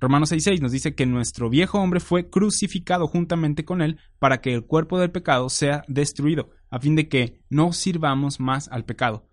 Romanos 0.00 0.32
6.6 0.32 0.60
nos 0.60 0.72
dice 0.72 0.94
que 0.94 1.06
nuestro 1.06 1.48
viejo 1.48 1.78
hombre 1.78 2.00
fue 2.00 2.28
crucificado 2.28 3.06
juntamente 3.06 3.64
con 3.64 3.80
él 3.80 3.98
para 4.18 4.40
que 4.40 4.52
el 4.52 4.64
cuerpo 4.64 4.98
del 4.98 5.10
pecado 5.10 5.48
sea 5.48 5.84
destruido, 5.88 6.50
a 6.70 6.78
fin 6.78 6.94
de 6.94 7.08
que 7.08 7.40
no 7.48 7.72
sirvamos 7.72 8.40
más 8.40 8.68
al 8.68 8.84
pecado. 8.84 9.26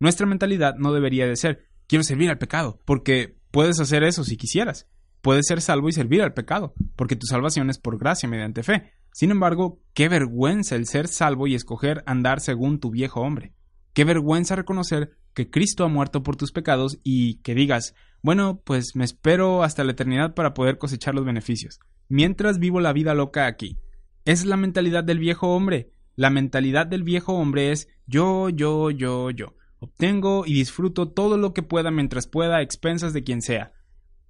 Nuestra 0.00 0.26
mentalidad 0.26 0.74
no 0.76 0.92
debería 0.92 1.26
de 1.26 1.36
ser, 1.36 1.68
quiero 1.86 2.02
servir 2.02 2.30
al 2.30 2.38
pecado, 2.38 2.80
porque 2.84 3.38
puedes 3.50 3.78
hacer 3.80 4.02
eso 4.02 4.24
si 4.24 4.36
quisieras. 4.36 4.88
Puedes 5.20 5.46
ser 5.46 5.60
salvo 5.60 5.88
y 5.88 5.92
servir 5.92 6.22
al 6.22 6.34
pecado, 6.34 6.74
porque 6.96 7.14
tu 7.14 7.26
salvación 7.26 7.70
es 7.70 7.78
por 7.78 7.96
gracia 7.96 8.28
mediante 8.28 8.64
fe. 8.64 8.92
Sin 9.12 9.30
embargo, 9.30 9.80
qué 9.94 10.08
vergüenza 10.08 10.74
el 10.74 10.86
ser 10.86 11.06
salvo 11.06 11.46
y 11.46 11.54
escoger 11.54 12.02
andar 12.06 12.40
según 12.40 12.80
tu 12.80 12.90
viejo 12.90 13.20
hombre. 13.20 13.52
Qué 13.92 14.04
vergüenza 14.04 14.56
reconocer 14.56 15.12
que 15.34 15.50
Cristo 15.50 15.84
ha 15.84 15.88
muerto 15.88 16.22
por 16.22 16.34
tus 16.34 16.50
pecados 16.50 16.98
y 17.04 17.36
que 17.42 17.54
digas, 17.54 17.94
bueno, 18.22 18.62
pues 18.64 18.94
me 18.94 19.04
espero 19.04 19.62
hasta 19.64 19.84
la 19.84 19.92
eternidad 19.92 20.34
para 20.34 20.54
poder 20.54 20.78
cosechar 20.78 21.14
los 21.14 21.24
beneficios, 21.24 21.80
mientras 22.08 22.58
vivo 22.58 22.80
la 22.80 22.92
vida 22.92 23.14
loca 23.14 23.46
aquí. 23.46 23.78
Es 24.24 24.46
la 24.46 24.56
mentalidad 24.56 25.02
del 25.02 25.18
viejo 25.18 25.48
hombre. 25.48 25.90
La 26.14 26.30
mentalidad 26.30 26.86
del 26.86 27.02
viejo 27.02 27.34
hombre 27.34 27.72
es 27.72 27.88
yo, 28.06 28.48
yo, 28.48 28.90
yo, 28.90 29.30
yo. 29.30 29.56
Obtengo 29.80 30.44
y 30.46 30.52
disfruto 30.54 31.08
todo 31.08 31.36
lo 31.36 31.52
que 31.52 31.64
pueda 31.64 31.90
mientras 31.90 32.28
pueda 32.28 32.58
a 32.58 32.62
expensas 32.62 33.12
de 33.12 33.24
quien 33.24 33.42
sea. 33.42 33.72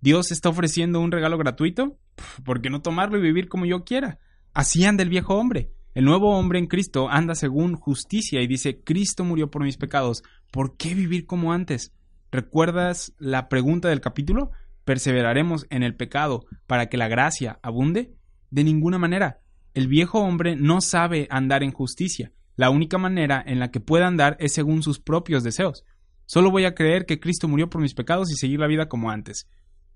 ¿Dios 0.00 0.32
está 0.32 0.48
ofreciendo 0.48 0.98
un 1.00 1.12
regalo 1.12 1.36
gratuito? 1.36 1.98
¿Por 2.44 2.62
qué 2.62 2.70
no 2.70 2.80
tomarlo 2.80 3.18
y 3.18 3.22
vivir 3.22 3.48
como 3.48 3.66
yo 3.66 3.84
quiera? 3.84 4.18
Así 4.54 4.84
anda 4.86 5.02
el 5.02 5.10
viejo 5.10 5.34
hombre. 5.34 5.72
El 5.94 6.06
nuevo 6.06 6.36
hombre 6.38 6.58
en 6.58 6.68
Cristo 6.68 7.10
anda 7.10 7.34
según 7.34 7.74
justicia 7.74 8.40
y 8.40 8.46
dice, 8.46 8.82
Cristo 8.82 9.24
murió 9.24 9.50
por 9.50 9.62
mis 9.62 9.76
pecados, 9.76 10.22
¿por 10.50 10.78
qué 10.78 10.94
vivir 10.94 11.26
como 11.26 11.52
antes? 11.52 11.92
¿Recuerdas 12.32 13.12
la 13.18 13.50
pregunta 13.50 13.90
del 13.90 14.00
capítulo? 14.00 14.52
¿Perseveraremos 14.86 15.66
en 15.68 15.82
el 15.82 15.94
pecado 15.94 16.46
para 16.66 16.86
que 16.86 16.96
la 16.96 17.06
gracia 17.06 17.60
abunde? 17.62 18.16
De 18.50 18.64
ninguna 18.64 18.96
manera. 18.96 19.42
El 19.74 19.86
viejo 19.86 20.20
hombre 20.20 20.56
no 20.56 20.80
sabe 20.80 21.28
andar 21.28 21.62
en 21.62 21.72
justicia. 21.72 22.32
La 22.56 22.70
única 22.70 22.96
manera 22.96 23.44
en 23.46 23.58
la 23.58 23.70
que 23.70 23.80
puede 23.80 24.04
andar 24.04 24.38
es 24.40 24.54
según 24.54 24.82
sus 24.82 24.98
propios 24.98 25.44
deseos. 25.44 25.84
Solo 26.24 26.50
voy 26.50 26.64
a 26.64 26.74
creer 26.74 27.04
que 27.04 27.20
Cristo 27.20 27.48
murió 27.48 27.68
por 27.68 27.82
mis 27.82 27.92
pecados 27.92 28.32
y 28.32 28.36
seguir 28.36 28.60
la 28.60 28.66
vida 28.66 28.88
como 28.88 29.10
antes. 29.10 29.46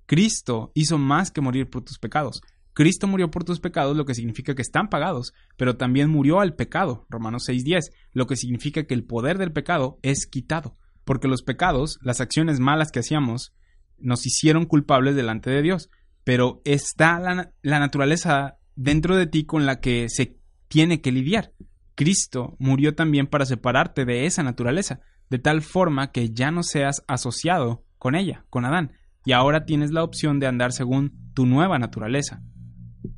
Cristo 0.05 0.73
hizo 0.75 0.99
más 0.99 1.31
que 1.31 1.41
morir 1.41 1.71
por 1.71 1.85
tus 1.85 1.99
pecados. 1.99 2.43
Cristo 2.75 3.07
murió 3.07 3.31
por 3.31 3.45
tus 3.45 3.61
pecados, 3.61 3.97
lo 3.97 4.05
que 4.05 4.15
significa 4.15 4.55
que 4.55 4.61
están 4.61 4.91
pagados, 4.91 5.33
pero 5.57 5.79
también 5.79 6.11
murió 6.11 6.41
al 6.41 6.55
pecado, 6.55 7.07
Romanos 7.09 7.45
6:10, 7.49 7.93
lo 8.13 8.27
que 8.27 8.37
significa 8.37 8.85
que 8.85 8.93
el 8.93 9.05
poder 9.05 9.39
del 9.39 9.53
pecado 9.53 9.99
es 10.03 10.27
quitado, 10.27 10.77
porque 11.07 11.29
los 11.29 11.43
pecados, 11.43 11.99
las 12.03 12.21
acciones 12.21 12.59
malas 12.59 12.91
que 12.91 12.99
hacíamos, 12.99 13.55
nos 13.97 14.27
hicieron 14.27 14.67
culpables 14.67 15.15
delante 15.15 15.49
de 15.49 15.63
Dios, 15.63 15.89
pero 16.25 16.61
está 16.65 17.19
la, 17.21 17.53
la 17.63 17.79
naturaleza 17.79 18.59
dentro 18.75 19.17
de 19.17 19.27
ti 19.27 19.45
con 19.45 19.65
la 19.65 19.81
que 19.81 20.09
se 20.09 20.37
tiene 20.69 21.01
que 21.01 21.13
lidiar. 21.13 21.53
Cristo 21.95 22.57
murió 22.59 22.95
también 22.95 23.29
para 23.29 23.47
separarte 23.47 24.05
de 24.05 24.27
esa 24.27 24.43
naturaleza, 24.43 25.01
de 25.31 25.39
tal 25.39 25.63
forma 25.63 26.11
que 26.11 26.31
ya 26.31 26.51
no 26.51 26.65
seas 26.65 27.05
asociado 27.07 27.85
con 27.99 28.17
ella, 28.17 28.45
con 28.51 28.65
Adán, 28.65 28.93
y 29.25 29.33
ahora 29.33 29.65
tienes 29.65 29.93
la 29.93 30.03
opción 30.03 30.41
de 30.41 30.49
andar 30.49 30.73
según 30.73 31.31
tu 31.35 31.47
nueva 31.47 31.79
naturaleza. 31.79 32.43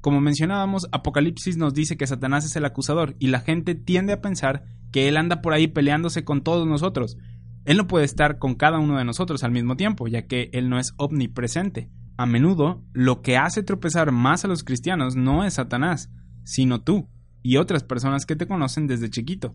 Como 0.03 0.21
mencionábamos, 0.21 0.89
Apocalipsis 0.93 1.57
nos 1.57 1.73
dice 1.73 1.97
que 1.97 2.07
Satanás 2.07 2.45
es 2.45 2.55
el 2.57 2.67
acusador 2.67 3.17
y 3.19 3.29
la 3.29 3.41
gente 3.41 3.75
tiende 3.75 4.13
a 4.13 4.21
pensar 4.21 4.65
que 4.93 5.09
él 5.09 5.17
anda 5.17 5.41
por 5.41 5.55
ahí 5.55 5.69
peleándose 5.69 6.25
con 6.25 6.43
todos 6.43 6.67
nosotros. 6.67 7.17
Él 7.69 7.77
no 7.77 7.87
puede 7.87 8.05
estar 8.05 8.39
con 8.39 8.57
cada 8.57 8.81
uno 8.81 8.99
de 8.99 9.05
nosotros 9.05 9.45
al 9.45 9.53
mismo 9.53 9.77
tiempo, 9.77 10.09
ya 10.09 10.27
que 10.27 10.51
él 10.53 10.69
no 10.69 10.81
es 10.81 10.95
omnipresente. 10.97 11.89
A 12.17 12.27
menudo, 12.27 12.83
lo 12.93 13.23
que 13.23 13.37
hace 13.37 13.63
tropezar 13.63 14.11
más 14.11 14.45
a 14.45 14.49
los 14.49 14.65
cristianos 14.65 15.15
no 15.15 15.45
es 15.45 15.55
Satanás, 15.55 16.11
sino 16.43 16.83
tú 16.83 17.09
y 17.43 17.59
otras 17.59 17.85
personas 17.85 18.27
que 18.27 18.35
te 18.35 18.49
conocen 18.49 18.89
desde 18.89 19.11
chiquito 19.11 19.55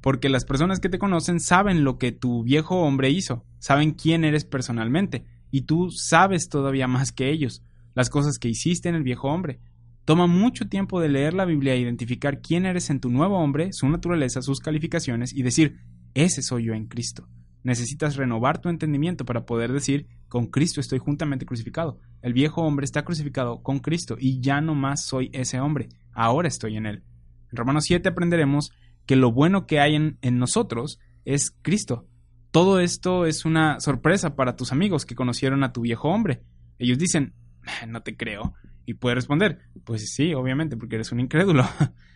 porque 0.00 0.28
las 0.28 0.44
personas 0.44 0.80
que 0.80 0.88
te 0.88 0.98
conocen 0.98 1.40
saben 1.40 1.84
lo 1.84 1.98
que 1.98 2.12
tu 2.12 2.42
viejo 2.42 2.80
hombre 2.82 3.10
hizo, 3.10 3.44
saben 3.58 3.92
quién 3.92 4.24
eres 4.24 4.44
personalmente, 4.44 5.24
y 5.50 5.62
tú 5.62 5.90
sabes 5.90 6.48
todavía 6.48 6.88
más 6.88 7.12
que 7.12 7.30
ellos, 7.30 7.62
las 7.94 8.08
cosas 8.08 8.38
que 8.38 8.48
hiciste 8.48 8.88
en 8.88 8.94
el 8.94 9.02
viejo 9.02 9.28
hombre. 9.28 9.60
Toma 10.04 10.26
mucho 10.26 10.68
tiempo 10.68 11.00
de 11.00 11.08
leer 11.08 11.34
la 11.34 11.44
Biblia 11.44 11.74
e 11.74 11.80
identificar 11.80 12.40
quién 12.40 12.64
eres 12.64 12.88
en 12.88 13.00
tu 13.00 13.10
nuevo 13.10 13.38
hombre, 13.38 13.72
su 13.72 13.88
naturaleza, 13.88 14.42
sus 14.42 14.60
calificaciones 14.60 15.32
y 15.32 15.42
decir, 15.42 15.80
ese 16.14 16.42
soy 16.42 16.64
yo 16.64 16.74
en 16.74 16.86
Cristo. 16.86 17.28
Necesitas 17.62 18.16
renovar 18.16 18.60
tu 18.60 18.68
entendimiento 18.68 19.24
para 19.24 19.44
poder 19.44 19.72
decir, 19.72 20.06
con 20.28 20.46
Cristo 20.46 20.80
estoy 20.80 20.98
juntamente 20.98 21.44
crucificado. 21.44 21.98
El 22.22 22.32
viejo 22.32 22.62
hombre 22.62 22.84
está 22.84 23.04
crucificado 23.04 23.62
con 23.62 23.80
Cristo 23.80 24.16
y 24.18 24.40
ya 24.40 24.60
no 24.60 24.74
más 24.74 25.04
soy 25.04 25.30
ese 25.32 25.60
hombre, 25.60 25.88
ahora 26.12 26.48
estoy 26.48 26.76
en 26.76 26.86
él. 26.86 27.04
En 27.50 27.56
Romanos 27.56 27.84
7 27.86 28.08
aprenderemos 28.08 28.72
que 29.06 29.16
lo 29.16 29.32
bueno 29.32 29.66
que 29.66 29.80
hay 29.80 29.96
en, 29.96 30.38
nosotros 30.38 31.00
es 31.24 31.50
Cristo. 31.62 32.06
Todo 32.50 32.80
esto 32.80 33.26
es 33.26 33.44
una 33.44 33.80
sorpresa 33.80 34.36
para 34.36 34.56
tus 34.56 34.72
amigos 34.72 35.04
que 35.04 35.14
conocieron 35.14 35.64
a 35.64 35.72
tu 35.72 35.82
viejo 35.82 36.08
hombre. 36.08 36.42
Ellos 36.78 36.98
dicen, 36.98 37.34
ah, 37.66 37.86
no 37.86 38.02
te 38.02 38.16
creo. 38.16 38.54
Y 38.86 38.94
puede 38.94 39.16
responder, 39.16 39.58
pues 39.84 40.14
sí, 40.14 40.32
obviamente, 40.34 40.76
porque 40.76 40.96
eres 40.96 41.12
un 41.12 41.20
incrédulo. 41.20 41.64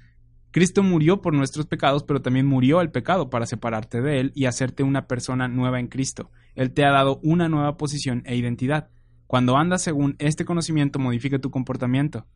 Cristo 0.54 0.84
murió 0.84 1.20
por 1.20 1.34
nuestros 1.34 1.66
pecados, 1.66 2.04
pero 2.04 2.22
también 2.22 2.46
murió 2.46 2.78
al 2.78 2.92
pecado 2.92 3.28
para 3.28 3.44
separarte 3.44 4.00
de 4.00 4.20
Él 4.20 4.32
y 4.36 4.44
hacerte 4.44 4.84
una 4.84 5.08
persona 5.08 5.48
nueva 5.48 5.80
en 5.80 5.88
Cristo. 5.88 6.30
Él 6.54 6.72
te 6.72 6.84
ha 6.84 6.92
dado 6.92 7.18
una 7.24 7.48
nueva 7.48 7.76
posición 7.76 8.22
e 8.24 8.36
identidad. 8.36 8.88
Cuando 9.26 9.56
andas 9.56 9.82
según 9.82 10.14
este 10.20 10.44
conocimiento, 10.44 11.00
modifica 11.00 11.40
tu 11.40 11.50
comportamiento. 11.50 12.28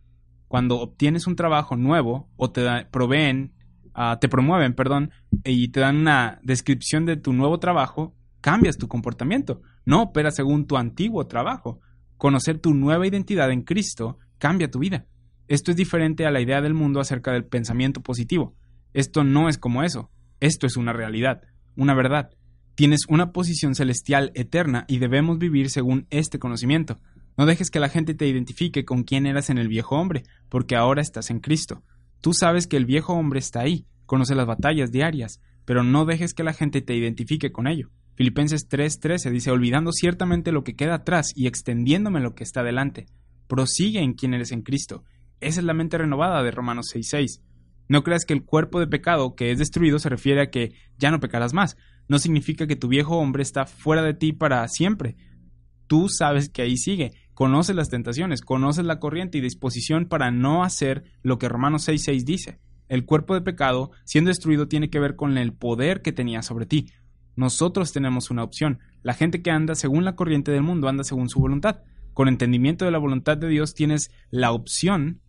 Cuando 0.48 0.80
obtienes 0.80 1.28
un 1.28 1.36
trabajo 1.36 1.76
nuevo 1.76 2.28
o 2.36 2.50
te 2.50 2.86
proveen 2.90 3.52
Ah, 4.00 4.18
te 4.20 4.28
promueven, 4.28 4.74
perdón, 4.74 5.10
y 5.42 5.72
te 5.72 5.80
dan 5.80 5.96
una 5.96 6.38
descripción 6.44 7.04
de 7.04 7.16
tu 7.16 7.32
nuevo 7.32 7.58
trabajo, 7.58 8.14
cambias 8.40 8.78
tu 8.78 8.86
comportamiento. 8.86 9.60
No 9.84 10.02
opera 10.02 10.30
según 10.30 10.68
tu 10.68 10.76
antiguo 10.76 11.26
trabajo. 11.26 11.80
Conocer 12.16 12.60
tu 12.60 12.74
nueva 12.74 13.08
identidad 13.08 13.50
en 13.50 13.62
Cristo 13.62 14.20
cambia 14.38 14.70
tu 14.70 14.78
vida. 14.78 15.06
Esto 15.48 15.70
es 15.70 15.76
diferente 15.76 16.26
a 16.26 16.30
la 16.30 16.40
idea 16.40 16.60
del 16.60 16.74
mundo 16.74 17.00
acerca 17.00 17.32
del 17.32 17.44
pensamiento 17.44 18.02
positivo. 18.02 18.54
Esto 18.92 19.24
no 19.24 19.48
es 19.48 19.58
como 19.58 19.82
eso. 19.82 20.10
Esto 20.40 20.66
es 20.66 20.76
una 20.76 20.92
realidad, 20.92 21.42
una 21.74 21.94
verdad. 21.94 22.30
Tienes 22.74 23.00
una 23.08 23.32
posición 23.32 23.74
celestial 23.74 24.30
eterna 24.34 24.84
y 24.88 24.98
debemos 24.98 25.38
vivir 25.38 25.70
según 25.70 26.06
este 26.10 26.38
conocimiento. 26.38 26.98
No 27.36 27.46
dejes 27.46 27.70
que 27.70 27.80
la 27.80 27.88
gente 27.88 28.14
te 28.14 28.28
identifique 28.28 28.84
con 28.84 29.04
quién 29.04 29.26
eras 29.26 29.48
en 29.48 29.58
el 29.58 29.68
viejo 29.68 29.96
hombre, 29.96 30.22
porque 30.48 30.76
ahora 30.76 31.00
estás 31.00 31.30
en 31.30 31.40
Cristo. 31.40 31.82
Tú 32.20 32.34
sabes 32.34 32.66
que 32.66 32.76
el 32.76 32.84
viejo 32.84 33.14
hombre 33.14 33.38
está 33.38 33.60
ahí, 33.60 33.86
conoce 34.06 34.34
las 34.34 34.46
batallas 34.46 34.92
diarias, 34.92 35.40
pero 35.64 35.82
no 35.82 36.04
dejes 36.04 36.34
que 36.34 36.44
la 36.44 36.52
gente 36.52 36.82
te 36.82 36.94
identifique 36.94 37.52
con 37.52 37.66
ello. 37.66 37.90
Filipenses 38.16 38.68
3:13 38.68 39.30
dice, 39.30 39.50
olvidando 39.50 39.92
ciertamente 39.92 40.52
lo 40.52 40.64
que 40.64 40.74
queda 40.76 40.94
atrás 40.94 41.32
y 41.34 41.46
extendiéndome 41.46 42.20
lo 42.20 42.34
que 42.34 42.42
está 42.42 42.62
delante. 42.62 43.06
Prosigue 43.46 44.00
en 44.00 44.14
quien 44.14 44.34
eres 44.34 44.50
en 44.50 44.62
Cristo. 44.62 45.04
Esa 45.40 45.60
es 45.60 45.64
la 45.64 45.74
mente 45.74 45.98
renovada 45.98 46.42
de 46.42 46.50
Romanos 46.50 46.86
6:6. 46.92 47.42
No 47.88 48.02
creas 48.02 48.24
que 48.24 48.34
el 48.34 48.44
cuerpo 48.44 48.80
de 48.80 48.86
pecado 48.86 49.34
que 49.34 49.50
es 49.50 49.58
destruido 49.58 49.98
se 49.98 50.08
refiere 50.08 50.42
a 50.42 50.50
que 50.50 50.72
ya 50.98 51.10
no 51.10 51.20
pecarás 51.20 51.54
más. 51.54 51.76
No 52.08 52.18
significa 52.18 52.66
que 52.66 52.76
tu 52.76 52.88
viejo 52.88 53.16
hombre 53.16 53.42
está 53.42 53.66
fuera 53.66 54.02
de 54.02 54.14
ti 54.14 54.32
para 54.32 54.66
siempre. 54.68 55.16
Tú 55.86 56.08
sabes 56.08 56.50
que 56.50 56.62
ahí 56.62 56.76
sigue, 56.76 57.12
conoces 57.32 57.74
las 57.74 57.88
tentaciones, 57.88 58.42
conoces 58.42 58.84
la 58.84 58.98
corriente 58.98 59.38
y 59.38 59.40
disposición 59.40 60.06
para 60.06 60.30
no 60.30 60.64
hacer 60.64 61.04
lo 61.22 61.38
que 61.38 61.48
Romanos 61.48 61.88
6.6 61.88 62.24
dice. 62.24 62.60
El 62.88 63.04
cuerpo 63.04 63.34
de 63.34 63.42
pecado, 63.42 63.90
siendo 64.04 64.28
destruido, 64.28 64.68
tiene 64.68 64.90
que 64.90 64.98
ver 64.98 65.16
con 65.16 65.38
el 65.38 65.52
poder 65.52 66.02
que 66.02 66.12
tenía 66.12 66.42
sobre 66.42 66.66
ti. 66.66 66.90
Nosotros 67.36 67.92
tenemos 67.92 68.30
una 68.30 68.42
opción. 68.42 68.80
La 69.02 69.14
gente 69.14 69.42
que 69.42 69.50
anda 69.50 69.74
según 69.74 70.04
la 70.04 70.16
corriente 70.16 70.50
del 70.50 70.62
mundo 70.62 70.88
anda 70.88 71.04
según 71.04 71.28
su 71.28 71.38
voluntad. 71.38 71.82
Con 72.12 72.28
entendimiento 72.28 72.84
de 72.84 72.90
la 72.90 72.98
voluntad 72.98 73.36
de 73.38 73.48
Dios 73.48 73.74
tienes 73.74 74.10
la 74.30 74.50
opción 74.52 75.20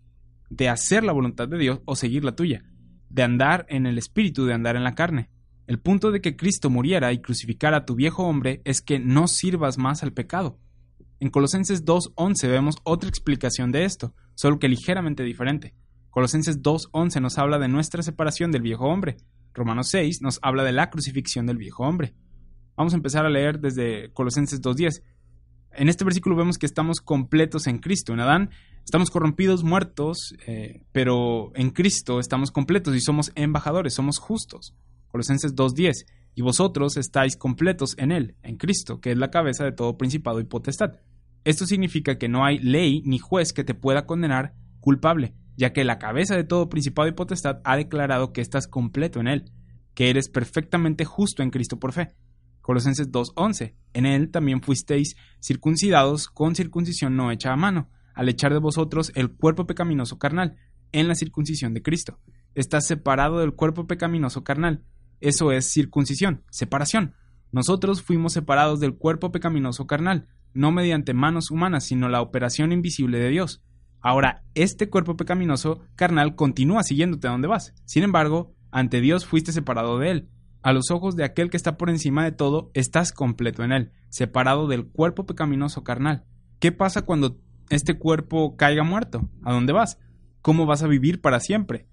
de 0.50 0.70
hacer 0.70 1.04
la 1.04 1.14
voluntad 1.14 1.48
de 1.48 1.58
Dios 1.58 1.82
o 1.86 1.96
seguir 1.96 2.24
la 2.24 2.36
tuya, 2.36 2.64
de 3.10 3.24
andar 3.24 3.66
en 3.70 3.86
el 3.86 3.98
espíritu, 3.98 4.46
de 4.46 4.54
andar 4.54 4.76
en 4.76 4.84
la 4.84 4.96
carne. 4.96 5.30
El 5.68 5.80
punto 5.80 6.12
de 6.12 6.22
que 6.22 6.36
Cristo 6.36 6.70
muriera 6.70 7.14
y 7.14 7.22
crucificara 7.22 7.78
a 7.78 7.86
tu 7.86 7.96
viejo 7.96 8.24
hombre 8.24 8.62
es 8.66 8.82
que 8.82 9.00
no 9.00 9.28
sirvas 9.28 9.78
más 9.78 10.02
al 10.02 10.14
pecado. 10.14 10.60
En 11.20 11.30
Colosenses 11.30 11.86
2.11 11.86 12.50
vemos 12.50 12.78
otra 12.84 13.10
explicación 13.10 13.72
de 13.72 13.86
esto, 13.86 14.16
solo 14.36 14.58
que 14.58 14.70
ligeramente 14.70 15.24
diferente. 15.24 15.76
Colosenses 16.10 16.62
2.11 16.62 17.22
nos 17.22 17.38
habla 17.38 17.60
de 17.60 17.68
nuestra 17.68 18.02
separación 18.02 18.52
del 18.52 18.62
viejo 18.62 18.86
hombre. 18.86 19.18
Romanos 19.54 19.90
6 19.90 20.22
nos 20.22 20.40
habla 20.42 20.64
de 20.64 20.72
la 20.72 20.90
crucifixión 20.90 21.46
del 21.46 21.58
viejo 21.58 21.84
hombre. 21.84 22.16
Vamos 22.76 22.94
a 22.94 22.96
empezar 22.96 23.26
a 23.26 23.30
leer 23.30 23.60
desde 23.60 24.12
Colosenses 24.14 24.62
2.10. 24.62 25.04
En 25.74 25.90
este 25.90 26.06
versículo 26.06 26.36
vemos 26.36 26.58
que 26.58 26.66
estamos 26.66 27.02
completos 27.02 27.68
en 27.68 27.80
Cristo. 27.80 28.14
En 28.14 28.22
Adán 28.22 28.50
estamos 28.84 29.10
corrompidos, 29.12 29.64
muertos, 29.64 30.36
eh, 30.48 30.82
pero 30.92 31.52
en 31.56 31.70
Cristo 31.72 32.20
estamos 32.20 32.52
completos 32.52 32.96
y 32.96 33.02
somos 33.02 33.32
embajadores, 33.36 33.94
somos 33.94 34.18
justos. 34.20 34.76
Colosenses 35.10 35.56
2.10. 35.56 36.06
Y 36.36 36.42
vosotros 36.42 36.96
estáis 36.96 37.36
completos 37.36 37.96
en 37.98 38.12
Él, 38.12 38.36
en 38.44 38.58
Cristo, 38.58 39.02
que 39.02 39.12
es 39.12 39.18
la 39.18 39.32
cabeza 39.32 39.66
de 39.66 39.72
todo 39.72 39.98
principado 39.98 40.40
y 40.40 40.46
potestad. 40.46 40.94
Esto 41.44 41.66
significa 41.66 42.18
que 42.18 42.30
no 42.30 42.46
hay 42.46 42.60
ley 42.60 43.02
ni 43.06 43.20
juez 43.20 43.54
que 43.54 43.64
te 43.64 43.74
pueda 43.74 44.06
condenar 44.06 44.54
culpable, 44.80 45.34
ya 45.58 45.74
que 45.74 45.84
la 45.84 46.00
cabeza 46.00 46.36
de 46.36 46.44
todo 46.44 46.70
principado 46.70 47.08
y 47.08 47.14
potestad 47.14 47.60
ha 47.64 47.76
declarado 47.76 48.32
que 48.32 48.42
estás 48.42 48.68
completo 48.68 49.20
en 49.20 49.28
Él, 49.28 49.52
que 49.94 50.10
eres 50.10 50.30
perfectamente 50.30 51.06
justo 51.06 51.44
en 51.44 51.50
Cristo 51.50 51.80
por 51.80 51.94
fe. 51.94 52.14
Colosenses 52.62 53.12
2.11. 53.12 53.74
En 53.94 54.06
Él 54.06 54.30
también 54.32 54.62
fuisteis 54.62 55.16
circuncidados 55.42 56.28
con 56.28 56.56
circuncisión 56.56 57.16
no 57.16 57.32
hecha 57.32 57.52
a 57.52 57.58
mano, 57.58 57.90
al 58.20 58.28
echar 58.28 58.52
de 58.52 58.60
vosotros 58.60 59.14
el 59.16 59.32
cuerpo 59.32 59.66
pecaminoso 59.66 60.20
carnal, 60.20 60.58
en 60.92 61.08
la 61.08 61.16
circuncisión 61.16 61.74
de 61.74 61.82
Cristo. 61.82 62.20
Estás 62.54 62.86
separado 62.86 63.40
del 63.40 63.54
cuerpo 63.54 63.88
pecaminoso 63.88 64.44
carnal. 64.44 64.84
Eso 65.22 65.54
es 65.54 65.72
circuncisión, 65.72 66.44
separación. 66.50 67.16
Nosotros 67.54 68.02
fuimos 68.02 68.34
separados 68.34 68.82
del 68.82 68.98
cuerpo 68.98 69.32
pecaminoso 69.32 69.88
carnal, 69.88 70.28
no 70.54 70.74
mediante 70.74 71.14
manos 71.14 71.50
humanas, 71.50 71.86
sino 71.86 72.10
la 72.10 72.22
operación 72.22 72.74
invisible 72.74 73.20
de 73.20 73.30
Dios. 73.30 73.64
Ahora, 74.02 74.44
este 74.54 74.90
cuerpo 74.90 75.16
pecaminoso 75.16 75.80
carnal 75.96 76.36
continúa 76.36 76.84
siguiéndote 76.84 77.30
a 77.30 77.32
donde 77.32 77.48
vas. 77.48 77.74
Sin 77.86 78.04
embargo, 78.04 78.54
ante 78.70 79.00
Dios 79.00 79.26
fuiste 79.26 79.54
separado 79.54 79.98
de 79.98 80.12
él. 80.12 80.30
A 80.62 80.74
los 80.74 80.92
ojos 80.92 81.16
de 81.16 81.24
aquel 81.24 81.50
que 81.50 81.56
está 81.56 81.78
por 81.78 81.90
encima 81.90 82.26
de 82.26 82.34
todo, 82.34 82.70
estás 82.74 83.14
completo 83.14 83.64
en 83.64 83.72
él, 83.72 83.92
separado 84.10 84.68
del 84.68 84.88
cuerpo 84.88 85.26
pecaminoso 85.26 85.86
carnal. 85.86 86.26
¿Qué 86.60 86.74
pasa 86.74 87.04
cuando 87.04 87.40
este 87.70 87.98
cuerpo 87.98 88.56
caiga 88.56 88.84
muerto? 88.84 89.30
¿A 89.44 89.54
dónde 89.54 89.74
vas? 89.74 90.00
¿Cómo 90.42 90.66
vas 90.66 90.84
a 90.84 90.88
vivir 90.88 91.22
para 91.22 91.40
siempre? 91.40 91.90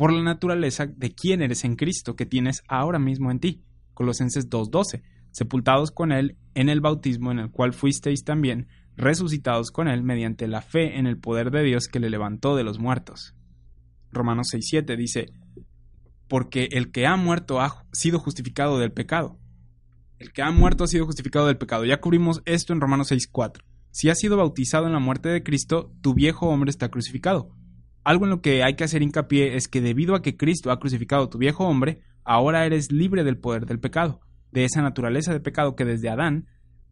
por 0.00 0.14
la 0.14 0.22
naturaleza 0.22 0.86
de 0.86 1.14
quién 1.14 1.42
eres 1.42 1.62
en 1.62 1.76
Cristo 1.76 2.16
que 2.16 2.24
tienes 2.24 2.62
ahora 2.68 2.98
mismo 2.98 3.30
en 3.30 3.38
ti. 3.38 3.62
Colosenses 3.92 4.48
2.12. 4.48 5.02
Sepultados 5.30 5.90
con 5.90 6.10
Él 6.10 6.38
en 6.54 6.70
el 6.70 6.80
bautismo 6.80 7.30
en 7.30 7.38
el 7.38 7.50
cual 7.50 7.74
fuisteis 7.74 8.24
también 8.24 8.68
resucitados 8.96 9.70
con 9.70 9.88
Él 9.88 10.02
mediante 10.02 10.48
la 10.48 10.62
fe 10.62 10.98
en 10.98 11.06
el 11.06 11.18
poder 11.18 11.50
de 11.50 11.64
Dios 11.64 11.86
que 11.86 12.00
le 12.00 12.08
levantó 12.08 12.56
de 12.56 12.64
los 12.64 12.78
muertos. 12.78 13.34
Romanos 14.10 14.54
6.7 14.54 14.96
dice, 14.96 15.26
porque 16.28 16.70
el 16.72 16.92
que 16.92 17.06
ha 17.06 17.16
muerto 17.16 17.60
ha 17.60 17.84
sido 17.92 18.20
justificado 18.20 18.78
del 18.78 18.92
pecado. 18.92 19.38
El 20.18 20.32
que 20.32 20.40
ha 20.40 20.50
muerto 20.50 20.84
ha 20.84 20.88
sido 20.88 21.04
justificado 21.04 21.46
del 21.46 21.58
pecado. 21.58 21.84
Ya 21.84 22.00
cubrimos 22.00 22.40
esto 22.46 22.72
en 22.72 22.80
Romanos 22.80 23.12
6.4. 23.12 23.60
Si 23.92 24.08
has 24.08 24.18
sido 24.18 24.36
bautizado 24.36 24.86
en 24.86 24.92
la 24.92 25.00
muerte 25.00 25.28
de 25.28 25.42
Cristo, 25.42 25.92
tu 26.00 26.14
viejo 26.14 26.48
hombre 26.48 26.70
está 26.70 26.90
crucificado. 26.90 27.56
Algo 28.04 28.24
en 28.24 28.30
lo 28.30 28.40
que 28.40 28.62
hay 28.62 28.76
que 28.76 28.84
hacer 28.84 29.02
hincapié 29.02 29.56
es 29.56 29.68
que 29.68 29.80
debido 29.80 30.14
a 30.14 30.22
que 30.22 30.36
Cristo 30.36 30.70
ha 30.70 30.78
crucificado 30.78 31.28
tu 31.28 31.38
viejo 31.38 31.66
hombre, 31.66 32.00
ahora 32.24 32.64
eres 32.64 32.92
libre 32.92 33.24
del 33.24 33.38
poder 33.38 33.66
del 33.66 33.80
pecado, 33.80 34.20
de 34.52 34.64
esa 34.64 34.80
naturaleza 34.80 35.32
de 35.32 35.40
pecado 35.40 35.74
que 35.74 35.84
desde 35.84 36.08
Adán 36.08 36.46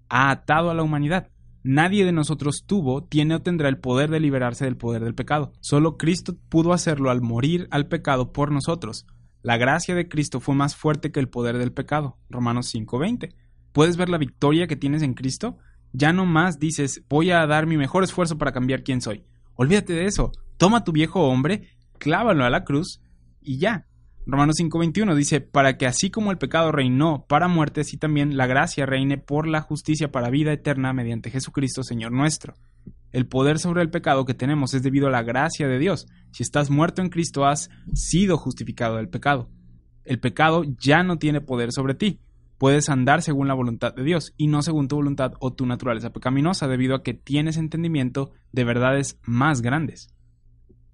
ha 0.09 0.31
atado 0.31 0.71
a 0.71 0.75
la 0.75 0.83
humanidad. 0.83 1.31
Nadie 1.63 2.05
de 2.05 2.13
nosotros 2.13 2.65
tuvo, 2.67 3.05
tiene 3.05 3.37
o 3.37 3.43
tendrá 3.43 3.69
el 3.69 3.79
poder 3.79 4.11
de 4.11 4.21
liberarse 4.21 4.65
del 4.65 4.77
poder 4.77 5.05
del 5.05 5.15
pecado. 5.15 5.53
Solo 5.61 5.97
Cristo 5.97 6.37
pudo 6.49 6.73
hacerlo 6.73 7.11
al 7.11 7.21
morir 7.21 7.69
al 7.71 7.87
pecado 7.87 8.33
por 8.33 8.51
nosotros. 8.51 9.07
La 9.43 9.57
gracia 9.57 9.95
de 9.95 10.09
Cristo 10.09 10.41
fue 10.41 10.55
más 10.55 10.77
fuerte 10.77 11.13
que 11.13 11.21
el 11.21 11.29
poder 11.29 11.59
del 11.59 11.73
pecado. 11.73 12.19
Romanos 12.29 12.75
5:20. 12.75 13.35
¿Puedes 13.73 13.97
ver 13.97 14.09
la 14.09 14.19
victoria 14.19 14.67
que 14.67 14.77
tienes 14.77 15.03
en 15.03 15.15
Cristo? 15.15 15.59
Ya 15.93 16.13
no 16.13 16.27
más 16.27 16.59
dices, 16.59 17.03
voy 17.09 17.31
a 17.31 17.47
dar 17.47 17.67
mi 17.67 17.77
mejor 17.77 18.05
esfuerzo 18.05 18.39
para 18.39 18.53
cambiar 18.53 18.83
quién 18.83 19.01
soy. 19.01 19.25
Olvídate 19.55 19.93
de 19.93 20.05
eso. 20.05 20.33
Toma 20.57 20.85
tu 20.85 20.93
viejo 20.93 21.29
hombre, 21.29 21.71
clávalo 21.99 22.45
a 22.45 22.51
la 22.51 22.65
cruz 22.65 23.01
y 23.41 23.59
ya. 23.59 23.87
Romanos 24.27 24.57
5:21 24.61 25.15
dice, 25.15 25.41
para 25.41 25.79
que 25.79 25.87
así 25.87 26.11
como 26.11 26.31
el 26.31 26.39
pecado 26.39 26.71
reinó 26.71 27.25
para 27.27 27.49
muerte, 27.49 27.81
así 27.81 27.97
también 27.97 28.37
la 28.37 28.47
gracia 28.47 28.85
reine 28.85 29.17
por 29.17 29.49
la 29.49 29.63
justicia 29.63 30.13
para 30.13 30.29
vida 30.29 30.53
eterna 30.53 30.93
mediante 30.93 31.31
Jesucristo 31.31 31.83
Señor 31.83 32.13
nuestro. 32.13 32.55
El 33.11 33.27
poder 33.27 33.59
sobre 33.59 33.81
el 33.81 33.91
pecado 33.91 34.27
que 34.27 34.35
tenemos 34.35 34.75
es 34.75 34.83
debido 34.83 35.07
a 35.07 35.11
la 35.11 35.23
gracia 35.23 35.67
de 35.67 35.79
Dios. 35.79 36.07
Si 36.31 36.43
estás 36.43 36.69
muerto 36.69 37.01
en 37.01 37.09
Cristo, 37.09 37.47
has 37.47 37.71
sido 37.95 38.37
justificado 38.37 38.97
del 38.97 39.09
pecado. 39.09 39.49
El 40.05 40.21
pecado 40.21 40.63
ya 40.79 41.03
no 41.03 41.19
tiene 41.19 41.41
poder 41.41 41.73
sobre 41.73 41.95
ti 41.95 42.21
puedes 42.59 42.89
andar 42.89 43.23
según 43.23 43.49
la 43.49 43.55
voluntad 43.55 43.95
de 43.95 44.05
Dios 44.05 44.35
y 44.37 44.49
no 44.49 44.63
según 44.63 44.89
tu 44.89 44.97
voluntad 44.97 45.33
o 45.41 45.53
tu 45.53 45.65
naturaleza 45.65 46.13
pecaminosa, 46.13 46.69
debido 46.69 46.95
a 46.95 47.03
que 47.03 47.15
tienes 47.15 47.57
entendimiento 47.57 48.33
de 48.53 48.65
verdades 48.65 49.19
más 49.23 49.63
grandes. 49.63 50.15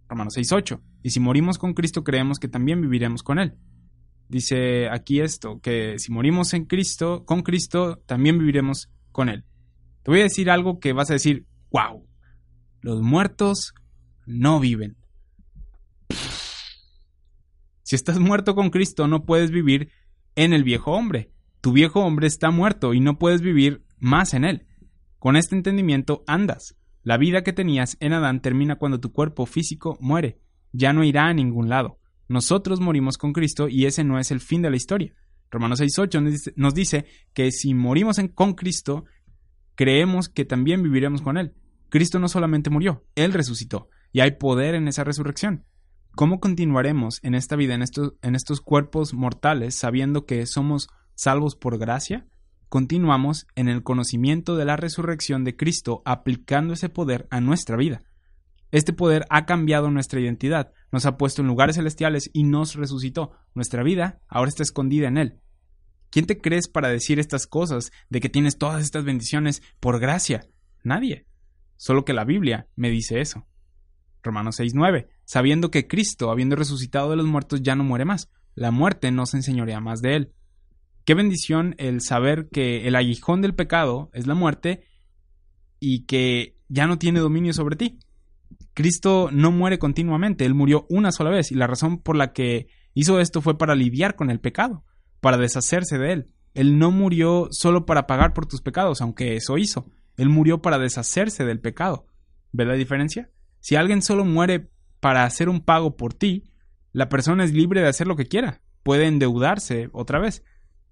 Romanos 0.08 0.34
6.8. 0.36 0.80
Y 1.02 1.10
si 1.10 1.20
morimos 1.20 1.58
con 1.58 1.74
Cristo, 1.74 2.04
creemos 2.04 2.38
que 2.38 2.48
también 2.48 2.80
viviremos 2.80 3.22
con 3.22 3.38
Él. 3.38 3.56
Dice 4.28 4.88
aquí 4.88 5.20
esto, 5.20 5.60
que 5.60 5.98
si 5.98 6.12
morimos 6.12 6.54
en 6.54 6.66
Cristo, 6.66 7.24
con 7.24 7.42
Cristo, 7.42 8.02
también 8.06 8.38
viviremos 8.38 8.90
con 9.12 9.28
Él. 9.28 9.44
Te 10.02 10.10
voy 10.10 10.20
a 10.20 10.24
decir 10.24 10.50
algo 10.50 10.78
que 10.78 10.92
vas 10.92 11.10
a 11.10 11.14
decir, 11.14 11.46
wow, 11.70 12.06
los 12.80 13.00
muertos 13.00 13.74
no 14.26 14.60
viven. 14.60 14.96
Si 17.82 17.96
estás 17.96 18.18
muerto 18.18 18.54
con 18.54 18.70
Cristo, 18.70 19.06
no 19.08 19.24
puedes 19.24 19.50
vivir 19.50 19.90
en 20.36 20.52
el 20.52 20.64
viejo 20.64 20.92
hombre. 20.92 21.33
Tu 21.64 21.72
viejo 21.72 22.00
hombre 22.00 22.26
está 22.26 22.50
muerto 22.50 22.92
y 22.92 23.00
no 23.00 23.18
puedes 23.18 23.40
vivir 23.40 23.86
más 23.98 24.34
en 24.34 24.44
él. 24.44 24.66
Con 25.18 25.34
este 25.34 25.56
entendimiento 25.56 26.22
andas. 26.26 26.76
La 27.02 27.16
vida 27.16 27.42
que 27.42 27.54
tenías 27.54 27.96
en 28.00 28.12
Adán 28.12 28.42
termina 28.42 28.76
cuando 28.76 29.00
tu 29.00 29.12
cuerpo 29.12 29.46
físico 29.46 29.96
muere. 29.98 30.42
Ya 30.72 30.92
no 30.92 31.04
irá 31.04 31.24
a 31.24 31.32
ningún 31.32 31.70
lado. 31.70 31.98
Nosotros 32.28 32.80
morimos 32.80 33.16
con 33.16 33.32
Cristo 33.32 33.66
y 33.66 33.86
ese 33.86 34.04
no 34.04 34.18
es 34.18 34.30
el 34.30 34.40
fin 34.40 34.60
de 34.60 34.68
la 34.68 34.76
historia. 34.76 35.14
Romanos 35.50 35.80
6.8 35.80 36.52
nos 36.54 36.74
dice 36.74 37.06
que 37.32 37.50
si 37.50 37.72
morimos 37.72 38.18
con 38.34 38.52
Cristo, 38.52 39.06
creemos 39.74 40.28
que 40.28 40.44
también 40.44 40.82
viviremos 40.82 41.22
con 41.22 41.38
Él. 41.38 41.54
Cristo 41.88 42.18
no 42.18 42.28
solamente 42.28 42.68
murió, 42.68 43.06
Él 43.14 43.32
resucitó, 43.32 43.88
y 44.12 44.20
hay 44.20 44.32
poder 44.32 44.74
en 44.74 44.86
esa 44.86 45.02
resurrección. 45.02 45.64
¿Cómo 46.14 46.40
continuaremos 46.40 47.20
en 47.22 47.34
esta 47.34 47.56
vida, 47.56 47.74
en 47.74 47.80
estos, 47.80 48.12
en 48.20 48.34
estos 48.34 48.60
cuerpos 48.60 49.14
mortales, 49.14 49.74
sabiendo 49.74 50.26
que 50.26 50.44
somos 50.44 50.88
salvos 51.14 51.56
por 51.56 51.78
gracia, 51.78 52.26
continuamos 52.68 53.46
en 53.54 53.68
el 53.68 53.82
conocimiento 53.82 54.56
de 54.56 54.64
la 54.64 54.76
resurrección 54.76 55.44
de 55.44 55.56
Cristo 55.56 56.02
aplicando 56.04 56.74
ese 56.74 56.88
poder 56.88 57.26
a 57.30 57.40
nuestra 57.40 57.76
vida. 57.76 58.02
Este 58.70 58.92
poder 58.92 59.24
ha 59.30 59.46
cambiado 59.46 59.90
nuestra 59.90 60.20
identidad, 60.20 60.72
nos 60.90 61.06
ha 61.06 61.16
puesto 61.16 61.42
en 61.42 61.48
lugares 61.48 61.76
celestiales 61.76 62.30
y 62.32 62.42
nos 62.42 62.74
resucitó. 62.74 63.32
Nuestra 63.54 63.84
vida 63.84 64.20
ahora 64.26 64.48
está 64.48 64.64
escondida 64.64 65.06
en 65.06 65.18
Él. 65.18 65.40
¿Quién 66.10 66.26
te 66.26 66.40
crees 66.40 66.68
para 66.68 66.88
decir 66.88 67.18
estas 67.18 67.46
cosas 67.46 67.92
de 68.08 68.20
que 68.20 68.28
tienes 68.28 68.58
todas 68.58 68.82
estas 68.82 69.04
bendiciones 69.04 69.62
por 69.80 70.00
gracia? 70.00 70.46
Nadie. 70.82 71.26
Solo 71.76 72.04
que 72.04 72.12
la 72.12 72.24
Biblia 72.24 72.68
me 72.76 72.90
dice 72.90 73.20
eso. 73.20 73.46
Romanos 74.22 74.56
6:9. 74.58 75.08
Sabiendo 75.24 75.70
que 75.70 75.86
Cristo, 75.86 76.30
habiendo 76.30 76.56
resucitado 76.56 77.10
de 77.10 77.16
los 77.16 77.26
muertos, 77.26 77.62
ya 77.62 77.74
no 77.74 77.84
muere 77.84 78.04
más. 78.04 78.30
La 78.54 78.70
muerte 78.70 79.10
no 79.10 79.26
se 79.26 79.36
enseñorea 79.36 79.80
más 79.80 80.00
de 80.00 80.16
él. 80.16 80.32
Qué 81.04 81.14
bendición 81.14 81.74
el 81.78 82.00
saber 82.00 82.48
que 82.50 82.86
el 82.86 82.96
aguijón 82.96 83.42
del 83.42 83.54
pecado 83.54 84.10
es 84.14 84.26
la 84.26 84.34
muerte 84.34 84.84
y 85.78 86.06
que 86.06 86.56
ya 86.68 86.86
no 86.86 86.98
tiene 86.98 87.20
dominio 87.20 87.52
sobre 87.52 87.76
ti. 87.76 87.98
Cristo 88.72 89.28
no 89.30 89.52
muere 89.52 89.78
continuamente, 89.78 90.46
Él 90.46 90.54
murió 90.54 90.86
una 90.88 91.12
sola 91.12 91.30
vez 91.30 91.52
y 91.52 91.54
la 91.54 91.66
razón 91.66 91.98
por 91.98 92.16
la 92.16 92.32
que 92.32 92.68
hizo 92.94 93.20
esto 93.20 93.42
fue 93.42 93.58
para 93.58 93.74
lidiar 93.74 94.16
con 94.16 94.30
el 94.30 94.40
pecado, 94.40 94.84
para 95.20 95.36
deshacerse 95.36 95.98
de 95.98 96.12
Él. 96.12 96.34
Él 96.54 96.78
no 96.78 96.90
murió 96.90 97.48
solo 97.50 97.84
para 97.84 98.06
pagar 98.06 98.32
por 98.32 98.46
tus 98.46 98.62
pecados, 98.62 99.00
aunque 99.00 99.36
eso 99.36 99.58
hizo. 99.58 99.86
Él 100.16 100.28
murió 100.28 100.62
para 100.62 100.78
deshacerse 100.78 101.44
del 101.44 101.60
pecado. 101.60 102.06
¿Ve 102.52 102.64
la 102.64 102.74
diferencia? 102.74 103.30
Si 103.60 103.76
alguien 103.76 104.02
solo 104.02 104.24
muere 104.24 104.70
para 105.00 105.24
hacer 105.24 105.48
un 105.48 105.60
pago 105.60 105.96
por 105.96 106.14
ti, 106.14 106.44
la 106.92 107.08
persona 107.08 107.44
es 107.44 107.52
libre 107.52 107.80
de 107.80 107.88
hacer 107.88 108.06
lo 108.06 108.16
que 108.16 108.26
quiera. 108.26 108.60
Puede 108.84 109.06
endeudarse 109.06 109.88
otra 109.92 110.20
vez. 110.20 110.44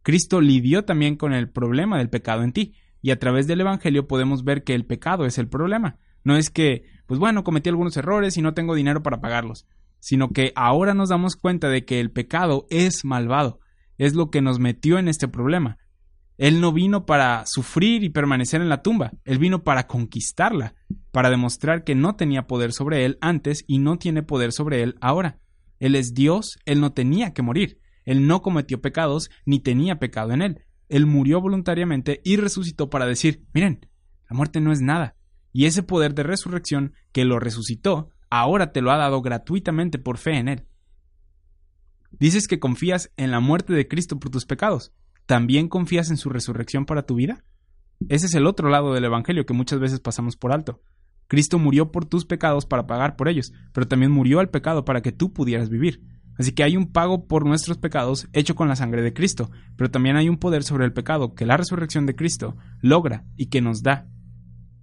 Cristo 0.02 0.40
lidió 0.40 0.84
también 0.84 1.16
con 1.16 1.32
el 1.32 1.48
problema 1.48 1.98
del 1.98 2.10
pecado 2.10 2.42
en 2.42 2.52
ti, 2.52 2.74
y 3.00 3.10
a 3.10 3.18
través 3.18 3.46
del 3.46 3.60
Evangelio 3.60 4.06
podemos 4.06 4.44
ver 4.44 4.62
que 4.64 4.74
el 4.74 4.86
pecado 4.86 5.26
es 5.26 5.38
el 5.38 5.48
problema. 5.48 5.98
No 6.24 6.36
es 6.36 6.50
que, 6.50 6.84
pues 7.06 7.18
bueno, 7.18 7.42
cometí 7.44 7.68
algunos 7.68 7.96
errores 7.96 8.36
y 8.36 8.42
no 8.42 8.54
tengo 8.54 8.74
dinero 8.74 9.02
para 9.02 9.20
pagarlos, 9.20 9.66
sino 9.98 10.30
que 10.30 10.52
ahora 10.54 10.94
nos 10.94 11.08
damos 11.08 11.36
cuenta 11.36 11.68
de 11.68 11.84
que 11.84 12.00
el 12.00 12.10
pecado 12.10 12.66
es 12.70 13.04
malvado, 13.04 13.60
es 13.98 14.14
lo 14.14 14.30
que 14.30 14.40
nos 14.40 14.58
metió 14.60 14.98
en 14.98 15.08
este 15.08 15.28
problema. 15.28 15.78
Él 16.38 16.60
no 16.60 16.72
vino 16.72 17.04
para 17.04 17.44
sufrir 17.46 18.02
y 18.02 18.08
permanecer 18.08 18.60
en 18.60 18.68
la 18.68 18.82
tumba, 18.82 19.12
él 19.24 19.38
vino 19.38 19.64
para 19.64 19.86
conquistarla, 19.86 20.74
para 21.10 21.30
demostrar 21.30 21.84
que 21.84 21.94
no 21.94 22.16
tenía 22.16 22.46
poder 22.46 22.72
sobre 22.72 23.04
él 23.04 23.18
antes 23.20 23.64
y 23.66 23.78
no 23.78 23.98
tiene 23.98 24.22
poder 24.22 24.52
sobre 24.52 24.82
él 24.82 24.96
ahora. 25.00 25.38
Él 25.78 25.94
es 25.96 26.14
Dios, 26.14 26.58
él 26.64 26.80
no 26.80 26.92
tenía 26.92 27.32
que 27.32 27.42
morir. 27.42 27.81
Él 28.04 28.26
no 28.26 28.42
cometió 28.42 28.80
pecados 28.80 29.30
ni 29.44 29.60
tenía 29.60 29.98
pecado 29.98 30.32
en 30.32 30.42
él. 30.42 30.64
Él 30.88 31.06
murió 31.06 31.40
voluntariamente 31.40 32.20
y 32.24 32.36
resucitó 32.36 32.90
para 32.90 33.06
decir, 33.06 33.44
miren, 33.54 33.86
la 34.28 34.36
muerte 34.36 34.60
no 34.60 34.72
es 34.72 34.80
nada. 34.80 35.16
Y 35.52 35.66
ese 35.66 35.82
poder 35.82 36.14
de 36.14 36.22
resurrección 36.22 36.94
que 37.12 37.24
lo 37.24 37.38
resucitó, 37.38 38.10
ahora 38.30 38.72
te 38.72 38.80
lo 38.80 38.90
ha 38.90 38.96
dado 38.96 39.22
gratuitamente 39.22 39.98
por 39.98 40.18
fe 40.18 40.38
en 40.38 40.48
él. 40.48 40.66
Dices 42.10 42.46
que 42.46 42.60
confías 42.60 43.10
en 43.16 43.30
la 43.30 43.40
muerte 43.40 43.72
de 43.72 43.88
Cristo 43.88 44.18
por 44.18 44.30
tus 44.30 44.46
pecados. 44.46 44.92
¿También 45.26 45.68
confías 45.68 46.10
en 46.10 46.16
su 46.16 46.28
resurrección 46.28 46.84
para 46.84 47.06
tu 47.06 47.14
vida? 47.14 47.44
Ese 48.08 48.26
es 48.26 48.34
el 48.34 48.46
otro 48.46 48.68
lado 48.68 48.92
del 48.92 49.04
Evangelio 49.04 49.46
que 49.46 49.54
muchas 49.54 49.78
veces 49.78 50.00
pasamos 50.00 50.36
por 50.36 50.52
alto. 50.52 50.82
Cristo 51.28 51.58
murió 51.58 51.90
por 51.92 52.04
tus 52.04 52.26
pecados 52.26 52.66
para 52.66 52.86
pagar 52.86 53.16
por 53.16 53.28
ellos, 53.28 53.52
pero 53.72 53.88
también 53.88 54.12
murió 54.12 54.40
al 54.40 54.50
pecado 54.50 54.84
para 54.84 55.00
que 55.00 55.12
tú 55.12 55.32
pudieras 55.32 55.70
vivir. 55.70 56.02
Así 56.38 56.52
que 56.52 56.62
hay 56.62 56.76
un 56.76 56.90
pago 56.90 57.26
por 57.26 57.46
nuestros 57.46 57.78
pecados 57.78 58.28
hecho 58.32 58.54
con 58.54 58.68
la 58.68 58.76
sangre 58.76 59.02
de 59.02 59.12
Cristo, 59.12 59.50
pero 59.76 59.90
también 59.90 60.16
hay 60.16 60.28
un 60.28 60.38
poder 60.38 60.62
sobre 60.62 60.84
el 60.84 60.92
pecado 60.92 61.34
que 61.34 61.46
la 61.46 61.56
resurrección 61.56 62.06
de 62.06 62.16
Cristo 62.16 62.56
logra 62.80 63.24
y 63.36 63.46
que 63.46 63.60
nos 63.60 63.82
da. 63.82 64.06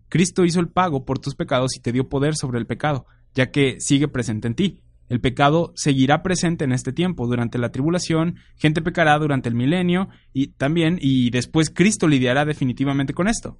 Cristo 0.10 0.46
hizo 0.46 0.60
el 0.60 0.70
pago 0.70 1.06
por 1.06 1.20
tus 1.20 1.36
pecados 1.36 1.76
y 1.76 1.82
te 1.82 1.92
dio 1.92 2.10
poder 2.10 2.36
sobre 2.36 2.60
el 2.60 2.66
pecado, 2.66 3.06
ya 3.34 3.52
que 3.52 3.80
sigue 3.80 4.08
presente 4.08 4.48
en 4.48 4.56
ti. 4.56 4.84
El 5.08 5.22
pecado 5.22 5.72
seguirá 5.76 6.22
presente 6.22 6.66
en 6.66 6.72
este 6.72 6.94
tiempo, 6.94 7.28
durante 7.28 7.58
la 7.58 7.72
tribulación, 7.72 8.36
gente 8.56 8.82
pecará 8.82 9.18
durante 9.18 9.50
el 9.50 9.56
milenio 9.56 10.10
y 10.34 10.48
también 10.54 11.00
y 11.02 11.32
después 11.32 11.72
Cristo 11.72 12.08
lidiará 12.08 12.46
definitivamente 12.46 13.14
con 13.14 13.28
esto. 13.28 13.60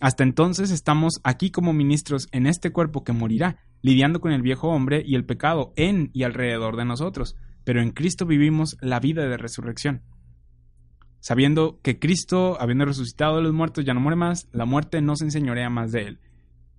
Hasta 0.00 0.22
entonces 0.22 0.70
estamos 0.70 1.14
aquí 1.24 1.50
como 1.50 1.72
ministros 1.72 2.28
en 2.32 2.46
este 2.46 2.72
cuerpo 2.72 3.04
que 3.04 3.12
morirá, 3.12 3.58
lidiando 3.82 4.20
con 4.20 4.32
el 4.32 4.42
viejo 4.42 4.68
hombre 4.68 5.02
y 5.04 5.16
el 5.16 5.24
pecado 5.24 5.72
en 5.76 6.10
y 6.14 6.22
alrededor 6.22 6.76
de 6.76 6.84
nosotros, 6.84 7.36
pero 7.64 7.82
en 7.82 7.90
Cristo 7.90 8.24
vivimos 8.24 8.76
la 8.80 9.00
vida 9.00 9.26
de 9.28 9.36
resurrección. 9.36 10.02
Sabiendo 11.20 11.78
que 11.82 11.98
Cristo, 11.98 12.56
habiendo 12.60 12.84
resucitado 12.84 13.36
de 13.36 13.42
los 13.42 13.52
muertos, 13.52 13.84
ya 13.84 13.94
no 13.94 14.00
muere 14.00 14.16
más, 14.16 14.48
la 14.52 14.64
muerte 14.64 15.00
no 15.02 15.14
se 15.14 15.24
enseñorea 15.24 15.70
más 15.70 15.92
de 15.92 16.02
él. 16.02 16.20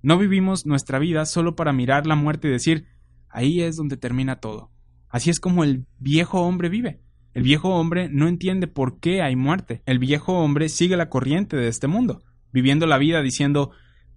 No 0.01 0.17
vivimos 0.17 0.65
nuestra 0.65 0.99
vida 0.99 1.25
solo 1.25 1.55
para 1.55 1.71
mirar 1.71 2.07
la 2.07 2.15
muerte 2.15 2.47
y 2.47 2.51
decir, 2.51 2.87
ahí 3.29 3.61
es 3.61 3.77
donde 3.77 3.95
termina 3.95 4.41
todo. 4.41 4.69
Así 5.07 5.29
es 5.29 5.39
como 5.39 5.63
el 5.63 5.85
viejo 5.97 6.41
hombre 6.41 6.67
vive. 6.67 6.99
El 7.33 7.43
viejo 7.43 7.69
hombre 7.69 8.09
no 8.09 8.27
entiende 8.27 8.67
por 8.67 8.99
qué 8.99 9.21
hay 9.21 9.35
muerte. 9.35 9.81
El 9.85 9.99
viejo 9.99 10.33
hombre 10.33 10.69
sigue 10.69 10.97
la 10.97 11.09
corriente 11.09 11.55
de 11.55 11.67
este 11.67 11.87
mundo, 11.87 12.21
viviendo 12.51 12.85
la 12.85 12.97
vida 12.97 13.21
diciendo, 13.21 13.71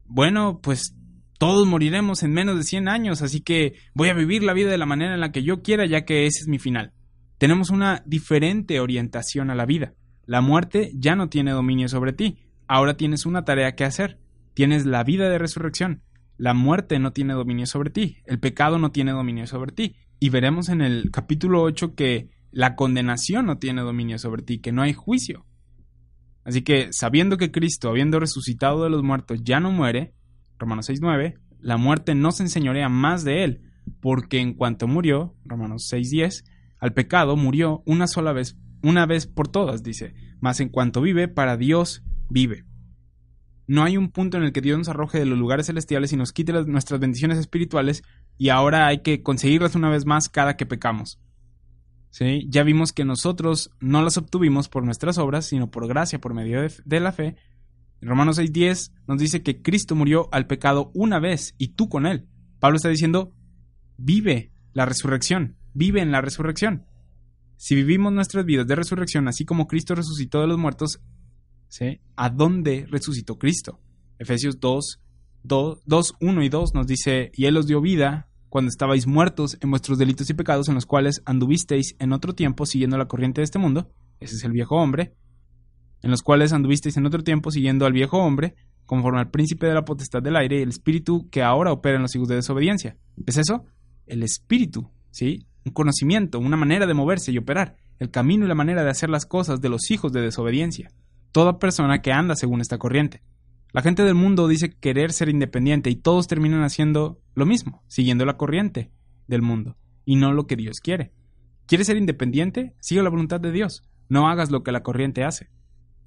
bueno, 0.04 0.60
pues 0.60 0.96
todos 1.38 1.66
moriremos 1.66 2.22
en 2.22 2.32
menos 2.32 2.56
de 2.56 2.64
100 2.64 2.88
años, 2.88 3.22
así 3.22 3.40
que 3.40 3.74
voy 3.94 4.08
a 4.08 4.14
vivir 4.14 4.42
la 4.42 4.54
vida 4.54 4.70
de 4.70 4.78
la 4.78 4.86
manera 4.86 5.14
en 5.14 5.20
la 5.20 5.32
que 5.32 5.42
yo 5.42 5.62
quiera, 5.62 5.86
ya 5.86 6.04
que 6.04 6.26
ese 6.26 6.40
es 6.40 6.48
mi 6.48 6.58
final. 6.58 6.92
Tenemos 7.38 7.70
una 7.70 8.02
diferente 8.06 8.80
orientación 8.80 9.50
a 9.50 9.54
la 9.54 9.66
vida. 9.66 9.94
La 10.24 10.40
muerte 10.40 10.90
ya 10.94 11.14
no 11.14 11.28
tiene 11.28 11.52
dominio 11.52 11.88
sobre 11.88 12.12
ti. 12.12 12.38
Ahora 12.66 12.96
tienes 12.96 13.26
una 13.26 13.44
tarea 13.44 13.74
que 13.74 13.84
hacer. 13.84 14.18
Tienes 14.54 14.86
la 14.86 15.04
vida 15.04 15.28
de 15.28 15.38
resurrección. 15.38 16.02
La 16.38 16.54
muerte 16.54 16.98
no 16.98 17.12
tiene 17.12 17.34
dominio 17.34 17.66
sobre 17.66 17.90
ti. 17.90 18.18
El 18.26 18.40
pecado 18.40 18.78
no 18.78 18.90
tiene 18.90 19.12
dominio 19.12 19.46
sobre 19.46 19.72
ti. 19.72 19.96
Y 20.18 20.30
veremos 20.30 20.70
en 20.70 20.80
el 20.80 21.10
capítulo 21.10 21.62
8 21.62 21.94
que 21.94 22.30
la 22.50 22.74
condenación 22.74 23.44
no 23.44 23.58
tiene 23.58 23.82
dominio 23.82 24.18
sobre 24.18 24.42
ti, 24.42 24.58
que 24.58 24.72
no 24.72 24.80
hay 24.80 24.94
juicio. 24.94 25.44
Así 26.42 26.62
que, 26.62 26.88
sabiendo 26.92 27.36
que 27.36 27.50
Cristo, 27.50 27.90
habiendo 27.90 28.18
resucitado 28.18 28.84
de 28.84 28.90
los 28.90 29.02
muertos, 29.02 29.40
ya 29.42 29.60
no 29.60 29.70
muere, 29.72 30.14
Romanos 30.58 30.88
6.9, 30.88 31.38
la 31.60 31.76
muerte 31.76 32.14
no 32.14 32.32
se 32.32 32.42
enseñorea 32.42 32.88
más 32.88 33.24
de 33.24 33.44
él, 33.44 33.62
porque 34.00 34.40
en 34.40 34.54
cuanto 34.54 34.86
murió, 34.86 35.34
Romanos 35.44 35.90
6.10, 35.92 36.44
al 36.78 36.92
pecado 36.92 37.36
murió 37.36 37.82
una 37.86 38.06
sola 38.06 38.32
vez, 38.32 38.58
una 38.82 39.06
vez 39.06 39.26
por 39.26 39.48
todas, 39.48 39.82
dice, 39.82 40.14
mas 40.40 40.60
en 40.60 40.68
cuanto 40.68 41.00
vive, 41.00 41.28
para 41.28 41.56
Dios 41.56 42.04
vive. 42.28 42.64
No 43.66 43.82
hay 43.82 43.96
un 43.96 44.10
punto 44.10 44.36
en 44.36 44.44
el 44.44 44.52
que 44.52 44.60
Dios 44.60 44.78
nos 44.78 44.88
arroje 44.88 45.18
de 45.18 45.26
los 45.26 45.38
lugares 45.38 45.66
celestiales 45.66 46.12
y 46.12 46.16
nos 46.16 46.32
quite 46.32 46.52
nuestras 46.52 47.00
bendiciones 47.00 47.38
espirituales 47.38 48.04
y 48.38 48.50
ahora 48.50 48.86
hay 48.86 49.02
que 49.02 49.22
conseguirlas 49.22 49.74
una 49.74 49.90
vez 49.90 50.06
más 50.06 50.28
cada 50.28 50.56
que 50.56 50.66
pecamos. 50.66 51.20
¿Sí? 52.10 52.46
Ya 52.48 52.62
vimos 52.62 52.92
que 52.92 53.04
nosotros 53.04 53.70
no 53.80 54.02
las 54.02 54.16
obtuvimos 54.16 54.68
por 54.68 54.84
nuestras 54.84 55.18
obras, 55.18 55.46
sino 55.46 55.70
por 55.70 55.86
gracia, 55.88 56.20
por 56.20 56.32
medio 56.32 56.60
de 56.84 57.00
la 57.00 57.12
fe, 57.12 57.36
Romanos 58.00 58.38
6:10 58.38 58.92
nos 59.06 59.18
dice 59.18 59.42
que 59.42 59.62
Cristo 59.62 59.94
murió 59.94 60.28
al 60.32 60.46
pecado 60.46 60.90
una 60.94 61.18
vez 61.18 61.54
y 61.58 61.68
tú 61.68 61.88
con 61.88 62.06
él. 62.06 62.26
Pablo 62.58 62.76
está 62.76 62.88
diciendo, 62.88 63.32
vive 63.96 64.52
la 64.72 64.86
resurrección, 64.86 65.56
vive 65.74 66.00
en 66.00 66.12
la 66.12 66.20
resurrección. 66.20 66.86
Si 67.56 67.74
vivimos 67.74 68.12
nuestras 68.12 68.44
vidas 68.44 68.66
de 68.66 68.76
resurrección, 68.76 69.28
así 69.28 69.44
como 69.44 69.66
Cristo 69.66 69.94
resucitó 69.94 70.40
de 70.40 70.46
los 70.46 70.58
muertos, 70.58 71.00
¿sí? 71.68 72.00
¿a 72.16 72.28
dónde 72.28 72.86
resucitó 72.90 73.38
Cristo? 73.38 73.80
Efesios 74.18 74.60
2, 74.60 75.00
2, 75.42 76.14
1 76.20 76.42
y 76.42 76.48
2 76.48 76.74
nos 76.74 76.86
dice, 76.86 77.30
y 77.34 77.46
Él 77.46 77.56
os 77.56 77.66
dio 77.66 77.80
vida 77.80 78.28
cuando 78.48 78.68
estabais 78.68 79.06
muertos 79.06 79.56
en 79.60 79.70
vuestros 79.70 79.98
delitos 79.98 80.28
y 80.30 80.34
pecados 80.34 80.68
en 80.68 80.74
los 80.74 80.86
cuales 80.86 81.22
anduvisteis 81.24 81.96
en 81.98 82.12
otro 82.12 82.34
tiempo 82.34 82.66
siguiendo 82.66 82.98
la 82.98 83.08
corriente 83.08 83.40
de 83.40 83.44
este 83.44 83.58
mundo, 83.58 83.90
ese 84.20 84.36
es 84.36 84.44
el 84.44 84.52
viejo 84.52 84.76
hombre, 84.76 85.14
en 86.02 86.10
los 86.10 86.22
cuales 86.22 86.52
anduvisteis 86.52 86.96
en 86.96 87.06
otro 87.06 87.22
tiempo 87.22 87.50
siguiendo 87.50 87.86
al 87.86 87.92
viejo 87.92 88.18
hombre, 88.18 88.54
conforme 88.86 89.18
al 89.18 89.30
príncipe 89.30 89.66
de 89.66 89.74
la 89.74 89.84
potestad 89.84 90.22
del 90.22 90.36
aire 90.36 90.58
y 90.58 90.62
el 90.62 90.68
espíritu 90.68 91.28
que 91.30 91.42
ahora 91.42 91.72
opera 91.72 91.96
en 91.96 92.02
los 92.02 92.14
hijos 92.14 92.28
de 92.28 92.36
desobediencia. 92.36 92.96
¿Es 93.26 93.36
eso? 93.36 93.64
El 94.06 94.22
espíritu, 94.22 94.90
¿sí? 95.10 95.46
Un 95.64 95.72
conocimiento, 95.72 96.38
una 96.38 96.56
manera 96.56 96.86
de 96.86 96.94
moverse 96.94 97.32
y 97.32 97.38
operar, 97.38 97.76
el 97.98 98.10
camino 98.10 98.44
y 98.44 98.48
la 98.48 98.54
manera 98.54 98.84
de 98.84 98.90
hacer 98.90 99.10
las 99.10 99.26
cosas 99.26 99.60
de 99.60 99.68
los 99.68 99.90
hijos 99.90 100.12
de 100.12 100.20
desobediencia. 100.20 100.90
Toda 101.32 101.58
persona 101.58 102.00
que 102.00 102.12
anda 102.12 102.36
según 102.36 102.60
esta 102.60 102.78
corriente. 102.78 103.22
La 103.72 103.82
gente 103.82 104.04
del 104.04 104.14
mundo 104.14 104.48
dice 104.48 104.70
querer 104.70 105.12
ser 105.12 105.28
independiente 105.28 105.90
y 105.90 105.96
todos 105.96 106.28
terminan 106.28 106.62
haciendo 106.62 107.20
lo 107.34 107.44
mismo, 107.44 107.82
siguiendo 107.88 108.24
la 108.24 108.36
corriente 108.36 108.90
del 109.26 109.42
mundo 109.42 109.76
y 110.04 110.16
no 110.16 110.32
lo 110.32 110.46
que 110.46 110.56
Dios 110.56 110.80
quiere. 110.80 111.12
¿Quieres 111.66 111.88
ser 111.88 111.96
independiente? 111.96 112.74
Sigue 112.80 113.02
la 113.02 113.10
voluntad 113.10 113.40
de 113.40 113.50
Dios. 113.50 113.82
No 114.08 114.28
hagas 114.28 114.50
lo 114.50 114.62
que 114.62 114.72
la 114.72 114.82
corriente 114.82 115.24
hace. 115.24 115.50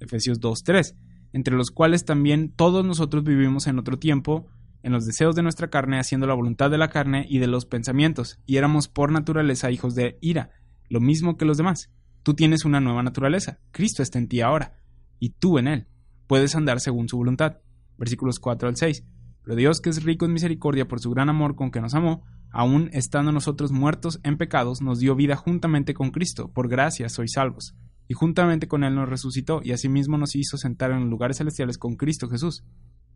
Efesios 0.00 0.40
2.3, 0.40 0.96
entre 1.32 1.54
los 1.54 1.70
cuales 1.70 2.04
también 2.04 2.52
todos 2.52 2.84
nosotros 2.84 3.22
vivimos 3.22 3.66
en 3.66 3.78
otro 3.78 3.98
tiempo, 3.98 4.48
en 4.82 4.92
los 4.92 5.06
deseos 5.06 5.36
de 5.36 5.42
nuestra 5.42 5.68
carne, 5.68 5.98
haciendo 5.98 6.26
la 6.26 6.34
voluntad 6.34 6.70
de 6.70 6.78
la 6.78 6.88
carne 6.88 7.26
y 7.28 7.38
de 7.38 7.46
los 7.46 7.66
pensamientos, 7.66 8.40
y 8.46 8.56
éramos 8.56 8.88
por 8.88 9.12
naturaleza 9.12 9.70
hijos 9.70 9.94
de 9.94 10.18
ira, 10.20 10.50
lo 10.88 11.00
mismo 11.00 11.36
que 11.36 11.44
los 11.44 11.58
demás. 11.58 11.92
Tú 12.22 12.34
tienes 12.34 12.64
una 12.64 12.80
nueva 12.80 13.02
naturaleza, 13.02 13.60
Cristo 13.70 14.02
está 14.02 14.18
en 14.18 14.28
ti 14.28 14.40
ahora, 14.40 14.78
y 15.18 15.30
tú 15.30 15.58
en 15.58 15.68
él. 15.68 15.86
Puedes 16.26 16.54
andar 16.54 16.80
según 16.80 17.08
su 17.08 17.16
voluntad. 17.16 17.58
Versículos 17.98 18.38
4 18.40 18.68
al 18.68 18.76
6. 18.76 19.04
Pero 19.42 19.56
Dios, 19.56 19.80
que 19.80 19.90
es 19.90 20.04
rico 20.04 20.24
en 20.24 20.32
misericordia 20.32 20.88
por 20.88 21.00
su 21.00 21.10
gran 21.10 21.28
amor 21.28 21.56
con 21.56 21.70
que 21.70 21.80
nos 21.80 21.94
amó, 21.94 22.24
aun 22.50 22.88
estando 22.92 23.32
nosotros 23.32 23.72
muertos 23.72 24.20
en 24.22 24.38
pecados, 24.38 24.80
nos 24.80 24.98
dio 24.98 25.14
vida 25.14 25.36
juntamente 25.36 25.92
con 25.92 26.10
Cristo. 26.10 26.52
Por 26.52 26.68
gracia 26.68 27.08
sois 27.08 27.32
salvos 27.32 27.74
y 28.10 28.14
juntamente 28.14 28.66
con 28.66 28.82
Él 28.82 28.96
nos 28.96 29.08
resucitó, 29.08 29.60
y 29.62 29.70
asimismo 29.70 30.18
nos 30.18 30.34
hizo 30.34 30.56
sentar 30.56 30.90
en 30.90 31.02
los 31.02 31.08
lugares 31.08 31.36
celestiales 31.36 31.78
con 31.78 31.94
Cristo 31.94 32.28
Jesús. 32.28 32.64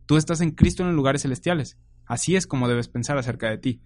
Tú 0.05 0.15
estás 0.15 0.39
en 0.39 0.51
Cristo 0.51 0.83
en 0.83 0.87
los 0.87 0.95
lugares 0.95 1.23
celestiales. 1.23 1.77
Así 2.05 2.37
es 2.37 2.47
como 2.47 2.69
debes 2.69 2.87
pensar 2.87 3.17
acerca 3.17 3.49
de 3.49 3.57
ti, 3.57 3.81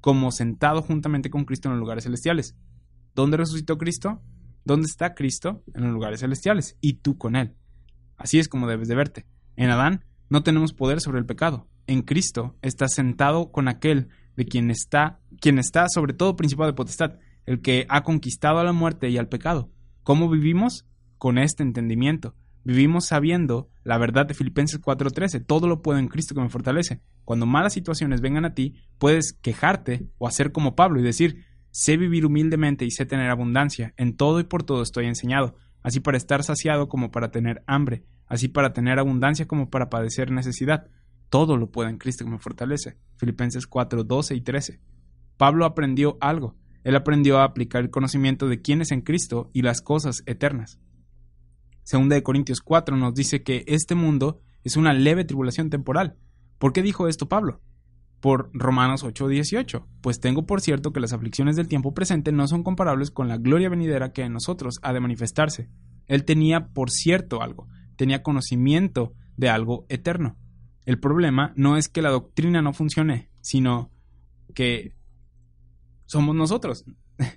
como 0.00 0.30
sentado 0.30 0.80
juntamente 0.80 1.28
con 1.28 1.44
Cristo 1.44 1.66
en 1.66 1.72
los 1.72 1.80
lugares 1.80 2.04
celestiales. 2.04 2.54
¿Dónde 3.16 3.36
resucitó 3.36 3.78
Cristo? 3.78 4.22
¿Dónde 4.64 4.86
está 4.86 5.16
Cristo? 5.16 5.64
En 5.74 5.82
los 5.82 5.92
lugares 5.92 6.20
celestiales, 6.20 6.76
y 6.80 7.00
tú 7.00 7.18
con 7.18 7.34
Él. 7.34 7.56
Así 8.16 8.38
es 8.38 8.46
como 8.46 8.68
debes 8.68 8.86
de 8.86 8.94
verte. 8.94 9.26
En 9.56 9.70
Adán 9.70 10.04
no 10.28 10.44
tenemos 10.44 10.72
poder 10.72 11.00
sobre 11.00 11.18
el 11.18 11.26
pecado. 11.26 11.68
En 11.88 12.02
Cristo 12.02 12.56
estás 12.62 12.92
sentado 12.94 13.50
con 13.50 13.66
aquel 13.66 14.10
de 14.36 14.44
quien 14.44 14.70
está, 14.70 15.18
quien 15.40 15.58
está 15.58 15.88
sobre 15.88 16.12
todo 16.12 16.36
principado 16.36 16.70
de 16.70 16.76
potestad, 16.76 17.18
el 17.44 17.60
que 17.60 17.86
ha 17.88 18.04
conquistado 18.04 18.60
a 18.60 18.64
la 18.64 18.72
muerte 18.72 19.10
y 19.10 19.18
al 19.18 19.28
pecado. 19.28 19.72
¿Cómo 20.08 20.30
vivimos? 20.30 20.86
Con 21.18 21.36
este 21.36 21.62
entendimiento. 21.62 22.34
Vivimos 22.64 23.04
sabiendo 23.04 23.68
la 23.84 23.98
verdad 23.98 24.24
de 24.24 24.32
Filipenses 24.32 24.80
4:13, 24.80 25.38
todo 25.38 25.68
lo 25.68 25.82
puedo 25.82 25.98
en 25.98 26.08
Cristo 26.08 26.34
que 26.34 26.40
me 26.40 26.48
fortalece. 26.48 27.02
Cuando 27.26 27.44
malas 27.44 27.74
situaciones 27.74 28.22
vengan 28.22 28.46
a 28.46 28.54
ti, 28.54 28.76
puedes 28.96 29.34
quejarte 29.34 30.08
o 30.16 30.26
hacer 30.26 30.50
como 30.50 30.74
Pablo 30.74 30.98
y 30.98 31.02
decir, 31.02 31.44
sé 31.72 31.98
vivir 31.98 32.24
humildemente 32.24 32.86
y 32.86 32.90
sé 32.90 33.04
tener 33.04 33.28
abundancia, 33.28 33.92
en 33.98 34.16
todo 34.16 34.40
y 34.40 34.44
por 34.44 34.62
todo 34.62 34.80
estoy 34.80 35.04
enseñado, 35.04 35.56
así 35.82 36.00
para 36.00 36.16
estar 36.16 36.42
saciado 36.42 36.88
como 36.88 37.10
para 37.10 37.30
tener 37.30 37.62
hambre, 37.66 38.06
así 38.28 38.48
para 38.48 38.72
tener 38.72 38.98
abundancia 38.98 39.46
como 39.46 39.68
para 39.68 39.90
padecer 39.90 40.30
necesidad. 40.30 40.86
Todo 41.28 41.58
lo 41.58 41.70
puedo 41.70 41.90
en 41.90 41.98
Cristo 41.98 42.24
que 42.24 42.30
me 42.30 42.38
fortalece. 42.38 42.96
Filipenses 43.18 43.66
4:12 43.68 44.36
y 44.36 44.40
13. 44.40 44.80
Pablo 45.36 45.66
aprendió 45.66 46.16
algo, 46.22 46.56
él 46.84 46.96
aprendió 46.96 47.38
a 47.38 47.44
aplicar 47.44 47.82
el 47.82 47.90
conocimiento 47.90 48.48
de 48.48 48.60
quién 48.60 48.80
es 48.80 48.92
en 48.92 49.02
Cristo 49.02 49.50
y 49.52 49.62
las 49.62 49.80
cosas 49.80 50.22
eternas. 50.26 50.78
Segunda 51.82 52.16
de 52.16 52.22
Corintios 52.22 52.60
4 52.60 52.96
nos 52.96 53.14
dice 53.14 53.42
que 53.42 53.64
este 53.66 53.94
mundo 53.94 54.40
es 54.62 54.76
una 54.76 54.92
leve 54.92 55.24
tribulación 55.24 55.70
temporal. 55.70 56.16
¿Por 56.58 56.72
qué 56.72 56.82
dijo 56.82 57.08
esto 57.08 57.28
Pablo? 57.28 57.62
Por 58.20 58.50
Romanos 58.52 59.04
8:18, 59.04 59.86
pues 60.02 60.20
tengo 60.20 60.44
por 60.44 60.60
cierto 60.60 60.92
que 60.92 61.00
las 61.00 61.12
aflicciones 61.12 61.56
del 61.56 61.68
tiempo 61.68 61.94
presente 61.94 62.32
no 62.32 62.46
son 62.48 62.62
comparables 62.62 63.10
con 63.10 63.28
la 63.28 63.38
gloria 63.38 63.68
venidera 63.68 64.12
que 64.12 64.22
en 64.22 64.32
nosotros 64.32 64.80
ha 64.82 64.92
de 64.92 65.00
manifestarse. 65.00 65.70
Él 66.06 66.24
tenía 66.24 66.68
por 66.68 66.90
cierto 66.90 67.42
algo, 67.42 67.68
tenía 67.96 68.22
conocimiento 68.22 69.14
de 69.36 69.48
algo 69.48 69.86
eterno. 69.88 70.36
El 70.84 70.98
problema 70.98 71.52
no 71.54 71.76
es 71.76 71.88
que 71.88 72.02
la 72.02 72.10
doctrina 72.10 72.60
no 72.60 72.72
funcione, 72.72 73.30
sino 73.40 73.90
que 74.54 74.97
somos 76.08 76.34
nosotros. 76.34 76.84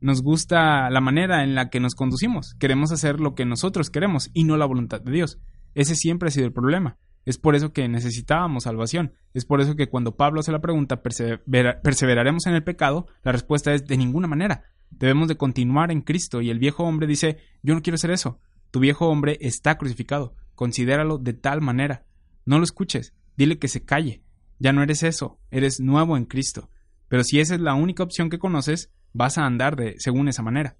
Nos 0.00 0.22
gusta 0.22 0.88
la 0.90 1.00
manera 1.00 1.42
en 1.42 1.54
la 1.54 1.68
que 1.68 1.78
nos 1.78 1.94
conducimos. 1.94 2.54
Queremos 2.58 2.90
hacer 2.90 3.20
lo 3.20 3.34
que 3.34 3.44
nosotros 3.44 3.90
queremos 3.90 4.30
y 4.32 4.44
no 4.44 4.56
la 4.56 4.64
voluntad 4.64 5.02
de 5.02 5.12
Dios. 5.12 5.38
Ese 5.74 5.94
siempre 5.94 6.28
ha 6.28 6.32
sido 6.32 6.46
el 6.46 6.54
problema. 6.54 6.96
Es 7.26 7.36
por 7.36 7.54
eso 7.54 7.74
que 7.74 7.86
necesitábamos 7.86 8.64
salvación. 8.64 9.12
Es 9.34 9.44
por 9.44 9.60
eso 9.60 9.76
que 9.76 9.90
cuando 9.90 10.16
Pablo 10.16 10.40
hace 10.40 10.52
la 10.52 10.62
pregunta, 10.62 11.02
¿perseveraremos 11.02 12.46
en 12.46 12.54
el 12.54 12.64
pecado? 12.64 13.08
La 13.22 13.32
respuesta 13.32 13.74
es 13.74 13.86
de 13.86 13.98
ninguna 13.98 14.26
manera. 14.26 14.64
Debemos 14.88 15.28
de 15.28 15.36
continuar 15.36 15.90
en 15.90 16.00
Cristo 16.00 16.40
y 16.40 16.48
el 16.48 16.58
viejo 16.58 16.84
hombre 16.84 17.06
dice, 17.06 17.36
yo 17.62 17.74
no 17.74 17.82
quiero 17.82 17.96
hacer 17.96 18.10
eso. 18.10 18.40
Tu 18.70 18.80
viejo 18.80 19.06
hombre 19.06 19.36
está 19.42 19.76
crucificado. 19.76 20.34
Considéralo 20.54 21.18
de 21.18 21.34
tal 21.34 21.60
manera. 21.60 22.06
No 22.46 22.56
lo 22.56 22.64
escuches. 22.64 23.12
Dile 23.36 23.58
que 23.58 23.68
se 23.68 23.84
calle. 23.84 24.22
Ya 24.58 24.72
no 24.72 24.82
eres 24.82 25.02
eso. 25.02 25.38
Eres 25.50 25.78
nuevo 25.78 26.16
en 26.16 26.24
Cristo. 26.24 26.70
Pero 27.10 27.24
si 27.24 27.40
esa 27.40 27.56
es 27.56 27.60
la 27.60 27.74
única 27.74 28.04
opción 28.04 28.30
que 28.30 28.38
conoces, 28.38 28.92
vas 29.12 29.36
a 29.36 29.44
andar 29.44 29.74
de, 29.74 29.96
según 29.98 30.28
esa 30.28 30.44
manera. 30.44 30.76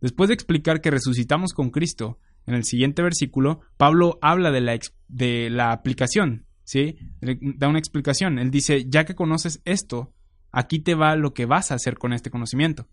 Después 0.00 0.28
de 0.28 0.34
explicar 0.34 0.80
que 0.80 0.90
resucitamos 0.90 1.52
con 1.52 1.68
Cristo, 1.68 2.18
en 2.46 2.54
el 2.54 2.64
siguiente 2.64 3.02
versículo, 3.02 3.60
Pablo 3.76 4.18
habla 4.22 4.50
de 4.50 4.62
la, 4.62 4.78
de 5.08 5.50
la 5.50 5.72
aplicación, 5.72 6.46
¿sí? 6.64 6.96
Da 7.20 7.68
una 7.68 7.78
explicación. 7.78 8.38
Él 8.38 8.50
dice, 8.50 8.86
ya 8.88 9.04
que 9.04 9.14
conoces 9.14 9.60
esto, 9.66 10.14
aquí 10.52 10.78
te 10.78 10.94
va 10.94 11.16
lo 11.16 11.34
que 11.34 11.44
vas 11.44 11.70
a 11.70 11.74
hacer 11.74 11.98
con 11.98 12.14
este 12.14 12.30
conocimiento. 12.30 12.88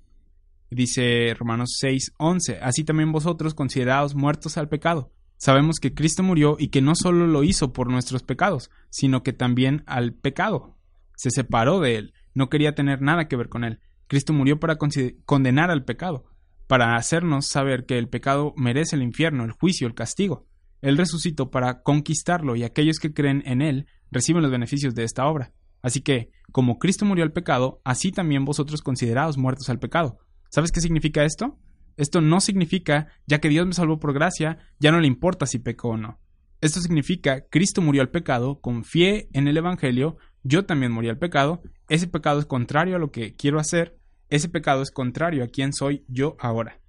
Dice 0.69 1.33
Romanos 1.33 1.77
6, 1.79 2.15
11, 2.17 2.59
así 2.61 2.83
también 2.83 3.13
vosotros 3.13 3.53
considerados 3.53 4.15
muertos 4.15 4.57
al 4.57 4.67
pecado. 4.67 5.13
Sabemos 5.37 5.77
que 5.79 5.93
Cristo 5.93 6.23
murió 6.23 6.57
y 6.59 6.67
que 6.67 6.81
no 6.81 6.91
solo 6.93 7.25
lo 7.25 7.45
hizo 7.45 7.71
por 7.71 7.89
nuestros 7.89 8.23
pecados, 8.23 8.69
sino 8.89 9.23
que 9.23 9.31
también 9.31 9.83
al 9.85 10.13
pecado. 10.13 10.75
Se 11.15 11.29
separó 11.31 11.79
de 11.79 11.95
él 11.95 12.13
no 12.35 12.49
quería 12.49 12.75
tener 12.75 13.01
nada 13.01 13.27
que 13.27 13.35
ver 13.35 13.49
con 13.49 13.63
él. 13.63 13.79
Cristo 14.07 14.33
murió 14.33 14.59
para 14.59 14.77
condenar 15.25 15.71
al 15.71 15.83
pecado, 15.83 16.25
para 16.67 16.95
hacernos 16.95 17.47
saber 17.47 17.85
que 17.87 17.97
el 17.97 18.07
pecado 18.07 18.53
merece 18.55 18.95
el 18.95 19.01
infierno, 19.01 19.43
el 19.43 19.51
juicio, 19.51 19.87
el 19.87 19.95
castigo. 19.95 20.45
Él 20.81 20.97
resucitó 20.97 21.49
para 21.49 21.81
conquistarlo 21.81 22.55
y 22.55 22.63
aquellos 22.63 22.99
que 22.99 23.13
creen 23.13 23.41
en 23.47 23.63
Él 23.63 23.87
reciben 24.11 24.43
los 24.43 24.51
beneficios 24.51 24.93
de 24.93 25.03
esta 25.03 25.25
obra. 25.25 25.53
Así 25.81 26.01
que, 26.01 26.29
como 26.51 26.77
Cristo 26.77 27.05
murió 27.05 27.23
al 27.23 27.31
pecado, 27.31 27.81
así 27.83 28.11
también 28.11 28.45
vosotros 28.45 28.81
considerados 28.81 29.37
muertos 29.37 29.69
al 29.69 29.79
pecado. 29.79 30.19
¿Sabes 30.49 30.71
qué 30.71 30.81
significa 30.81 31.23
esto? 31.23 31.57
Esto 31.97 32.21
no 32.21 32.41
significa, 32.41 33.07
ya 33.25 33.39
que 33.39 33.49
Dios 33.49 33.65
me 33.65 33.73
salvó 33.73 33.99
por 33.99 34.13
gracia, 34.13 34.57
ya 34.79 34.91
no 34.91 34.99
le 34.99 35.07
importa 35.07 35.45
si 35.45 35.59
pecó 35.59 35.89
o 35.89 35.97
no. 35.97 36.19
Esto 36.61 36.79
significa, 36.81 37.45
Cristo 37.49 37.81
murió 37.81 38.01
al 38.01 38.09
pecado, 38.09 38.59
confié 38.61 39.29
en 39.33 39.47
el 39.47 39.57
Evangelio, 39.57 40.17
yo 40.45 40.63
también 40.63 40.91
morí 40.91 41.09
al 41.09 41.17
pecado, 41.17 41.63
ese 41.89 42.07
pecado 42.07 42.39
es 42.39 42.45
contrario 42.45 42.95
a 42.95 42.99
lo 42.99 43.11
que 43.11 43.35
quiero 43.35 43.59
hacer, 43.59 43.97
ese 44.29 44.47
pecado 44.47 44.83
es 44.83 44.91
contrario 44.91 45.43
a 45.43 45.47
quien 45.47 45.73
soy 45.73 46.05
yo 46.07 46.37
ahora. 46.39 46.79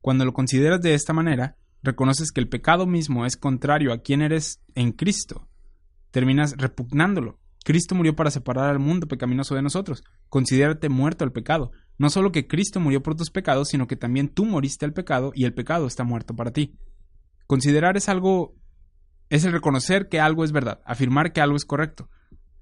Cuando 0.00 0.24
lo 0.24 0.32
consideras 0.32 0.80
de 0.80 0.94
esta 0.94 1.12
manera, 1.12 1.56
reconoces 1.82 2.30
que 2.30 2.40
el 2.40 2.48
pecado 2.48 2.86
mismo 2.86 3.26
es 3.26 3.36
contrario 3.36 3.92
a 3.92 4.02
quien 4.02 4.22
eres 4.22 4.62
en 4.76 4.92
Cristo. 4.92 5.48
Terminas 6.12 6.54
repugnándolo. 6.56 7.40
Cristo 7.64 7.96
murió 7.96 8.14
para 8.14 8.30
separar 8.30 8.70
al 8.70 8.78
mundo 8.78 9.08
pecaminoso 9.08 9.56
de 9.56 9.62
nosotros. 9.62 10.04
Considérate 10.28 10.88
muerto 10.88 11.24
al 11.24 11.32
pecado. 11.32 11.72
No 11.98 12.08
solo 12.08 12.30
que 12.30 12.46
Cristo 12.46 12.78
murió 12.78 13.02
por 13.02 13.16
tus 13.16 13.30
pecados, 13.30 13.68
sino 13.68 13.88
que 13.88 13.96
también 13.96 14.28
tú 14.28 14.44
moriste 14.44 14.84
al 14.84 14.92
pecado 14.92 15.32
y 15.34 15.44
el 15.44 15.54
pecado 15.54 15.88
está 15.88 16.04
muerto 16.04 16.36
para 16.36 16.52
ti. 16.52 16.76
Considerar 17.48 17.96
es 17.96 18.08
algo 18.08 18.54
es 19.28 19.44
el 19.44 19.52
reconocer 19.52 20.08
que 20.08 20.20
algo 20.20 20.44
es 20.44 20.52
verdad, 20.52 20.82
afirmar 20.84 21.32
que 21.32 21.40
algo 21.40 21.56
es 21.56 21.64
correcto. 21.64 22.08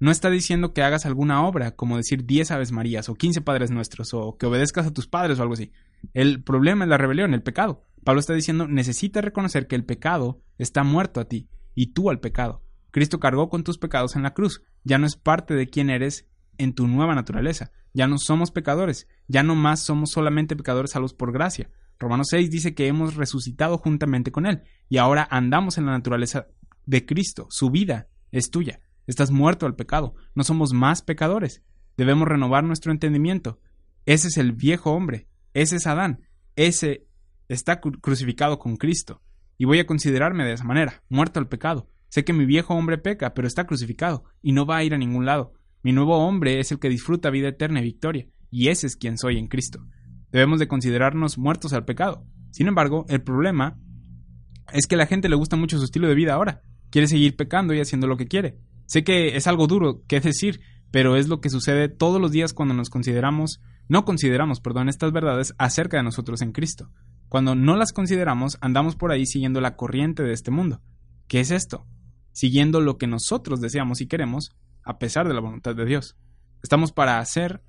No 0.01 0.09
está 0.09 0.31
diciendo 0.31 0.73
que 0.73 0.81
hagas 0.81 1.05
alguna 1.05 1.45
obra, 1.45 1.75
como 1.75 1.95
decir 1.95 2.25
10 2.25 2.49
Aves 2.49 2.71
Marías 2.71 3.07
o 3.07 3.13
15 3.13 3.41
Padres 3.41 3.69
Nuestros 3.69 4.15
o 4.15 4.35
que 4.35 4.47
obedezcas 4.47 4.87
a 4.87 4.91
tus 4.91 5.05
padres 5.05 5.37
o 5.37 5.43
algo 5.43 5.53
así. 5.53 5.71
El 6.15 6.41
problema 6.41 6.85
es 6.85 6.89
la 6.89 6.97
rebelión, 6.97 7.35
el 7.35 7.43
pecado. 7.43 7.85
Pablo 8.03 8.19
está 8.19 8.33
diciendo, 8.33 8.67
necesitas 8.67 9.23
reconocer 9.23 9.67
que 9.67 9.75
el 9.75 9.85
pecado 9.85 10.41
está 10.57 10.83
muerto 10.83 11.19
a 11.19 11.25
ti 11.25 11.49
y 11.75 11.93
tú 11.93 12.09
al 12.09 12.19
pecado. 12.19 12.63
Cristo 12.89 13.19
cargó 13.19 13.47
con 13.49 13.63
tus 13.63 13.77
pecados 13.77 14.15
en 14.15 14.23
la 14.23 14.33
cruz. 14.33 14.63
Ya 14.83 14.97
no 14.97 15.05
es 15.05 15.15
parte 15.15 15.53
de 15.53 15.67
quién 15.67 15.91
eres 15.91 16.27
en 16.57 16.73
tu 16.73 16.87
nueva 16.87 17.13
naturaleza. 17.13 17.71
Ya 17.93 18.07
no 18.07 18.17
somos 18.17 18.49
pecadores. 18.49 19.07
Ya 19.27 19.43
no 19.43 19.53
más 19.53 19.83
somos 19.83 20.09
solamente 20.09 20.55
pecadores 20.55 20.93
salvos 20.93 21.13
por 21.13 21.31
gracia. 21.31 21.69
Romanos 21.99 22.29
6 22.31 22.49
dice 22.49 22.73
que 22.73 22.87
hemos 22.87 23.17
resucitado 23.17 23.77
juntamente 23.77 24.31
con 24.31 24.47
Él 24.47 24.63
y 24.89 24.97
ahora 24.97 25.27
andamos 25.29 25.77
en 25.77 25.85
la 25.85 25.91
naturaleza 25.91 26.47
de 26.87 27.05
Cristo. 27.05 27.45
Su 27.51 27.69
vida 27.69 28.07
es 28.31 28.49
tuya. 28.49 28.79
Estás 29.07 29.31
muerto 29.31 29.65
al 29.65 29.75
pecado. 29.75 30.15
No 30.35 30.43
somos 30.43 30.73
más 30.73 31.01
pecadores. 31.01 31.63
Debemos 31.97 32.27
renovar 32.27 32.63
nuestro 32.63 32.91
entendimiento. 32.91 33.59
Ese 34.05 34.27
es 34.29 34.37
el 34.37 34.53
viejo 34.53 34.91
hombre. 34.91 35.27
Ese 35.53 35.77
es 35.77 35.87
Adán. 35.87 36.21
Ese 36.55 37.07
está 37.47 37.79
crucificado 37.79 38.59
con 38.59 38.77
Cristo. 38.77 39.21
Y 39.57 39.65
voy 39.65 39.79
a 39.79 39.85
considerarme 39.85 40.45
de 40.45 40.53
esa 40.53 40.63
manera, 40.63 41.03
muerto 41.09 41.39
al 41.39 41.47
pecado. 41.47 41.89
Sé 42.09 42.23
que 42.23 42.33
mi 42.33 42.45
viejo 42.45 42.73
hombre 42.73 42.97
peca, 42.97 43.33
pero 43.33 43.47
está 43.47 43.65
crucificado 43.65 44.23
y 44.41 44.53
no 44.53 44.65
va 44.65 44.77
a 44.77 44.83
ir 44.83 44.93
a 44.93 44.97
ningún 44.97 45.25
lado. 45.25 45.53
Mi 45.83 45.93
nuevo 45.93 46.17
hombre 46.17 46.59
es 46.59 46.71
el 46.71 46.79
que 46.79 46.89
disfruta 46.89 47.29
vida 47.29 47.49
eterna 47.49 47.79
y 47.79 47.83
victoria, 47.83 48.27
y 48.49 48.67
ese 48.69 48.87
es 48.87 48.95
quien 48.95 49.17
soy 49.17 49.37
en 49.37 49.47
Cristo. 49.47 49.85
Debemos 50.31 50.59
de 50.59 50.67
considerarnos 50.67 51.37
muertos 51.37 51.73
al 51.73 51.85
pecado. 51.85 52.25
Sin 52.51 52.67
embargo, 52.67 53.05
el 53.07 53.21
problema 53.21 53.79
es 54.73 54.87
que 54.87 54.95
a 54.95 54.97
la 54.97 55.05
gente 55.05 55.29
le 55.29 55.35
gusta 55.35 55.55
mucho 55.55 55.77
su 55.77 55.85
estilo 55.85 56.07
de 56.07 56.15
vida 56.15 56.33
ahora 56.33 56.63
quiere 56.91 57.07
seguir 57.07 57.35
pecando 57.35 57.73
y 57.73 57.79
haciendo 57.79 58.05
lo 58.05 58.17
que 58.17 58.27
quiere. 58.27 58.59
Sé 58.91 59.05
que 59.05 59.37
es 59.37 59.47
algo 59.47 59.67
duro 59.67 60.03
que 60.05 60.19
decir, 60.19 60.59
pero 60.91 61.15
es 61.15 61.29
lo 61.29 61.39
que 61.39 61.49
sucede 61.49 61.87
todos 61.87 62.19
los 62.19 62.33
días 62.33 62.51
cuando 62.51 62.73
nos 62.73 62.89
consideramos, 62.89 63.61
no 63.87 64.03
consideramos, 64.03 64.59
perdón, 64.59 64.89
estas 64.89 65.13
verdades 65.13 65.53
acerca 65.57 65.95
de 65.95 66.03
nosotros 66.03 66.41
en 66.41 66.51
Cristo. 66.51 66.91
Cuando 67.29 67.55
no 67.55 67.77
las 67.77 67.93
consideramos, 67.93 68.57
andamos 68.59 68.97
por 68.97 69.13
ahí 69.13 69.25
siguiendo 69.25 69.61
la 69.61 69.77
corriente 69.77 70.23
de 70.23 70.33
este 70.33 70.51
mundo. 70.51 70.81
¿Qué 71.29 71.39
es 71.39 71.51
esto? 71.51 71.87
Siguiendo 72.33 72.81
lo 72.81 72.97
que 72.97 73.07
nosotros 73.07 73.61
deseamos 73.61 74.01
y 74.01 74.07
queremos, 74.07 74.57
a 74.83 74.99
pesar 74.99 75.25
de 75.25 75.35
la 75.35 75.39
voluntad 75.39 75.73
de 75.73 75.85
Dios. 75.85 76.17
Estamos 76.61 76.91
para 76.91 77.19
hacer 77.19 77.63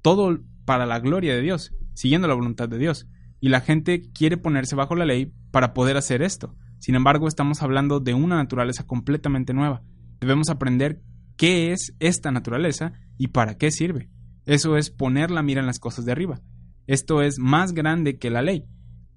todo 0.00 0.38
para 0.64 0.86
la 0.86 1.00
gloria 1.00 1.34
de 1.34 1.42
Dios, 1.42 1.74
siguiendo 1.92 2.28
la 2.28 2.34
voluntad 2.34 2.70
de 2.70 2.78
Dios. 2.78 3.06
Y 3.40 3.50
la 3.50 3.60
gente 3.60 4.10
quiere 4.14 4.38
ponerse 4.38 4.74
bajo 4.74 4.96
la 4.96 5.04
ley 5.04 5.34
para 5.50 5.74
poder 5.74 5.98
hacer 5.98 6.22
esto. 6.22 6.56
Sin 6.78 6.94
embargo, 6.94 7.28
estamos 7.28 7.60
hablando 7.60 8.00
de 8.00 8.14
una 8.14 8.36
naturaleza 8.36 8.86
completamente 8.86 9.52
nueva. 9.52 9.82
Debemos 10.22 10.50
aprender 10.50 11.02
qué 11.36 11.72
es 11.72 11.96
esta 11.98 12.30
naturaleza 12.30 12.92
y 13.18 13.26
para 13.28 13.58
qué 13.58 13.72
sirve. 13.72 14.08
Eso 14.46 14.76
es 14.76 14.88
poner 14.88 15.32
la 15.32 15.42
mira 15.42 15.58
en 15.58 15.66
las 15.66 15.80
cosas 15.80 16.04
de 16.04 16.12
arriba. 16.12 16.40
Esto 16.86 17.22
es 17.22 17.40
más 17.40 17.72
grande 17.72 18.18
que 18.18 18.30
la 18.30 18.40
ley. 18.40 18.64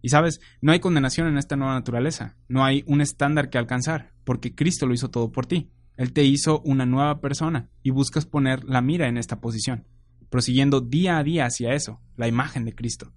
Y 0.02 0.10
sabes, 0.10 0.40
no 0.62 0.72
hay 0.72 0.80
condenación 0.80 1.28
en 1.28 1.38
esta 1.38 1.58
nueva 1.58 1.76
naturaleza, 1.76 2.38
no 2.48 2.66
hay 2.66 2.84
un 2.88 3.02
estándar 3.02 3.52
que 3.52 3.60
alcanzar, 3.60 4.14
porque 4.24 4.56
Cristo 4.56 4.88
lo 4.88 4.96
hizo 4.96 5.12
todo 5.12 5.32
por 5.32 5.46
ti. 5.46 5.70
Él 5.96 6.12
te 6.12 6.24
hizo 6.24 6.60
una 6.62 6.88
nueva 6.88 7.22
persona 7.22 7.70
y 7.84 7.92
buscas 7.92 8.26
poner 8.26 8.64
la 8.64 8.82
mira 8.82 9.08
en 9.08 9.18
esta 9.18 9.40
posición, 9.40 9.88
prosiguiendo 10.32 10.82
día 10.82 11.20
a 11.20 11.24
día 11.24 11.46
hacia 11.46 11.76
eso, 11.76 12.02
la 12.18 12.28
imagen 12.28 12.66
de 12.66 12.74
Cristo. 12.74 13.14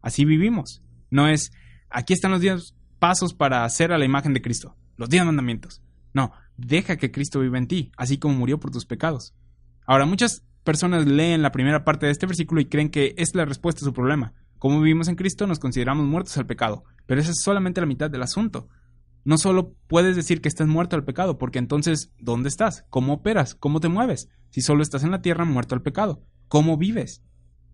Así 0.00 0.24
vivimos. 0.24 0.84
No 1.10 1.26
es, 1.26 1.50
aquí 1.90 2.12
están 2.12 2.30
los 2.30 2.40
días 2.40 2.76
pasos 3.00 3.34
para 3.34 3.64
hacer 3.64 3.90
a 3.90 3.98
la 3.98 4.04
imagen 4.04 4.32
de 4.32 4.42
Cristo, 4.42 4.76
los 4.96 5.08
diez 5.08 5.24
mandamientos. 5.24 5.82
No, 6.14 6.30
deja 6.56 6.96
que 6.96 7.10
Cristo 7.10 7.40
viva 7.40 7.58
en 7.58 7.68
ti, 7.68 7.92
así 7.96 8.18
como 8.18 8.34
murió 8.34 8.60
por 8.60 8.70
tus 8.70 8.86
pecados. 8.86 9.34
Ahora, 9.86 10.06
muchas 10.06 10.44
personas 10.64 11.06
leen 11.06 11.42
la 11.42 11.52
primera 11.52 11.84
parte 11.84 12.06
de 12.06 12.12
este 12.12 12.26
versículo 12.26 12.60
y 12.60 12.66
creen 12.66 12.90
que 12.90 13.14
es 13.16 13.34
la 13.34 13.44
respuesta 13.44 13.80
a 13.80 13.84
su 13.84 13.92
problema. 13.92 14.34
Como 14.58 14.80
vivimos 14.80 15.08
en 15.08 15.16
Cristo, 15.16 15.46
nos 15.46 15.58
consideramos 15.58 16.06
muertos 16.06 16.36
al 16.38 16.46
pecado, 16.46 16.84
pero 17.06 17.20
esa 17.20 17.32
es 17.32 17.42
solamente 17.42 17.80
la 17.80 17.86
mitad 17.86 18.10
del 18.10 18.22
asunto. 18.22 18.68
No 19.24 19.38
solo 19.38 19.74
puedes 19.86 20.16
decir 20.16 20.40
que 20.40 20.48
estás 20.48 20.66
muerto 20.66 20.96
al 20.96 21.04
pecado, 21.04 21.38
porque 21.38 21.58
entonces, 21.58 22.12
¿dónde 22.18 22.48
estás? 22.48 22.84
¿Cómo 22.90 23.14
operas? 23.14 23.54
¿Cómo 23.54 23.80
te 23.80 23.88
mueves? 23.88 24.28
Si 24.50 24.60
solo 24.60 24.82
estás 24.82 25.04
en 25.04 25.10
la 25.12 25.22
tierra 25.22 25.44
muerto 25.44 25.74
al 25.74 25.82
pecado, 25.82 26.22
¿cómo 26.48 26.76
vives? 26.76 27.22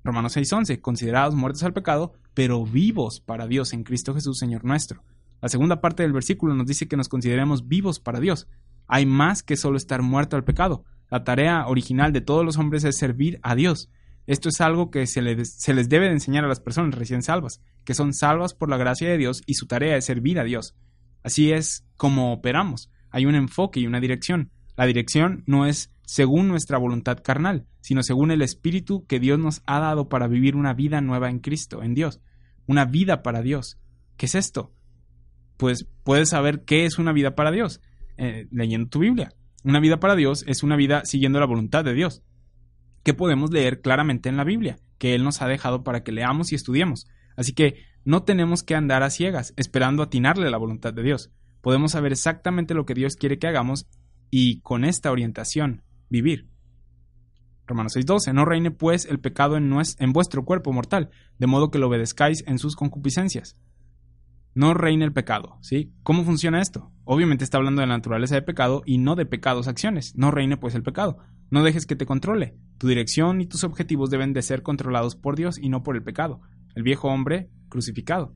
Romanos 0.04 0.36
6:11, 0.36 0.80
considerados 0.80 1.34
muertos 1.34 1.62
al 1.62 1.72
pecado, 1.72 2.12
pero 2.34 2.64
vivos 2.64 3.20
para 3.20 3.46
Dios 3.46 3.72
en 3.72 3.84
Cristo 3.84 4.14
Jesús, 4.14 4.38
Señor 4.38 4.64
nuestro. 4.64 5.02
La 5.40 5.48
segunda 5.48 5.80
parte 5.80 6.02
del 6.02 6.12
versículo 6.12 6.54
nos 6.54 6.66
dice 6.66 6.88
que 6.88 6.96
nos 6.96 7.08
consideremos 7.08 7.68
vivos 7.68 8.00
para 8.00 8.20
Dios. 8.20 8.48
Hay 8.88 9.06
más 9.06 9.42
que 9.42 9.56
solo 9.56 9.76
estar 9.76 10.02
muerto 10.02 10.36
al 10.36 10.44
pecado. 10.44 10.84
La 11.10 11.22
tarea 11.22 11.66
original 11.66 12.12
de 12.12 12.20
todos 12.20 12.44
los 12.44 12.58
hombres 12.58 12.84
es 12.84 12.96
servir 12.96 13.38
a 13.42 13.54
Dios. 13.54 13.90
Esto 14.26 14.48
es 14.48 14.60
algo 14.60 14.90
que 14.90 15.06
se, 15.06 15.44
se 15.44 15.74
les 15.74 15.88
debe 15.88 16.06
de 16.06 16.12
enseñar 16.12 16.44
a 16.44 16.48
las 16.48 16.60
personas 16.60 16.94
recién 16.94 17.22
salvas, 17.22 17.62
que 17.84 17.94
son 17.94 18.12
salvas 18.12 18.54
por 18.54 18.68
la 18.68 18.76
gracia 18.76 19.08
de 19.08 19.16
Dios 19.16 19.42
y 19.46 19.54
su 19.54 19.66
tarea 19.66 19.96
es 19.96 20.04
servir 20.04 20.38
a 20.38 20.44
Dios. 20.44 20.74
Así 21.22 21.52
es 21.52 21.86
como 21.96 22.32
operamos. 22.32 22.90
Hay 23.10 23.26
un 23.26 23.34
enfoque 23.34 23.80
y 23.80 23.86
una 23.86 24.00
dirección. 24.00 24.50
La 24.76 24.86
dirección 24.86 25.44
no 25.46 25.66
es 25.66 25.92
según 26.04 26.48
nuestra 26.48 26.78
voluntad 26.78 27.18
carnal, 27.22 27.66
sino 27.80 28.02
según 28.02 28.30
el 28.30 28.42
Espíritu 28.42 29.06
que 29.06 29.20
Dios 29.20 29.38
nos 29.38 29.62
ha 29.66 29.78
dado 29.80 30.08
para 30.08 30.26
vivir 30.26 30.56
una 30.56 30.74
vida 30.74 31.00
nueva 31.00 31.30
en 31.30 31.38
Cristo, 31.38 31.82
en 31.82 31.94
Dios. 31.94 32.20
Una 32.66 32.84
vida 32.84 33.22
para 33.22 33.42
Dios. 33.42 33.78
¿Qué 34.16 34.26
es 34.26 34.34
esto? 34.34 34.72
pues 35.58 35.86
puedes 36.04 36.30
saber 36.30 36.64
qué 36.64 36.86
es 36.86 36.98
una 36.98 37.12
vida 37.12 37.34
para 37.34 37.50
Dios 37.50 37.82
eh, 38.18 38.48
leyendo 38.50 38.90
tu 38.90 38.98
Biblia. 38.98 39.32
Una 39.64 39.80
vida 39.80 40.00
para 40.00 40.16
Dios 40.16 40.44
es 40.46 40.62
una 40.62 40.76
vida 40.76 41.04
siguiendo 41.04 41.40
la 41.40 41.46
voluntad 41.46 41.84
de 41.84 41.94
Dios, 41.94 42.22
que 43.02 43.14
podemos 43.14 43.50
leer 43.52 43.80
claramente 43.80 44.28
en 44.28 44.36
la 44.36 44.44
Biblia, 44.44 44.78
que 44.98 45.14
Él 45.14 45.24
nos 45.24 45.40
ha 45.40 45.48
dejado 45.48 45.84
para 45.84 46.02
que 46.02 46.12
leamos 46.12 46.52
y 46.52 46.54
estudiemos. 46.54 47.06
Así 47.36 47.52
que 47.52 47.84
no 48.04 48.24
tenemos 48.24 48.62
que 48.62 48.74
andar 48.74 49.02
a 49.02 49.10
ciegas, 49.10 49.54
esperando 49.56 50.02
atinarle 50.02 50.50
la 50.50 50.58
voluntad 50.58 50.92
de 50.92 51.02
Dios. 51.02 51.30
Podemos 51.60 51.92
saber 51.92 52.12
exactamente 52.12 52.74
lo 52.74 52.86
que 52.86 52.94
Dios 52.94 53.16
quiere 53.16 53.38
que 53.38 53.46
hagamos 53.46 53.86
y 54.30 54.60
con 54.60 54.84
esta 54.84 55.10
orientación 55.10 55.82
vivir. 56.08 56.48
Romanos 57.66 57.96
6:12, 57.96 58.32
no 58.32 58.44
reine 58.44 58.70
pues 58.70 59.04
el 59.04 59.20
pecado 59.20 59.56
en, 59.56 59.72
en 59.98 60.12
vuestro 60.12 60.44
cuerpo 60.44 60.72
mortal, 60.72 61.10
de 61.38 61.46
modo 61.46 61.70
que 61.70 61.78
lo 61.78 61.88
obedezcáis 61.88 62.42
en 62.46 62.58
sus 62.58 62.76
concupiscencias 62.76 63.56
no 64.54 64.74
reina 64.74 65.04
el 65.04 65.12
pecado, 65.12 65.58
¿sí? 65.60 65.92
¿Cómo 66.02 66.24
funciona 66.24 66.60
esto? 66.60 66.90
Obviamente 67.04 67.44
está 67.44 67.58
hablando 67.58 67.80
de 67.80 67.86
la 67.86 67.96
naturaleza 67.96 68.34
de 68.34 68.42
pecado 68.42 68.82
y 68.84 68.98
no 68.98 69.14
de 69.14 69.26
pecados 69.26 69.68
acciones. 69.68 70.14
No 70.16 70.30
reine 70.30 70.56
pues 70.56 70.74
el 70.74 70.82
pecado. 70.82 71.18
No 71.50 71.62
dejes 71.62 71.86
que 71.86 71.96
te 71.96 72.06
controle. 72.06 72.56
Tu 72.76 72.88
dirección 72.88 73.40
y 73.40 73.46
tus 73.46 73.64
objetivos 73.64 74.10
deben 74.10 74.32
de 74.32 74.42
ser 74.42 74.62
controlados 74.62 75.16
por 75.16 75.36
Dios 75.36 75.58
y 75.58 75.68
no 75.68 75.82
por 75.82 75.96
el 75.96 76.02
pecado. 76.02 76.40
El 76.74 76.82
viejo 76.82 77.08
hombre 77.08 77.50
crucificado. 77.68 78.34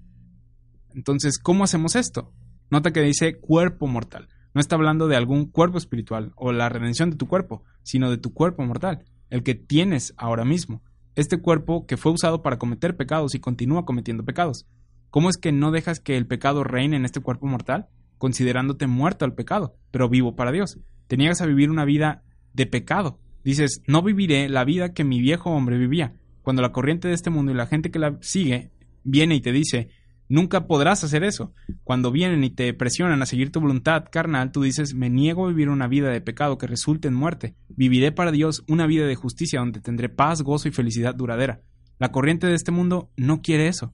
Entonces, 0.95 1.39
¿cómo 1.39 1.65
hacemos 1.65 1.97
esto? 1.97 2.33
Nota 2.71 2.93
que 2.93 3.03
dice 3.03 3.39
cuerpo 3.39 3.87
mortal. 3.87 4.29
No 4.55 4.61
está 4.61 4.77
hablando 4.77 5.09
de 5.09 5.17
algún 5.17 5.47
cuerpo 5.51 5.79
espiritual 5.79 6.33
o 6.37 6.53
la 6.53 6.69
redención 6.69 7.11
de 7.11 7.17
tu 7.17 7.27
cuerpo, 7.27 7.65
sino 7.83 8.11
de 8.11 8.19
tu 8.19 8.33
cuerpo 8.33 8.63
mortal, 8.63 9.05
el 9.31 9.43
que 9.43 9.55
tienes 9.55 10.15
ahora 10.17 10.45
mismo. 10.45 10.83
Este 11.15 11.41
cuerpo 11.41 11.87
que 11.87 11.97
fue 11.97 12.13
usado 12.13 12.43
para 12.43 12.59
cometer 12.59 12.97
pecados 12.97 13.35
y 13.35 13.41
continúa 13.41 13.85
cometiendo 13.85 14.25
pecados. 14.25 14.67
¿Cómo 15.13 15.29
es 15.29 15.37
que 15.37 15.53
no 15.53 15.73
dejas 15.73 16.01
que 16.01 16.17
el 16.17 16.27
pecado 16.27 16.65
reine 16.65 16.97
en 16.97 17.05
este 17.05 17.21
cuerpo 17.21 17.47
mortal, 17.47 17.87
considerándote 18.17 18.87
muerto 18.87 19.27
al 19.27 19.35
pecado, 19.35 19.77
pero 19.91 20.09
vivo 20.09 20.37
para 20.37 20.53
Dios? 20.53 20.79
Te 21.07 21.19
niegas 21.19 21.43
a 21.43 21.47
vivir 21.47 21.71
una 21.71 21.85
vida 21.85 22.23
de 22.55 22.65
pecado. 22.65 23.21
Dices, 23.45 23.83
no 23.87 24.03
viviré 24.03 24.49
la 24.49 24.65
vida 24.65 24.95
que 24.95 25.05
mi 25.05 25.21
viejo 25.21 25.51
hombre 25.51 25.77
vivía. 25.77 26.15
Cuando 26.41 26.63
la 26.63 26.73
corriente 26.73 27.09
de 27.09 27.15
este 27.15 27.29
mundo 27.29 27.53
y 27.53 27.55
la 27.55 27.67
gente 27.67 27.91
que 27.91 27.99
la 27.99 28.17
sigue 28.23 28.71
viene 29.05 29.35
y 29.35 29.43
te 29.43 29.53
dice, 29.53 29.91
nunca 30.31 30.67
podrás 30.67 31.05
hacer 31.05 31.25
eso. 31.25 31.53
Cuando 31.85 32.11
vienen 32.11 32.43
y 32.43 32.49
te 32.49 32.73
presionan 32.73 33.21
a 33.21 33.27
seguir 33.27 33.53
tu 33.53 33.61
voluntad 33.61 34.07
carnal, 34.11 34.51
tú 34.51 34.63
dices, 34.63 34.95
me 34.95 35.11
niego 35.11 35.45
a 35.45 35.49
vivir 35.51 35.69
una 35.69 35.89
vida 35.89 36.09
de 36.09 36.23
pecado 36.23 36.57
que 36.57 36.67
resulte 36.67 37.09
en 37.09 37.15
muerte. 37.15 37.55
Viviré 37.69 38.13
para 38.13 38.33
Dios 38.33 38.65
una 38.67 38.87
vida 38.87 39.05
de 39.05 39.15
justicia 39.15 39.61
donde 39.61 39.81
tendré 39.81 40.09
paz, 40.09 40.41
gozo 40.41 40.69
y 40.69 40.73
felicidad 40.73 41.15
duradera. 41.15 41.61
La 41.99 42.13
corriente 42.13 42.47
de 42.47 42.55
este 42.55 42.73
mundo 42.73 43.11
no 43.19 43.43
quiere 43.43 43.69
eso. 43.69 43.93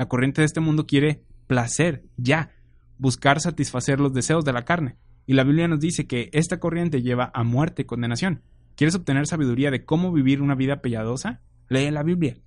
La 0.00 0.08
corriente 0.08 0.40
de 0.40 0.46
este 0.46 0.60
mundo 0.60 0.86
quiere 0.86 1.20
placer, 1.46 2.06
ya, 2.16 2.52
buscar 2.96 3.38
satisfacer 3.38 4.00
los 4.00 4.14
deseos 4.14 4.46
de 4.46 4.52
la 4.54 4.64
carne. 4.64 4.96
Y 5.26 5.34
la 5.34 5.44
Biblia 5.44 5.68
nos 5.68 5.78
dice 5.78 6.06
que 6.06 6.30
esta 6.32 6.58
corriente 6.58 7.02
lleva 7.02 7.30
a 7.34 7.44
muerte 7.44 7.82
y 7.82 7.84
condenación. 7.84 8.40
¿Quieres 8.76 8.94
obtener 8.94 9.26
sabiduría 9.26 9.70
de 9.70 9.84
cómo 9.84 10.10
vivir 10.10 10.40
una 10.40 10.54
vida 10.54 10.80
piadosa? 10.80 11.42
Lee 11.68 11.90
la 11.90 12.02
Biblia. 12.02 12.38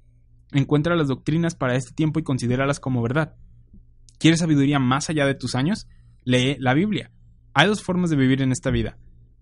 Encuentra 0.51 0.95
las 0.95 1.09
doctrinas 1.09 1.53
para 1.53 1.75
este 1.75 1.93
tiempo 1.93 2.19
y 2.19 2.23
considéralas 2.23 2.79
como 2.79 3.03
verdad. 3.03 3.35
¿Quieres 4.17 4.39
sabiduría 4.39 4.79
más 4.79 5.11
allá 5.11 5.27
de 5.27 5.35
tus 5.35 5.53
años? 5.53 5.87
Lee 6.23 6.55
la 6.57 6.73
Biblia. 6.73 7.11
Hay 7.53 7.67
dos 7.67 7.83
formas 7.83 8.09
de 8.09 8.15
vivir 8.15 8.41
en 8.41 8.51
esta 8.51 8.71
vida, 8.71 8.97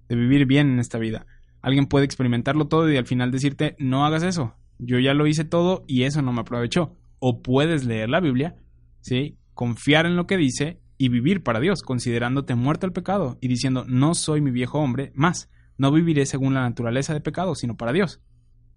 de 0.09 0.17
vivir 0.17 0.45
bien 0.45 0.69
en 0.69 0.79
esta 0.79 0.97
vida. 0.97 1.27
Alguien 1.61 1.85
puede 1.85 2.03
experimentarlo 2.03 2.67
todo 2.67 2.91
y 2.91 2.97
al 2.97 3.07
final 3.07 3.31
decirte, 3.31 3.77
no 3.79 4.05
hagas 4.05 4.23
eso, 4.23 4.57
yo 4.79 4.99
ya 4.99 5.13
lo 5.13 5.27
hice 5.27 5.45
todo 5.45 5.85
y 5.87 6.03
eso 6.03 6.21
no 6.21 6.33
me 6.33 6.41
aprovechó. 6.41 6.97
O 7.23 7.41
puedes 7.43 7.85
leer 7.85 8.09
la 8.09 8.19
Biblia, 8.19 8.55
¿sí? 9.01 9.37
Confiar 9.53 10.07
en 10.07 10.15
lo 10.15 10.25
que 10.25 10.37
dice 10.37 10.81
y 10.97 11.09
vivir 11.09 11.43
para 11.43 11.59
Dios, 11.59 11.83
considerándote 11.83 12.55
muerto 12.55 12.87
al 12.87 12.93
pecado 12.93 13.37
y 13.41 13.47
diciendo, 13.47 13.85
no 13.87 14.15
soy 14.15 14.41
mi 14.41 14.49
viejo 14.49 14.79
hombre, 14.79 15.11
más, 15.13 15.51
no 15.77 15.91
viviré 15.91 16.25
según 16.25 16.55
la 16.55 16.61
naturaleza 16.61 17.13
de 17.13 17.21
pecado, 17.21 17.53
sino 17.53 17.77
para 17.77 17.93
Dios. 17.93 18.21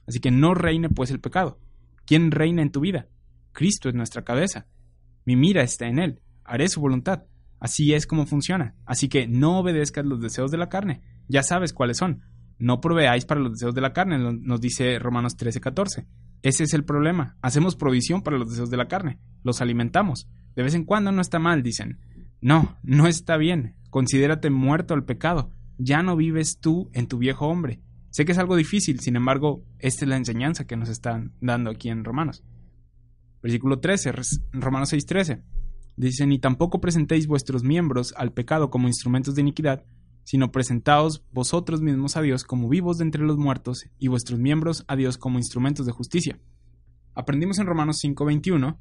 Así 0.06 0.20
que 0.20 0.30
no 0.30 0.54
reine 0.54 0.90
pues 0.90 1.10
el 1.10 1.20
pecado. 1.20 1.58
¿Quién 2.06 2.30
reina 2.30 2.60
en 2.60 2.70
tu 2.70 2.80
vida? 2.80 3.08
Cristo 3.52 3.88
es 3.88 3.94
nuestra 3.94 4.24
cabeza. 4.24 4.66
Mi 5.24 5.36
mira 5.36 5.62
está 5.62 5.86
en 5.86 5.98
Él. 5.98 6.20
Haré 6.44 6.68
su 6.68 6.80
voluntad. 6.80 7.24
Así 7.60 7.94
es 7.94 8.06
como 8.06 8.26
funciona. 8.26 8.74
Así 8.84 9.08
que 9.08 9.26
no 9.26 9.58
obedezcas 9.60 10.04
los 10.04 10.20
deseos 10.20 10.50
de 10.50 10.58
la 10.58 10.68
carne. 10.68 11.00
Ya 11.28 11.42
sabes 11.42 11.72
cuáles 11.72 11.96
son. 11.96 12.22
No 12.58 12.80
proveáis 12.80 13.24
para 13.24 13.40
los 13.40 13.52
deseos 13.52 13.74
de 13.74 13.80
la 13.80 13.92
carne, 13.92 14.18
nos 14.18 14.60
dice 14.60 14.98
Romanos 14.98 15.36
13:14. 15.36 16.06
Ese 16.44 16.64
es 16.64 16.74
el 16.74 16.84
problema. 16.84 17.38
Hacemos 17.40 17.74
provisión 17.74 18.20
para 18.20 18.36
los 18.36 18.50
deseos 18.50 18.68
de 18.68 18.76
la 18.76 18.86
carne. 18.86 19.18
Los 19.42 19.62
alimentamos. 19.62 20.28
De 20.54 20.62
vez 20.62 20.74
en 20.74 20.84
cuando 20.84 21.10
no 21.10 21.22
está 21.22 21.38
mal, 21.38 21.62
dicen. 21.62 21.98
No, 22.42 22.76
no 22.82 23.06
está 23.06 23.38
bien. 23.38 23.76
Considérate 23.88 24.50
muerto 24.50 24.92
al 24.92 25.06
pecado. 25.06 25.50
Ya 25.78 26.02
no 26.02 26.16
vives 26.16 26.58
tú 26.60 26.90
en 26.92 27.08
tu 27.08 27.16
viejo 27.16 27.46
hombre. 27.46 27.80
Sé 28.10 28.26
que 28.26 28.32
es 28.32 28.38
algo 28.38 28.56
difícil, 28.56 29.00
sin 29.00 29.16
embargo, 29.16 29.64
esta 29.78 30.04
es 30.04 30.08
la 30.10 30.18
enseñanza 30.18 30.66
que 30.66 30.76
nos 30.76 30.90
están 30.90 31.32
dando 31.40 31.70
aquí 31.70 31.88
en 31.88 32.04
Romanos. 32.04 32.44
Versículo 33.42 33.80
13, 33.80 34.12
Romanos 34.52 34.92
6:13. 34.92 35.42
Dice, 35.96 36.26
ni 36.26 36.38
tampoco 36.38 36.78
presentéis 36.78 37.26
vuestros 37.26 37.64
miembros 37.64 38.12
al 38.18 38.34
pecado 38.34 38.68
como 38.68 38.86
instrumentos 38.86 39.34
de 39.34 39.40
iniquidad, 39.40 39.86
sino 40.24 40.50
presentaos 40.50 41.24
vosotros 41.30 41.80
mismos 41.80 42.16
a 42.16 42.22
Dios 42.22 42.44
como 42.44 42.68
vivos 42.68 42.98
de 42.98 43.04
entre 43.04 43.22
los 43.22 43.36
muertos 43.38 43.86
y 43.98 44.08
vuestros 44.08 44.40
miembros 44.40 44.84
a 44.88 44.96
Dios 44.96 45.18
como 45.18 45.38
instrumentos 45.38 45.86
de 45.86 45.92
justicia. 45.92 46.38
Aprendimos 47.14 47.58
en 47.58 47.66
Romanos 47.66 47.98
5:21 48.02 48.78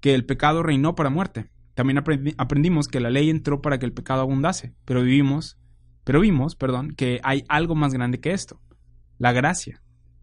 que 0.00 0.14
el 0.14 0.24
pecado 0.24 0.62
reinó 0.62 0.94
para 0.94 1.10
muerte, 1.10 1.50
también 1.78 2.02
aprendimos 2.38 2.88
que 2.88 2.98
la 2.98 3.08
ley 3.08 3.30
entró 3.30 3.62
para 3.62 3.78
que 3.78 3.86
el 3.86 3.92
pecado 3.92 4.22
abundase, 4.22 4.74
pero 4.84 5.02
vivimos, 5.02 5.60
pero 6.02 6.18
vimos, 6.18 6.56
perdón, 6.56 6.90
que 6.96 7.20
hay 7.22 7.44
algo 7.48 7.76
más 7.76 7.92
grande 7.92 8.18
que 8.18 8.32
esto, 8.32 8.60
la 9.16 9.30
gracia. 9.30 9.80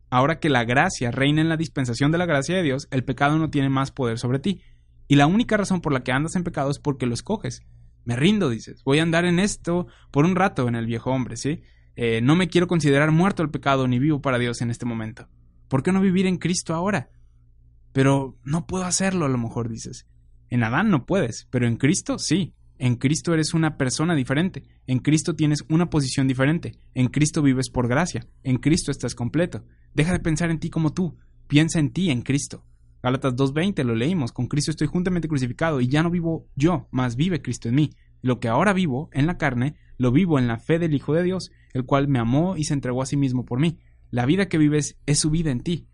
Ahora 0.09 0.41
que 0.41 0.49
la 0.49 0.65
gracia 0.65 1.11
reina 1.11 1.39
en 1.39 1.47
la 1.47 1.55
dispensación 1.55 2.11
de 2.11 2.17
la 2.17 2.25
gracia 2.25 2.57
de 2.57 2.63
Dios, 2.63 2.89
el 2.91 3.05
pecado 3.05 3.37
no 3.37 3.51
tiene 3.51 3.69
más 3.69 3.91
poder 3.91 4.19
sobre 4.19 4.39
ti. 4.39 4.63
Y 5.07 5.15
la 5.15 5.27
única 5.27 5.55
razón 5.55 5.79
por 5.79 5.93
la 5.93 6.03
que 6.03 6.11
andas 6.11 6.35
en 6.35 6.43
pecado 6.43 6.69
es 6.69 6.79
porque 6.79 7.05
lo 7.05 7.13
escoges. 7.13 7.61
Me 8.05 8.15
rindo, 8.15 8.49
dices. 8.49 8.83
Voy 8.83 8.99
a 8.99 9.03
andar 9.03 9.25
en 9.25 9.39
esto 9.39 9.87
por 10.11 10.25
un 10.25 10.35
rato 10.35 10.67
en 10.67 10.75
el 10.75 10.85
viejo 10.85 11.11
hombre, 11.11 11.37
¿sí? 11.37 11.61
Eh, 11.95 12.21
no 12.21 12.35
me 12.35 12.47
quiero 12.47 12.67
considerar 12.67 13.11
muerto 13.11 13.41
al 13.41 13.51
pecado 13.51 13.87
ni 13.87 13.99
vivo 13.99 14.21
para 14.21 14.37
Dios 14.37 14.61
en 14.61 14.69
este 14.69 14.85
momento. 14.85 15.27
¿Por 15.67 15.81
qué 15.81 15.91
no 15.91 16.01
vivir 16.01 16.27
en 16.27 16.37
Cristo 16.37 16.73
ahora? 16.73 17.09
Pero 17.93 18.37
no 18.43 18.67
puedo 18.67 18.85
hacerlo, 18.85 19.25
a 19.25 19.29
lo 19.29 19.37
mejor 19.37 19.69
dices. 19.69 20.05
En 20.49 20.63
Adán 20.63 20.89
no 20.89 21.05
puedes, 21.05 21.47
pero 21.49 21.67
en 21.67 21.77
Cristo 21.77 22.19
sí. 22.19 22.53
En 22.77 22.97
Cristo 22.97 23.33
eres 23.33 23.53
una 23.53 23.77
persona 23.77 24.15
diferente. 24.15 24.63
En 24.85 24.99
Cristo 24.99 25.35
tienes 25.35 25.63
una 25.69 25.89
posición 25.89 26.27
diferente. 26.27 26.73
En 26.93 27.07
Cristo 27.07 27.41
vives 27.41 27.69
por 27.69 27.87
gracia. 27.87 28.27
En 28.43 28.57
Cristo 28.57 28.91
estás 28.91 29.15
completo. 29.15 29.63
Deja 29.93 30.11
de 30.11 30.19
pensar 30.19 30.51
en 30.51 30.59
ti 30.59 30.69
como 30.69 30.93
tú. 30.93 31.17
Piensa 31.47 31.79
en 31.79 31.91
ti, 31.91 32.11
en 32.11 32.21
Cristo. 32.21 32.65
Gálatas 33.05 33.35
2.20 33.35 33.83
lo 33.83 33.95
leímos. 33.95 34.31
Con 34.31 34.47
Cristo 34.47 34.71
estoy 34.71 34.87
juntamente 34.87 35.27
crucificado 35.27 35.79
y 35.79 35.87
ya 35.87 36.03
no 36.03 36.09
vivo 36.09 36.47
yo, 36.55 36.87
mas 36.91 37.15
vive 37.15 37.41
Cristo 37.41 37.69
en 37.69 37.75
mí. 37.75 37.91
Lo 38.21 38.39
que 38.39 38.47
ahora 38.47 38.73
vivo 38.73 39.09
en 39.13 39.27
la 39.27 39.37
carne, 39.37 39.75
lo 39.97 40.11
vivo 40.11 40.39
en 40.39 40.47
la 40.47 40.57
fe 40.57 40.79
del 40.79 40.93
Hijo 40.93 41.13
de 41.13 41.23
Dios, 41.23 41.51
el 41.73 41.85
cual 41.85 42.07
me 42.07 42.19
amó 42.19 42.57
y 42.57 42.63
se 42.63 42.73
entregó 42.73 43.01
a 43.01 43.05
sí 43.05 43.15
mismo 43.15 43.45
por 43.45 43.59
mí. 43.59 43.77
La 44.09 44.25
vida 44.25 44.47
que 44.47 44.57
vives 44.57 44.97
es 45.05 45.19
su 45.19 45.29
vida 45.29 45.51
en 45.51 45.61
ti. 45.61 45.87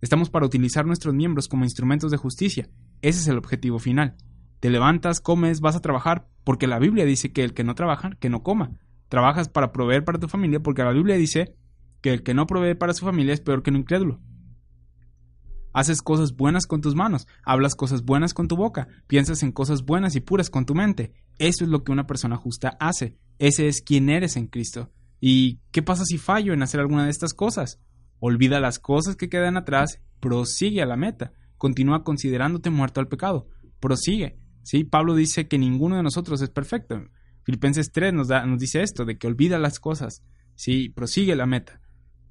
Estamos 0.00 0.30
para 0.30 0.46
utilizar 0.46 0.84
nuestros 0.84 1.14
miembros 1.14 1.48
como 1.48 1.64
instrumentos 1.64 2.10
de 2.10 2.16
justicia 2.16 2.68
ese 3.00 3.20
es 3.20 3.28
el 3.28 3.38
objetivo 3.38 3.78
final. 3.78 4.16
Te 4.60 4.70
levantas, 4.70 5.20
comes, 5.20 5.60
vas 5.60 5.76
a 5.76 5.80
trabajar, 5.80 6.26
porque 6.42 6.66
la 6.66 6.78
Biblia 6.78 7.04
dice 7.04 7.32
que 7.32 7.44
el 7.44 7.54
que 7.54 7.62
no 7.62 7.74
trabaja, 7.74 8.10
que 8.18 8.28
no 8.28 8.42
coma. 8.42 8.72
Trabajas 9.08 9.48
para 9.48 9.72
proveer 9.72 10.04
para 10.04 10.18
tu 10.18 10.28
familia, 10.28 10.60
porque 10.60 10.82
la 10.82 10.92
Biblia 10.92 11.16
dice 11.16 11.54
que 12.00 12.12
el 12.12 12.22
que 12.22 12.34
no 12.34 12.46
provee 12.46 12.74
para 12.74 12.94
su 12.94 13.04
familia 13.04 13.34
es 13.34 13.40
peor 13.40 13.62
que 13.62 13.70
un 13.70 13.76
incrédulo. 13.76 14.20
Haces 15.78 16.02
cosas 16.02 16.34
buenas 16.34 16.66
con 16.66 16.80
tus 16.80 16.96
manos, 16.96 17.28
hablas 17.44 17.76
cosas 17.76 18.02
buenas 18.04 18.34
con 18.34 18.48
tu 18.48 18.56
boca, 18.56 18.88
piensas 19.06 19.44
en 19.44 19.52
cosas 19.52 19.84
buenas 19.84 20.16
y 20.16 20.20
puras 20.20 20.50
con 20.50 20.66
tu 20.66 20.74
mente. 20.74 21.12
Eso 21.38 21.62
es 21.62 21.70
lo 21.70 21.84
que 21.84 21.92
una 21.92 22.06
persona 22.06 22.36
justa 22.36 22.76
hace. 22.80 23.16
Ese 23.38 23.68
es 23.68 23.80
quien 23.80 24.08
eres 24.08 24.36
en 24.36 24.48
Cristo. 24.48 24.90
¿Y 25.20 25.60
qué 25.70 25.82
pasa 25.82 26.04
si 26.04 26.18
fallo 26.18 26.52
en 26.52 26.62
hacer 26.62 26.80
alguna 26.80 27.04
de 27.04 27.10
estas 27.10 27.32
cosas? 27.32 27.80
Olvida 28.18 28.58
las 28.58 28.80
cosas 28.80 29.14
que 29.14 29.28
quedan 29.28 29.56
atrás, 29.56 30.00
prosigue 30.18 30.82
a 30.82 30.86
la 30.86 30.96
meta 30.96 31.32
continúa 31.58 32.04
considerándote 32.04 32.70
muerto 32.70 33.00
al 33.00 33.08
pecado. 33.08 33.48
Prosigue. 33.80 34.38
¿sí? 34.62 34.84
Pablo 34.84 35.14
dice 35.14 35.48
que 35.48 35.58
ninguno 35.58 35.96
de 35.96 36.02
nosotros 36.02 36.40
es 36.40 36.48
perfecto. 36.48 37.02
Filipenses 37.42 37.92
3 37.92 38.14
nos, 38.14 38.28
da, 38.28 38.46
nos 38.46 38.60
dice 38.60 38.82
esto, 38.82 39.04
de 39.04 39.18
que 39.18 39.26
olvida 39.26 39.58
las 39.58 39.78
cosas. 39.80 40.22
¿sí? 40.54 40.88
Prosigue 40.88 41.36
la 41.36 41.46
meta. 41.46 41.80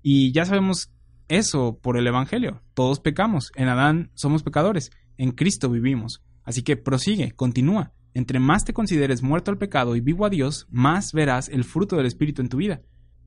Y 0.02 0.32
ya 0.32 0.46
sabemos 0.46 0.92
eso 1.28 1.80
por 1.82 1.98
el 1.98 2.08
Evangelio. 2.08 2.62
Todos 2.74 3.00
pecamos. 3.00 3.52
En 3.56 3.68
Adán 3.68 4.12
somos 4.14 4.44
pecadores. 4.44 4.92
En 5.18 5.32
Cristo 5.32 5.70
vivimos. 5.70 6.24
Así 6.44 6.64
que 6.64 6.78
prosigue, 6.78 7.32
continúa. 7.34 7.94
Entre 8.14 8.40
más 8.40 8.66
te 8.66 8.74
consideres 8.74 9.22
muerto 9.22 9.52
al 9.52 9.58
pecado 9.58 9.96
y 9.96 10.02
vivo 10.02 10.26
a 10.26 10.30
Dios, 10.30 10.66
más 10.72 11.12
verás 11.14 11.50
el 11.50 11.64
fruto 11.64 11.98
del 11.98 12.06
Espíritu 12.06 12.42
en 12.42 12.50
tu 12.50 12.58
vida. 12.58 12.82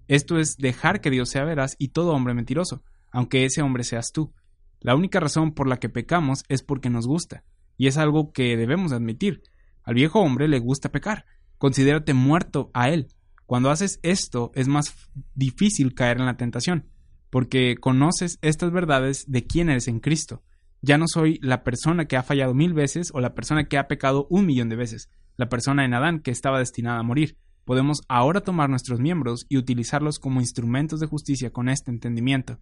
Esto 0.08 0.38
es 0.38 0.56
dejar 0.56 1.00
que 1.00 1.10
Dios 1.10 1.28
sea 1.28 1.44
veraz 1.44 1.76
y 1.78 1.88
todo 1.88 2.12
hombre 2.12 2.34
mentiroso, 2.34 2.82
aunque 3.12 3.44
ese 3.44 3.62
hombre 3.62 3.84
seas 3.84 4.10
tú. 4.10 4.32
La 4.80 4.96
única 4.96 5.20
razón 5.20 5.52
por 5.52 5.68
la 5.68 5.78
que 5.78 5.88
pecamos 5.88 6.42
es 6.48 6.62
porque 6.62 6.90
nos 6.90 7.06
gusta, 7.06 7.44
y 7.76 7.86
es 7.86 7.98
algo 7.98 8.32
que 8.32 8.56
debemos 8.56 8.90
admitir. 8.90 9.42
Al 9.84 9.94
viejo 9.94 10.20
hombre 10.20 10.48
le 10.48 10.58
gusta 10.58 10.90
pecar. 10.90 11.26
Considérate 11.58 12.14
muerto 12.14 12.70
a 12.74 12.88
él. 12.88 13.08
Cuando 13.46 13.70
haces 13.70 14.00
esto 14.02 14.50
es 14.54 14.66
más 14.66 14.94
difícil 15.34 15.94
caer 15.94 16.18
en 16.18 16.26
la 16.26 16.36
tentación, 16.36 16.89
porque 17.30 17.76
conoces 17.80 18.38
estas 18.42 18.72
verdades 18.72 19.24
de 19.28 19.46
quién 19.46 19.70
eres 19.70 19.88
en 19.88 20.00
Cristo. 20.00 20.42
Ya 20.82 20.98
no 20.98 21.06
soy 21.06 21.38
la 21.42 21.62
persona 21.62 22.06
que 22.06 22.16
ha 22.16 22.22
fallado 22.22 22.54
mil 22.54 22.74
veces 22.74 23.10
o 23.12 23.20
la 23.20 23.34
persona 23.34 23.68
que 23.68 23.78
ha 23.78 23.88
pecado 23.88 24.26
un 24.30 24.46
millón 24.46 24.68
de 24.68 24.76
veces, 24.76 25.10
la 25.36 25.48
persona 25.48 25.84
en 25.84 25.94
Adán 25.94 26.20
que 26.20 26.30
estaba 26.30 26.58
destinada 26.58 26.98
a 26.98 27.04
morir. 27.04 27.38
Podemos 27.64 28.00
ahora 28.08 28.40
tomar 28.40 28.68
nuestros 28.68 28.98
miembros 28.98 29.46
y 29.48 29.56
utilizarlos 29.56 30.18
como 30.18 30.40
instrumentos 30.40 30.98
de 31.00 31.06
justicia 31.06 31.52
con 31.52 31.68
este 31.68 31.90
entendimiento. 31.90 32.58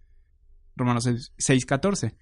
Romanos 0.75 1.07
6:14, 1.37 2.15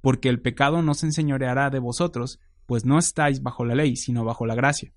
porque 0.00 0.28
el 0.28 0.40
pecado 0.40 0.82
no 0.82 0.94
se 0.94 1.06
enseñoreará 1.06 1.70
de 1.70 1.78
vosotros, 1.78 2.40
pues 2.66 2.84
no 2.84 2.98
estáis 2.98 3.42
bajo 3.42 3.64
la 3.64 3.74
ley, 3.74 3.96
sino 3.96 4.24
bajo 4.24 4.46
la 4.46 4.54
gracia. 4.54 4.92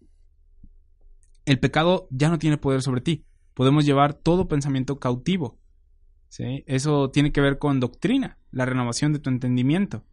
El 1.46 1.60
pecado 1.60 2.08
ya 2.10 2.30
no 2.30 2.40
tiene 2.40 2.58
poder 2.58 2.82
sobre 2.82 3.02
ti. 3.02 3.26
Podemos 3.54 3.86
llevar 3.86 4.14
todo 4.14 4.48
pensamiento 4.48 5.00
cautivo. 5.00 5.60
Eso 6.40 7.10
tiene 7.12 7.32
que 7.32 7.42
ver 7.42 7.58
con 7.58 7.80
doctrina, 7.80 8.38
la 8.52 8.66
renovación 8.66 9.14
de 9.14 9.20
tu 9.20 9.30
entendimiento. 9.30 10.04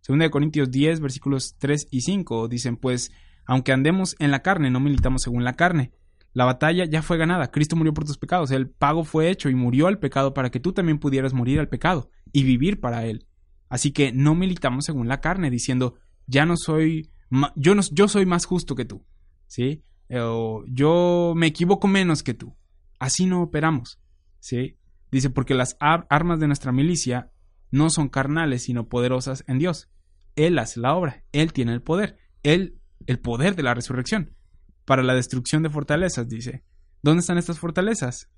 Segunda 0.00 0.24
de 0.24 0.30
Corintios 0.30 0.70
10, 0.70 1.00
versículos 1.00 1.56
3 1.58 1.88
y 1.90 2.02
5 2.02 2.48
dicen, 2.48 2.76
pues, 2.76 3.12
aunque 3.44 3.72
andemos 3.72 4.16
en 4.18 4.30
la 4.30 4.42
carne, 4.42 4.70
no 4.70 4.80
militamos 4.80 5.22
según 5.22 5.44
la 5.44 5.54
carne, 5.54 5.92
la 6.32 6.44
batalla 6.44 6.84
ya 6.84 7.00
fue 7.02 7.16
ganada. 7.16 7.50
Cristo 7.50 7.76
murió 7.76 7.94
por 7.94 8.04
tus 8.04 8.18
pecados. 8.18 8.50
El 8.50 8.68
pago 8.68 9.04
fue 9.04 9.30
hecho 9.30 9.48
y 9.48 9.54
murió 9.54 9.86
al 9.86 9.98
pecado 9.98 10.34
para 10.34 10.50
que 10.50 10.60
tú 10.60 10.72
también 10.72 10.98
pudieras 10.98 11.32
morir 11.32 11.58
al 11.58 11.68
pecado 11.68 12.10
y 12.30 12.44
vivir 12.44 12.78
para 12.78 13.06
él. 13.06 13.26
Así 13.68 13.90
que 13.90 14.12
no 14.12 14.34
militamos 14.34 14.84
según 14.84 15.08
la 15.08 15.20
carne, 15.20 15.50
diciendo, 15.50 15.94
ya 16.26 16.44
no 16.44 16.56
soy, 16.56 17.10
yo, 17.56 17.74
no, 17.74 17.82
yo 17.90 18.06
soy 18.06 18.26
más 18.26 18.44
justo 18.44 18.74
que 18.74 18.84
tú, 18.84 19.04
¿sí? 19.46 19.82
O 20.10 20.62
yo 20.68 21.32
me 21.34 21.46
equivoco 21.46 21.88
menos 21.88 22.22
que 22.22 22.34
tú. 22.34 22.54
Así 22.98 23.26
no 23.26 23.42
operamos, 23.42 23.98
¿sí? 24.38 24.76
Dice, 25.16 25.30
porque 25.30 25.54
las 25.54 25.78
armas 25.80 26.40
de 26.40 26.46
nuestra 26.46 26.72
milicia 26.72 27.30
no 27.70 27.88
son 27.88 28.10
carnales, 28.10 28.64
sino 28.64 28.90
poderosas 28.90 29.44
en 29.46 29.58
Dios. 29.58 29.88
Él 30.34 30.58
hace 30.58 30.78
la 30.78 30.94
obra, 30.94 31.24
Él 31.32 31.54
tiene 31.54 31.72
el 31.72 31.80
poder, 31.80 32.18
Él, 32.42 32.76
el 33.06 33.18
poder 33.18 33.56
de 33.56 33.62
la 33.62 33.72
resurrección, 33.72 34.36
para 34.84 35.02
la 35.02 35.14
destrucción 35.14 35.62
de 35.62 35.70
fortalezas, 35.70 36.28
dice. 36.28 36.64
¿Dónde 37.02 37.20
están 37.20 37.38
estas 37.38 37.58
fortalezas? 37.58 38.28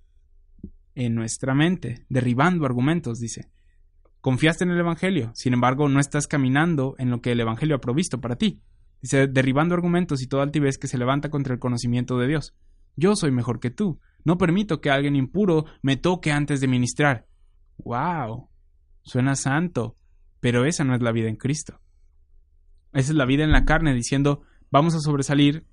En 0.95 1.17
nuestra 1.17 1.53
mente, 1.53 2.07
derribando 2.11 2.65
argumentos, 2.65 3.19
dice. 3.19 3.51
Confiaste 4.21 4.63
en 4.63 4.71
el 4.71 4.79
Evangelio, 4.79 5.33
sin 5.35 5.55
embargo, 5.55 5.89
no 5.89 5.99
estás 5.99 6.29
caminando 6.29 6.95
en 6.99 7.11
lo 7.11 7.21
que 7.21 7.33
el 7.33 7.41
Evangelio 7.41 7.75
ha 7.75 7.81
provisto 7.81 8.21
para 8.21 8.37
ti. 8.37 8.63
Dice, 9.03 9.27
derribando 9.27 9.75
argumentos 9.75 10.23
y 10.23 10.29
toda 10.29 10.45
altivez 10.45 10.79
que 10.79 10.87
se 10.87 10.97
levanta 10.97 11.29
contra 11.29 11.55
el 11.55 11.59
conocimiento 11.59 12.21
de 12.21 12.29
Dios. 12.29 12.55
Yo 12.95 13.17
soy 13.17 13.33
mejor 13.33 13.59
que 13.59 13.71
tú. 13.73 13.99
No 14.25 14.39
permito 14.39 14.81
que 14.81 14.91
alguien 14.91 15.17
impuro 15.17 15.67
me 15.83 15.97
toque 15.97 16.33
antes 16.33 16.61
de 16.61 16.69
ministrar. 16.69 17.27
¡Wow! 17.79 18.49
Suena 19.03 19.37
santo, 19.37 19.97
pero 20.41 20.65
esa 20.65 20.85
no 20.85 20.95
es 20.95 21.03
la 21.03 21.13
vida 21.13 21.29
en 21.29 21.37
Cristo. 21.37 21.81
Esa 22.93 23.13
es 23.13 23.17
la 23.17 23.27
vida 23.27 23.45
en 23.45 23.53
la 23.53 23.65
carne, 23.65 23.95
diciendo, 23.95 24.43
vamos 24.71 24.95
a 24.95 25.01
sobresalir 25.01 25.67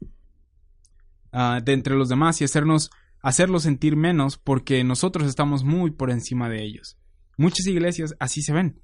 uh, 1.33 1.61
de 1.63 1.73
entre 1.73 1.95
los 1.95 2.09
demás 2.09 2.39
y 2.41 2.43
hacernos, 2.43 2.91
hacerlos 3.21 3.63
sentir 3.63 3.95
menos 3.95 4.37
porque 4.37 4.83
nosotros 4.83 5.27
estamos 5.27 5.63
muy 5.63 5.91
por 5.91 6.11
encima 6.11 6.49
de 6.49 6.63
ellos. 6.63 6.97
Muchas 7.37 7.65
iglesias 7.67 8.15
así 8.19 8.41
se 8.41 8.53
ven 8.53 8.81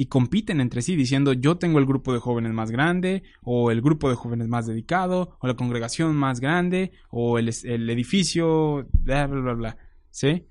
y 0.00 0.06
compiten 0.06 0.62
entre 0.62 0.80
sí 0.80 0.96
diciendo 0.96 1.34
yo 1.34 1.58
tengo 1.58 1.78
el 1.78 1.84
grupo 1.84 2.14
de 2.14 2.20
jóvenes 2.20 2.54
más 2.54 2.70
grande 2.70 3.22
o 3.42 3.70
el 3.70 3.82
grupo 3.82 4.08
de 4.08 4.14
jóvenes 4.14 4.48
más 4.48 4.66
dedicado 4.66 5.36
o 5.40 5.46
la 5.46 5.56
congregación 5.56 6.16
más 6.16 6.40
grande 6.40 6.92
o 7.10 7.38
el, 7.38 7.50
el 7.64 7.90
edificio 7.90 8.88
bla 8.94 9.26
bla 9.26 9.40
bla 9.42 9.52
bla 9.52 9.76
¿sí? 10.08 10.46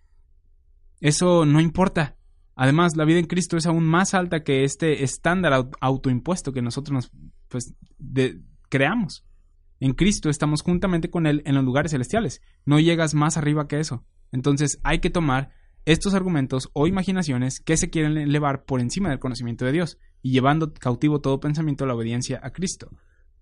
Eso 1.00 1.48
no 1.48 1.62
importa. 1.62 2.16
Además, 2.54 2.96
la 2.96 3.06
vida 3.06 3.18
en 3.18 3.26
Cristo 3.26 3.58
es 3.58 3.66
aún 3.66 3.86
más 3.86 4.14
alta 4.14 4.44
que 4.44 4.64
este 4.66 5.04
estándar 5.04 5.68
autoimpuesto 5.82 6.54
que 6.54 6.62
nosotros 6.62 6.94
nos 6.94 7.12
pues, 7.48 7.74
creamos. 8.70 9.26
En 9.80 9.94
Cristo 9.94 10.30
estamos 10.30 10.62
juntamente 10.62 11.10
con 11.10 11.26
Él 11.26 11.42
en 11.48 11.56
los 11.56 11.64
lugares 11.64 11.90
celestiales. 11.90 12.44
No 12.66 12.80
llegas 12.80 13.16
más 13.16 13.36
arriba 13.36 13.68
que 13.68 13.80
eso. 13.80 14.06
Entonces 14.32 14.80
hay 14.84 15.00
que 15.00 15.10
tomar 15.10 15.50
estos 15.86 16.14
argumentos 16.14 16.70
o 16.74 16.88
imaginaciones 16.88 17.60
que 17.60 17.78
se 17.78 17.90
quieren 17.90 18.18
elevar 18.18 18.66
por 18.66 18.82
encima 18.82 19.10
del 19.10 19.20
conocimiento 19.20 19.66
de 19.66 19.72
Dios 19.72 19.98
y 20.22 20.32
llevando 20.32 20.74
cautivo 20.74 21.22
todo 21.22 21.40
pensamiento 21.40 21.84
a 21.84 21.88
la 21.88 21.96
obediencia 21.96 22.40
a 22.44 22.52
Cristo. 22.52 22.90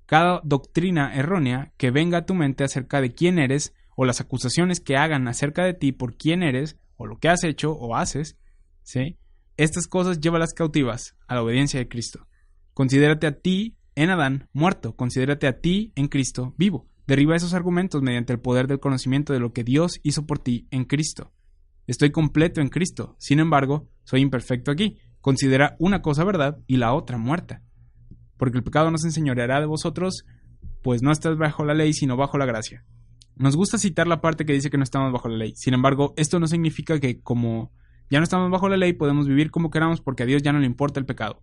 Cada 0.06 0.42
doctrina 0.44 1.16
errónea 1.16 1.74
que 1.78 1.92
venga 1.92 2.20
a 2.20 2.26
tu 2.26 2.34
mente 2.34 2.64
acerca 2.64 3.02
de 3.02 3.14
quién 3.14 3.40
eres 3.40 3.74
o 3.96 4.06
las 4.06 4.22
acusaciones 4.22 4.80
que 4.80 4.96
hagan 4.96 5.28
acerca 5.28 5.66
de 5.66 5.74
ti 5.74 5.92
por 5.92 6.16
quién 6.16 6.44
eres 6.44 6.78
o 6.96 7.08
lo 7.08 7.18
que 7.18 7.30
has 7.30 7.44
hecho 7.44 7.74
o 7.74 7.96
haces, 7.96 8.38
¿sí? 8.84 9.18
Estas 9.58 9.88
cosas 9.88 10.20
llévalas 10.20 10.54
cautivas 10.54 11.16
a 11.28 11.36
la 11.36 11.44
obediencia 11.44 11.80
de 11.80 11.88
Cristo. 11.88 12.28
Considérate 12.74 13.28
a 13.28 13.40
ti 13.40 13.76
en 13.96 14.12
Adán 14.12 14.50
muerto, 14.54 14.96
considérate 14.96 15.48
a 15.48 15.60
ti 15.60 15.92
en 15.96 16.08
Cristo 16.08 16.54
vivo. 16.58 16.88
Derriba 17.08 17.36
esos 17.36 17.54
argumentos 17.54 18.02
mediante 18.02 18.34
el 18.34 18.40
poder 18.40 18.68
del 18.68 18.80
conocimiento 18.80 19.34
de 19.34 19.40
lo 19.40 19.52
que 19.52 19.64
Dios 19.64 20.00
hizo 20.04 20.28
por 20.28 20.40
ti 20.40 20.68
en 20.72 20.86
Cristo. 20.86 21.32
Estoy 21.88 22.12
completo 22.12 22.60
en 22.60 22.68
Cristo, 22.68 23.16
sin 23.18 23.40
embargo, 23.40 23.90
soy 24.04 24.22
imperfecto 24.22 24.72
aquí. 24.72 24.98
Considera 25.22 25.76
una 25.80 26.02
cosa 26.02 26.26
verdad 26.26 26.60
y 26.68 26.78
la 26.78 26.94
otra 26.94 27.18
muerta. 27.18 27.62
Porque 28.38 28.58
el 28.58 28.64
pecado 28.64 28.92
no 28.92 28.98
se 28.98 29.08
enseñoreará 29.08 29.60
de 29.62 29.66
vosotros, 29.66 30.26
pues 30.84 31.02
no 31.02 31.12
estás 31.12 31.38
bajo 31.38 31.66
la 31.66 31.74
ley, 31.74 31.94
sino 31.94 32.18
bajo 32.18 32.38
la 32.38 32.46
gracia. 32.46 32.86
Nos 33.36 33.56
gusta 33.56 33.78
citar 33.78 34.08
la 34.08 34.20
parte 34.20 34.46
que 34.46 34.54
dice 34.54 34.70
que 34.70 34.78
no 34.78 34.84
estamos 34.84 35.14
bajo 35.14 35.30
la 35.30 35.38
ley. 35.38 35.54
Sin 35.56 35.74
embargo, 35.74 36.14
esto 36.18 36.40
no 36.40 36.48
significa 36.48 37.00
que 37.00 37.22
como 37.22 37.72
ya 38.10 38.20
no 38.20 38.24
estamos 38.24 38.52
bajo 38.52 38.68
la 38.68 38.78
ley, 38.78 38.94
podemos 38.94 39.28
vivir 39.28 39.50
como 39.50 39.70
queramos 39.70 40.02
porque 40.02 40.24
a 40.24 40.26
Dios 40.26 40.44
ya 40.44 40.52
no 40.54 40.60
le 40.60 40.66
importa 40.66 41.00
el 41.00 41.06
pecado. 41.06 41.42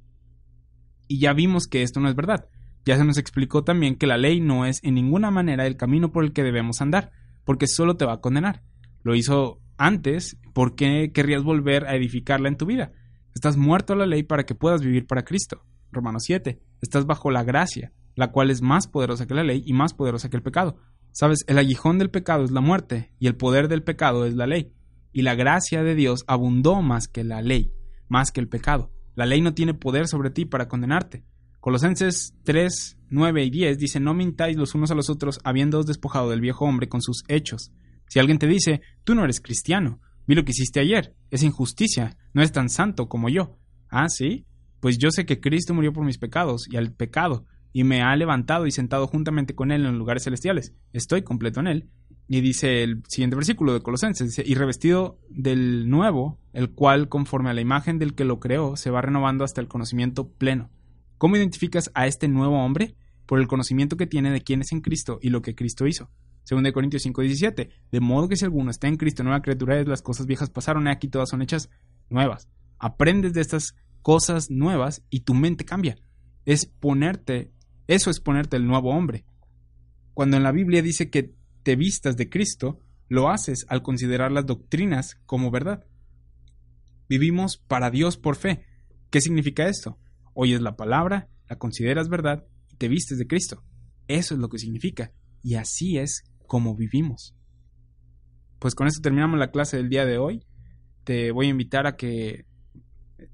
Y 1.09 1.21
ya 1.21 1.33
vimos 1.33 1.67
que 1.67 1.83
esto 1.83 2.01
no 2.01 2.09
es 2.09 2.15
verdad. 2.15 2.49
Ya 2.85 2.97
se 2.97 3.05
nos 3.05 3.17
explicó 3.17 3.65
también 3.65 3.97
que 3.97 4.07
la 4.07 4.19
ley 4.19 4.41
no 4.41 4.67
es 4.67 4.83
en 4.83 4.95
ninguna 4.95 5.31
manera 5.31 5.67
el 5.67 5.77
camino 5.77 6.13
por 6.13 6.25
el 6.25 6.33
que 6.33 6.43
debemos 6.43 6.83
andar, 6.83 7.13
porque 7.45 7.67
solo 7.67 7.97
te 7.97 8.05
va 8.05 8.15
a 8.15 8.21
condenar. 8.21 8.63
Lo 9.03 9.15
hizo 9.15 9.61
antes, 9.77 10.39
¿por 10.53 10.75
qué 10.75 11.13
querrías 11.13 11.43
volver 11.43 11.87
a 11.87 11.95
edificarla 11.95 12.49
en 12.49 12.57
tu 12.57 12.67
vida? 12.67 12.93
Estás 13.35 13.57
muerto 13.57 13.93
a 13.93 13.97
la 13.97 14.07
ley 14.07 14.23
para 14.23 14.45
que 14.45 14.55
puedas 14.55 14.83
vivir 14.83 15.07
para 15.07 15.25
Cristo. 15.25 15.65
Romanos 15.91 16.25
7. 16.25 16.61
Estás 16.81 17.07
bajo 17.07 17.31
la 17.31 17.43
gracia, 17.43 17.93
la 18.15 18.31
cual 18.31 18.51
es 18.51 18.63
más 18.63 18.87
poderosa 18.87 19.27
que 19.27 19.35
la 19.35 19.45
ley 19.45 19.63
y 19.67 19.73
más 19.73 19.95
poderosa 19.95 20.31
que 20.31 20.37
el 20.37 20.43
pecado. 20.43 20.77
Sabes, 21.13 21.45
el 21.47 21.59
aguijón 21.59 21.99
del 21.99 22.11
pecado 22.11 22.45
es 22.45 22.51
la 22.51 22.61
muerte 22.61 23.13
y 23.19 23.27
el 23.27 23.37
poder 23.37 23.69
del 23.69 23.83
pecado 23.83 24.27
es 24.27 24.35
la 24.35 24.47
ley. 24.47 24.73
Y 25.13 25.23
la 25.23 25.35
gracia 25.35 25.83
de 25.83 25.95
Dios 25.95 26.25
abundó 26.27 26.83
más 26.83 27.07
que 27.09 27.23
la 27.25 27.41
ley, 27.41 27.73
más 28.09 28.33
que 28.33 28.41
el 28.41 28.49
pecado. 28.49 28.93
La 29.15 29.27
ley 29.27 29.41
no 29.41 29.55
tiene 29.55 29.75
poder 29.75 30.09
sobre 30.09 30.31
ti 30.31 30.45
para 30.45 30.69
condenarte. 30.69 31.25
Colosenses 31.61 32.35
3, 32.43 32.99
9 33.11 33.45
y 33.45 33.51
10 33.51 33.79
dice, 33.79 34.01
no 34.01 34.13
mintáis 34.13 34.57
los 34.57 34.75
unos 34.75 34.91
a 34.91 34.95
los 34.95 35.09
otros, 35.09 35.41
habiéndoos 35.45 35.87
despojado 35.87 36.31
del 36.31 36.41
viejo 36.41 36.65
hombre 36.65 36.89
con 36.89 37.01
sus 37.01 37.23
hechos. 37.29 37.73
Si 38.09 38.19
alguien 38.19 38.39
te 38.39 38.47
dice, 38.47 38.81
tú 39.05 39.15
no 39.15 39.25
eres 39.25 39.41
cristiano, 39.41 40.01
vi 40.27 40.35
lo 40.35 40.45
que 40.45 40.53
hiciste 40.53 40.81
ayer, 40.81 41.15
es 41.31 41.43
injusticia, 41.43 42.17
no 42.33 42.43
es 42.43 42.53
tan 42.53 42.69
santo 42.69 43.09
como 43.09 43.29
yo. 43.29 43.59
Ah, 43.89 44.09
sí, 44.09 44.47
pues 44.81 44.99
yo 44.99 45.11
sé 45.11 45.27
que 45.27 45.41
Cristo 45.41 45.75
murió 45.75 45.93
por 45.93 46.05
mis 46.05 46.19
pecados 46.19 46.67
y 46.71 46.77
al 46.77 46.93
pecado, 46.93 47.47
y 47.73 47.85
me 47.85 48.03
ha 48.03 48.15
levantado 48.17 48.67
y 48.67 48.71
sentado 48.71 49.07
juntamente 49.07 49.55
con 49.55 49.73
él 49.73 49.81
en 49.83 49.89
los 49.89 49.99
lugares 49.99 50.25
celestiales. 50.25 50.75
Estoy 50.93 51.23
completo 51.23 51.61
en 51.61 51.67
él, 51.67 51.91
y 52.27 52.41
dice 52.41 52.83
el 52.83 53.03
siguiente 53.09 53.37
versículo 53.37 53.75
de 53.75 53.83
Colosenses, 53.83 54.29
dice, 54.29 54.43
y 54.47 54.55
revestido 54.55 55.19
del 55.29 55.91
nuevo, 55.91 56.39
el 56.53 56.71
cual, 56.71 57.09
conforme 57.09 57.51
a 57.51 57.55
la 57.55 57.61
imagen 57.61 57.99
del 57.99 58.15
que 58.15 58.25
lo 58.25 58.41
creó, 58.41 58.77
se 58.77 58.91
va 58.91 59.03
renovando 59.03 59.45
hasta 59.45 59.61
el 59.61 59.69
conocimiento 59.69 60.31
pleno. 60.31 60.71
¿Cómo 61.19 61.37
identificas 61.37 61.91
a 61.95 62.07
este 62.07 62.29
nuevo 62.29 62.65
hombre? 62.65 62.95
Por 63.27 63.41
el 63.41 63.47
conocimiento 63.47 63.97
que 63.97 64.07
tiene 64.07 64.31
de 64.31 64.41
quién 64.41 64.63
es 64.63 64.73
en 64.73 64.81
Cristo 64.81 65.19
y 65.21 65.31
lo 65.31 65.43
que 65.43 65.55
Cristo 65.55 65.87
hizo. 65.87 66.11
Según 66.45 66.65
de 66.65 66.73
Corintios 66.73 67.03
5:17, 67.03 67.71
de 67.91 68.01
modo 68.01 68.29
que 68.29 68.37
si 68.37 68.45
alguno 68.45 68.71
está 68.71 68.87
en 68.87 68.97
Cristo, 68.97 69.25
nueva 69.25 69.43
criatura 69.43 69.81
es, 69.81 69.89
las 69.89 70.03
cosas 70.03 70.27
viejas 70.27 70.51
pasaron, 70.51 70.87
y 70.87 70.91
aquí 70.91 71.09
todas 71.09 71.31
son 71.31 71.43
hechas 71.43 71.71
nuevas. 72.11 72.49
Aprendes 72.79 73.33
de 73.33 73.41
estas 73.41 73.75
cosas 74.03 74.51
nuevas 74.51 75.03
y 75.11 75.21
tu 75.21 75.35
mente 75.35 75.65
cambia. 75.65 75.97
Es 76.45 76.67
ponerte, 76.67 77.51
eso 77.87 78.11
es 78.11 78.21
ponerte 78.21 78.57
el 78.57 78.67
nuevo 78.67 78.91
hombre. 78.91 79.25
Cuando 80.13 80.37
en 80.37 80.43
la 80.43 80.53
Biblia 80.53 80.83
dice 80.83 81.11
que 81.11 81.35
te 81.63 81.77
vistas 81.77 82.17
de 82.17 82.29
Cristo, 82.29 82.79
lo 83.09 83.31
haces 83.31 83.65
al 83.69 83.83
considerar 83.83 84.31
las 84.31 84.47
doctrinas 84.47 85.17
como 85.27 85.51
verdad. 85.51 85.87
Vivimos 87.09 87.57
para 87.57 87.91
Dios 87.91 88.17
por 88.17 88.37
fe. 88.37 88.67
¿Qué 89.11 89.21
significa 89.21 89.69
esto? 89.69 89.99
Oyes 90.35 90.61
la 90.61 90.77
palabra, 90.77 91.29
la 91.49 91.57
consideras 91.57 92.09
verdad 92.09 92.47
y 92.71 92.77
te 92.77 92.89
vistes 92.89 93.19
de 93.19 93.27
Cristo. 93.27 93.63
Eso 94.09 94.35
es 94.35 94.41
lo 94.41 94.49
que 94.49 94.59
significa. 94.59 95.13
Y 95.43 95.55
así 95.55 95.99
es 95.99 96.25
como 96.47 96.75
vivimos. 96.75 97.35
Pues 98.59 98.75
con 98.75 98.87
esto 98.87 99.03
terminamos 99.03 99.39
la 99.39 99.51
clase 99.51 99.77
del 99.77 99.89
día 99.89 100.07
de 100.07 100.19
hoy. 100.19 100.47
Te 101.05 101.33
voy 101.33 101.47
a 101.47 101.51
invitar 101.51 101.87
a 101.87 101.97
que 101.97 102.47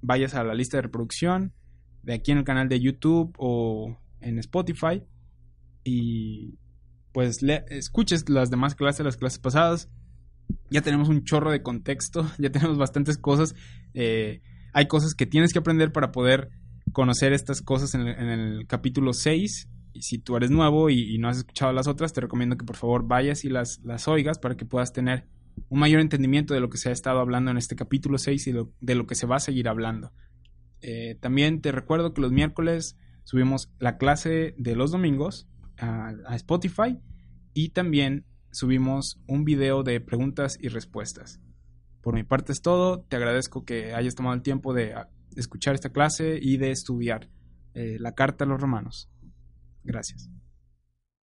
vayas 0.01 0.35
a 0.35 0.45
la 0.45 0.55
lista 0.55 0.77
de 0.77 0.83
reproducción 0.83 1.53
de 2.03 2.15
aquí 2.15 2.33
en 2.33 2.39
el 2.39 2.45
canal 2.45 2.69
de 2.69 2.81
YouTube 2.81 3.35
o 3.39 3.99
en 4.21 4.39
Spotify 4.39 5.03
y 5.85 6.59
pues 7.13 7.43
le, 7.43 7.65
escuches 7.69 8.29
las 8.29 8.51
demás 8.51 8.75
clases, 8.75 9.05
las 9.05 9.17
clases 9.17 9.39
pasadas. 9.39 9.91
Ya 10.71 10.83
tenemos 10.83 11.09
un 11.09 11.25
chorro 11.25 11.51
de 11.51 11.63
contexto, 11.63 12.27
ya 12.39 12.51
tenemos 12.51 12.79
bastantes 12.79 13.19
cosas. 13.19 13.55
Eh, 13.95 14.41
hay 14.73 14.87
cosas 14.87 15.15
que 15.15 15.27
tienes 15.27 15.53
que 15.53 15.59
aprender 15.59 15.93
para 15.93 16.13
poder 16.13 16.51
conocer 16.93 17.33
estas 17.33 17.63
cosas 17.63 17.95
en 17.95 18.03
el, 18.03 18.19
en 18.19 18.29
el 18.29 18.67
capítulo 18.67 19.13
6. 19.13 19.69
Y 19.93 20.03
si 20.03 20.19
tú 20.19 20.37
eres 20.37 20.51
nuevo 20.51 20.91
y, 20.91 21.19
no 21.19 21.29
has 21.29 21.39
escuchado 21.39 21.73
las 21.73 21.87
otras, 21.87 22.13
te 22.13 22.21
recomiendo 22.21 22.57
que 22.57 22.65
por 22.65 22.77
favor 22.77 23.07
vayas 23.07 23.45
y 23.45 23.49
las, 23.49 23.81
las 23.85 24.09
oigas 24.09 24.39
para 24.39 24.57
que 24.57 24.65
puedas 24.65 24.93
tener 24.93 25.27
un 25.69 25.81
mayor 25.81 26.01
entendimiento 26.01 26.55
de 26.55 26.61
lo 26.61 26.71
que 26.71 26.79
se 26.79 26.89
ha 26.89 26.93
estado 26.93 27.21
hablando 27.21 27.51
en 27.51 27.57
este 27.57 27.77
capítulo 27.77 28.19
6 28.19 28.47
y 28.47 28.53
de 28.81 28.95
lo 28.95 29.07
que 29.07 29.15
se 29.15 29.27
va 29.27 29.37
a 29.37 29.41
seguir 29.41 29.69
hablando. 29.69 30.13
Eh, 30.83 31.17
también 31.21 31.61
te 31.61 31.73
recuerdo 31.73 32.15
que 32.15 32.21
los 32.21 32.33
miércoles 32.33 32.97
subimos 33.25 33.71
la 33.79 33.99
clase 33.99 34.55
de 34.57 34.75
los 34.75 34.91
domingos 34.91 35.49
a, 35.79 36.15
Spotify 36.37 36.99
y 37.53 37.71
también 37.71 38.25
subimos 38.51 39.21
un 39.27 39.45
video 39.45 39.83
de 39.83 40.01
preguntas 40.01 40.59
y 40.61 40.69
respuestas. 40.69 41.41
Por 42.01 42.15
mi 42.15 42.23
parte 42.23 42.53
es 42.53 42.63
todo, 42.63 43.01
te 43.03 43.17
agradezco 43.17 43.65
que 43.65 43.95
hayas 43.95 44.15
tomado 44.15 44.35
el 44.35 44.43
tiempo 44.43 44.73
de 44.73 44.95
escuchar 45.37 45.75
esta 45.75 45.91
clase 45.91 46.39
y 46.41 46.57
de 46.57 46.71
estudiar 46.71 47.29
eh, 47.75 47.99
la 48.01 48.15
carta 48.15 48.45
a 48.45 48.49
los 48.49 48.61
romanos. 48.61 49.11
Gracias. 49.91 50.31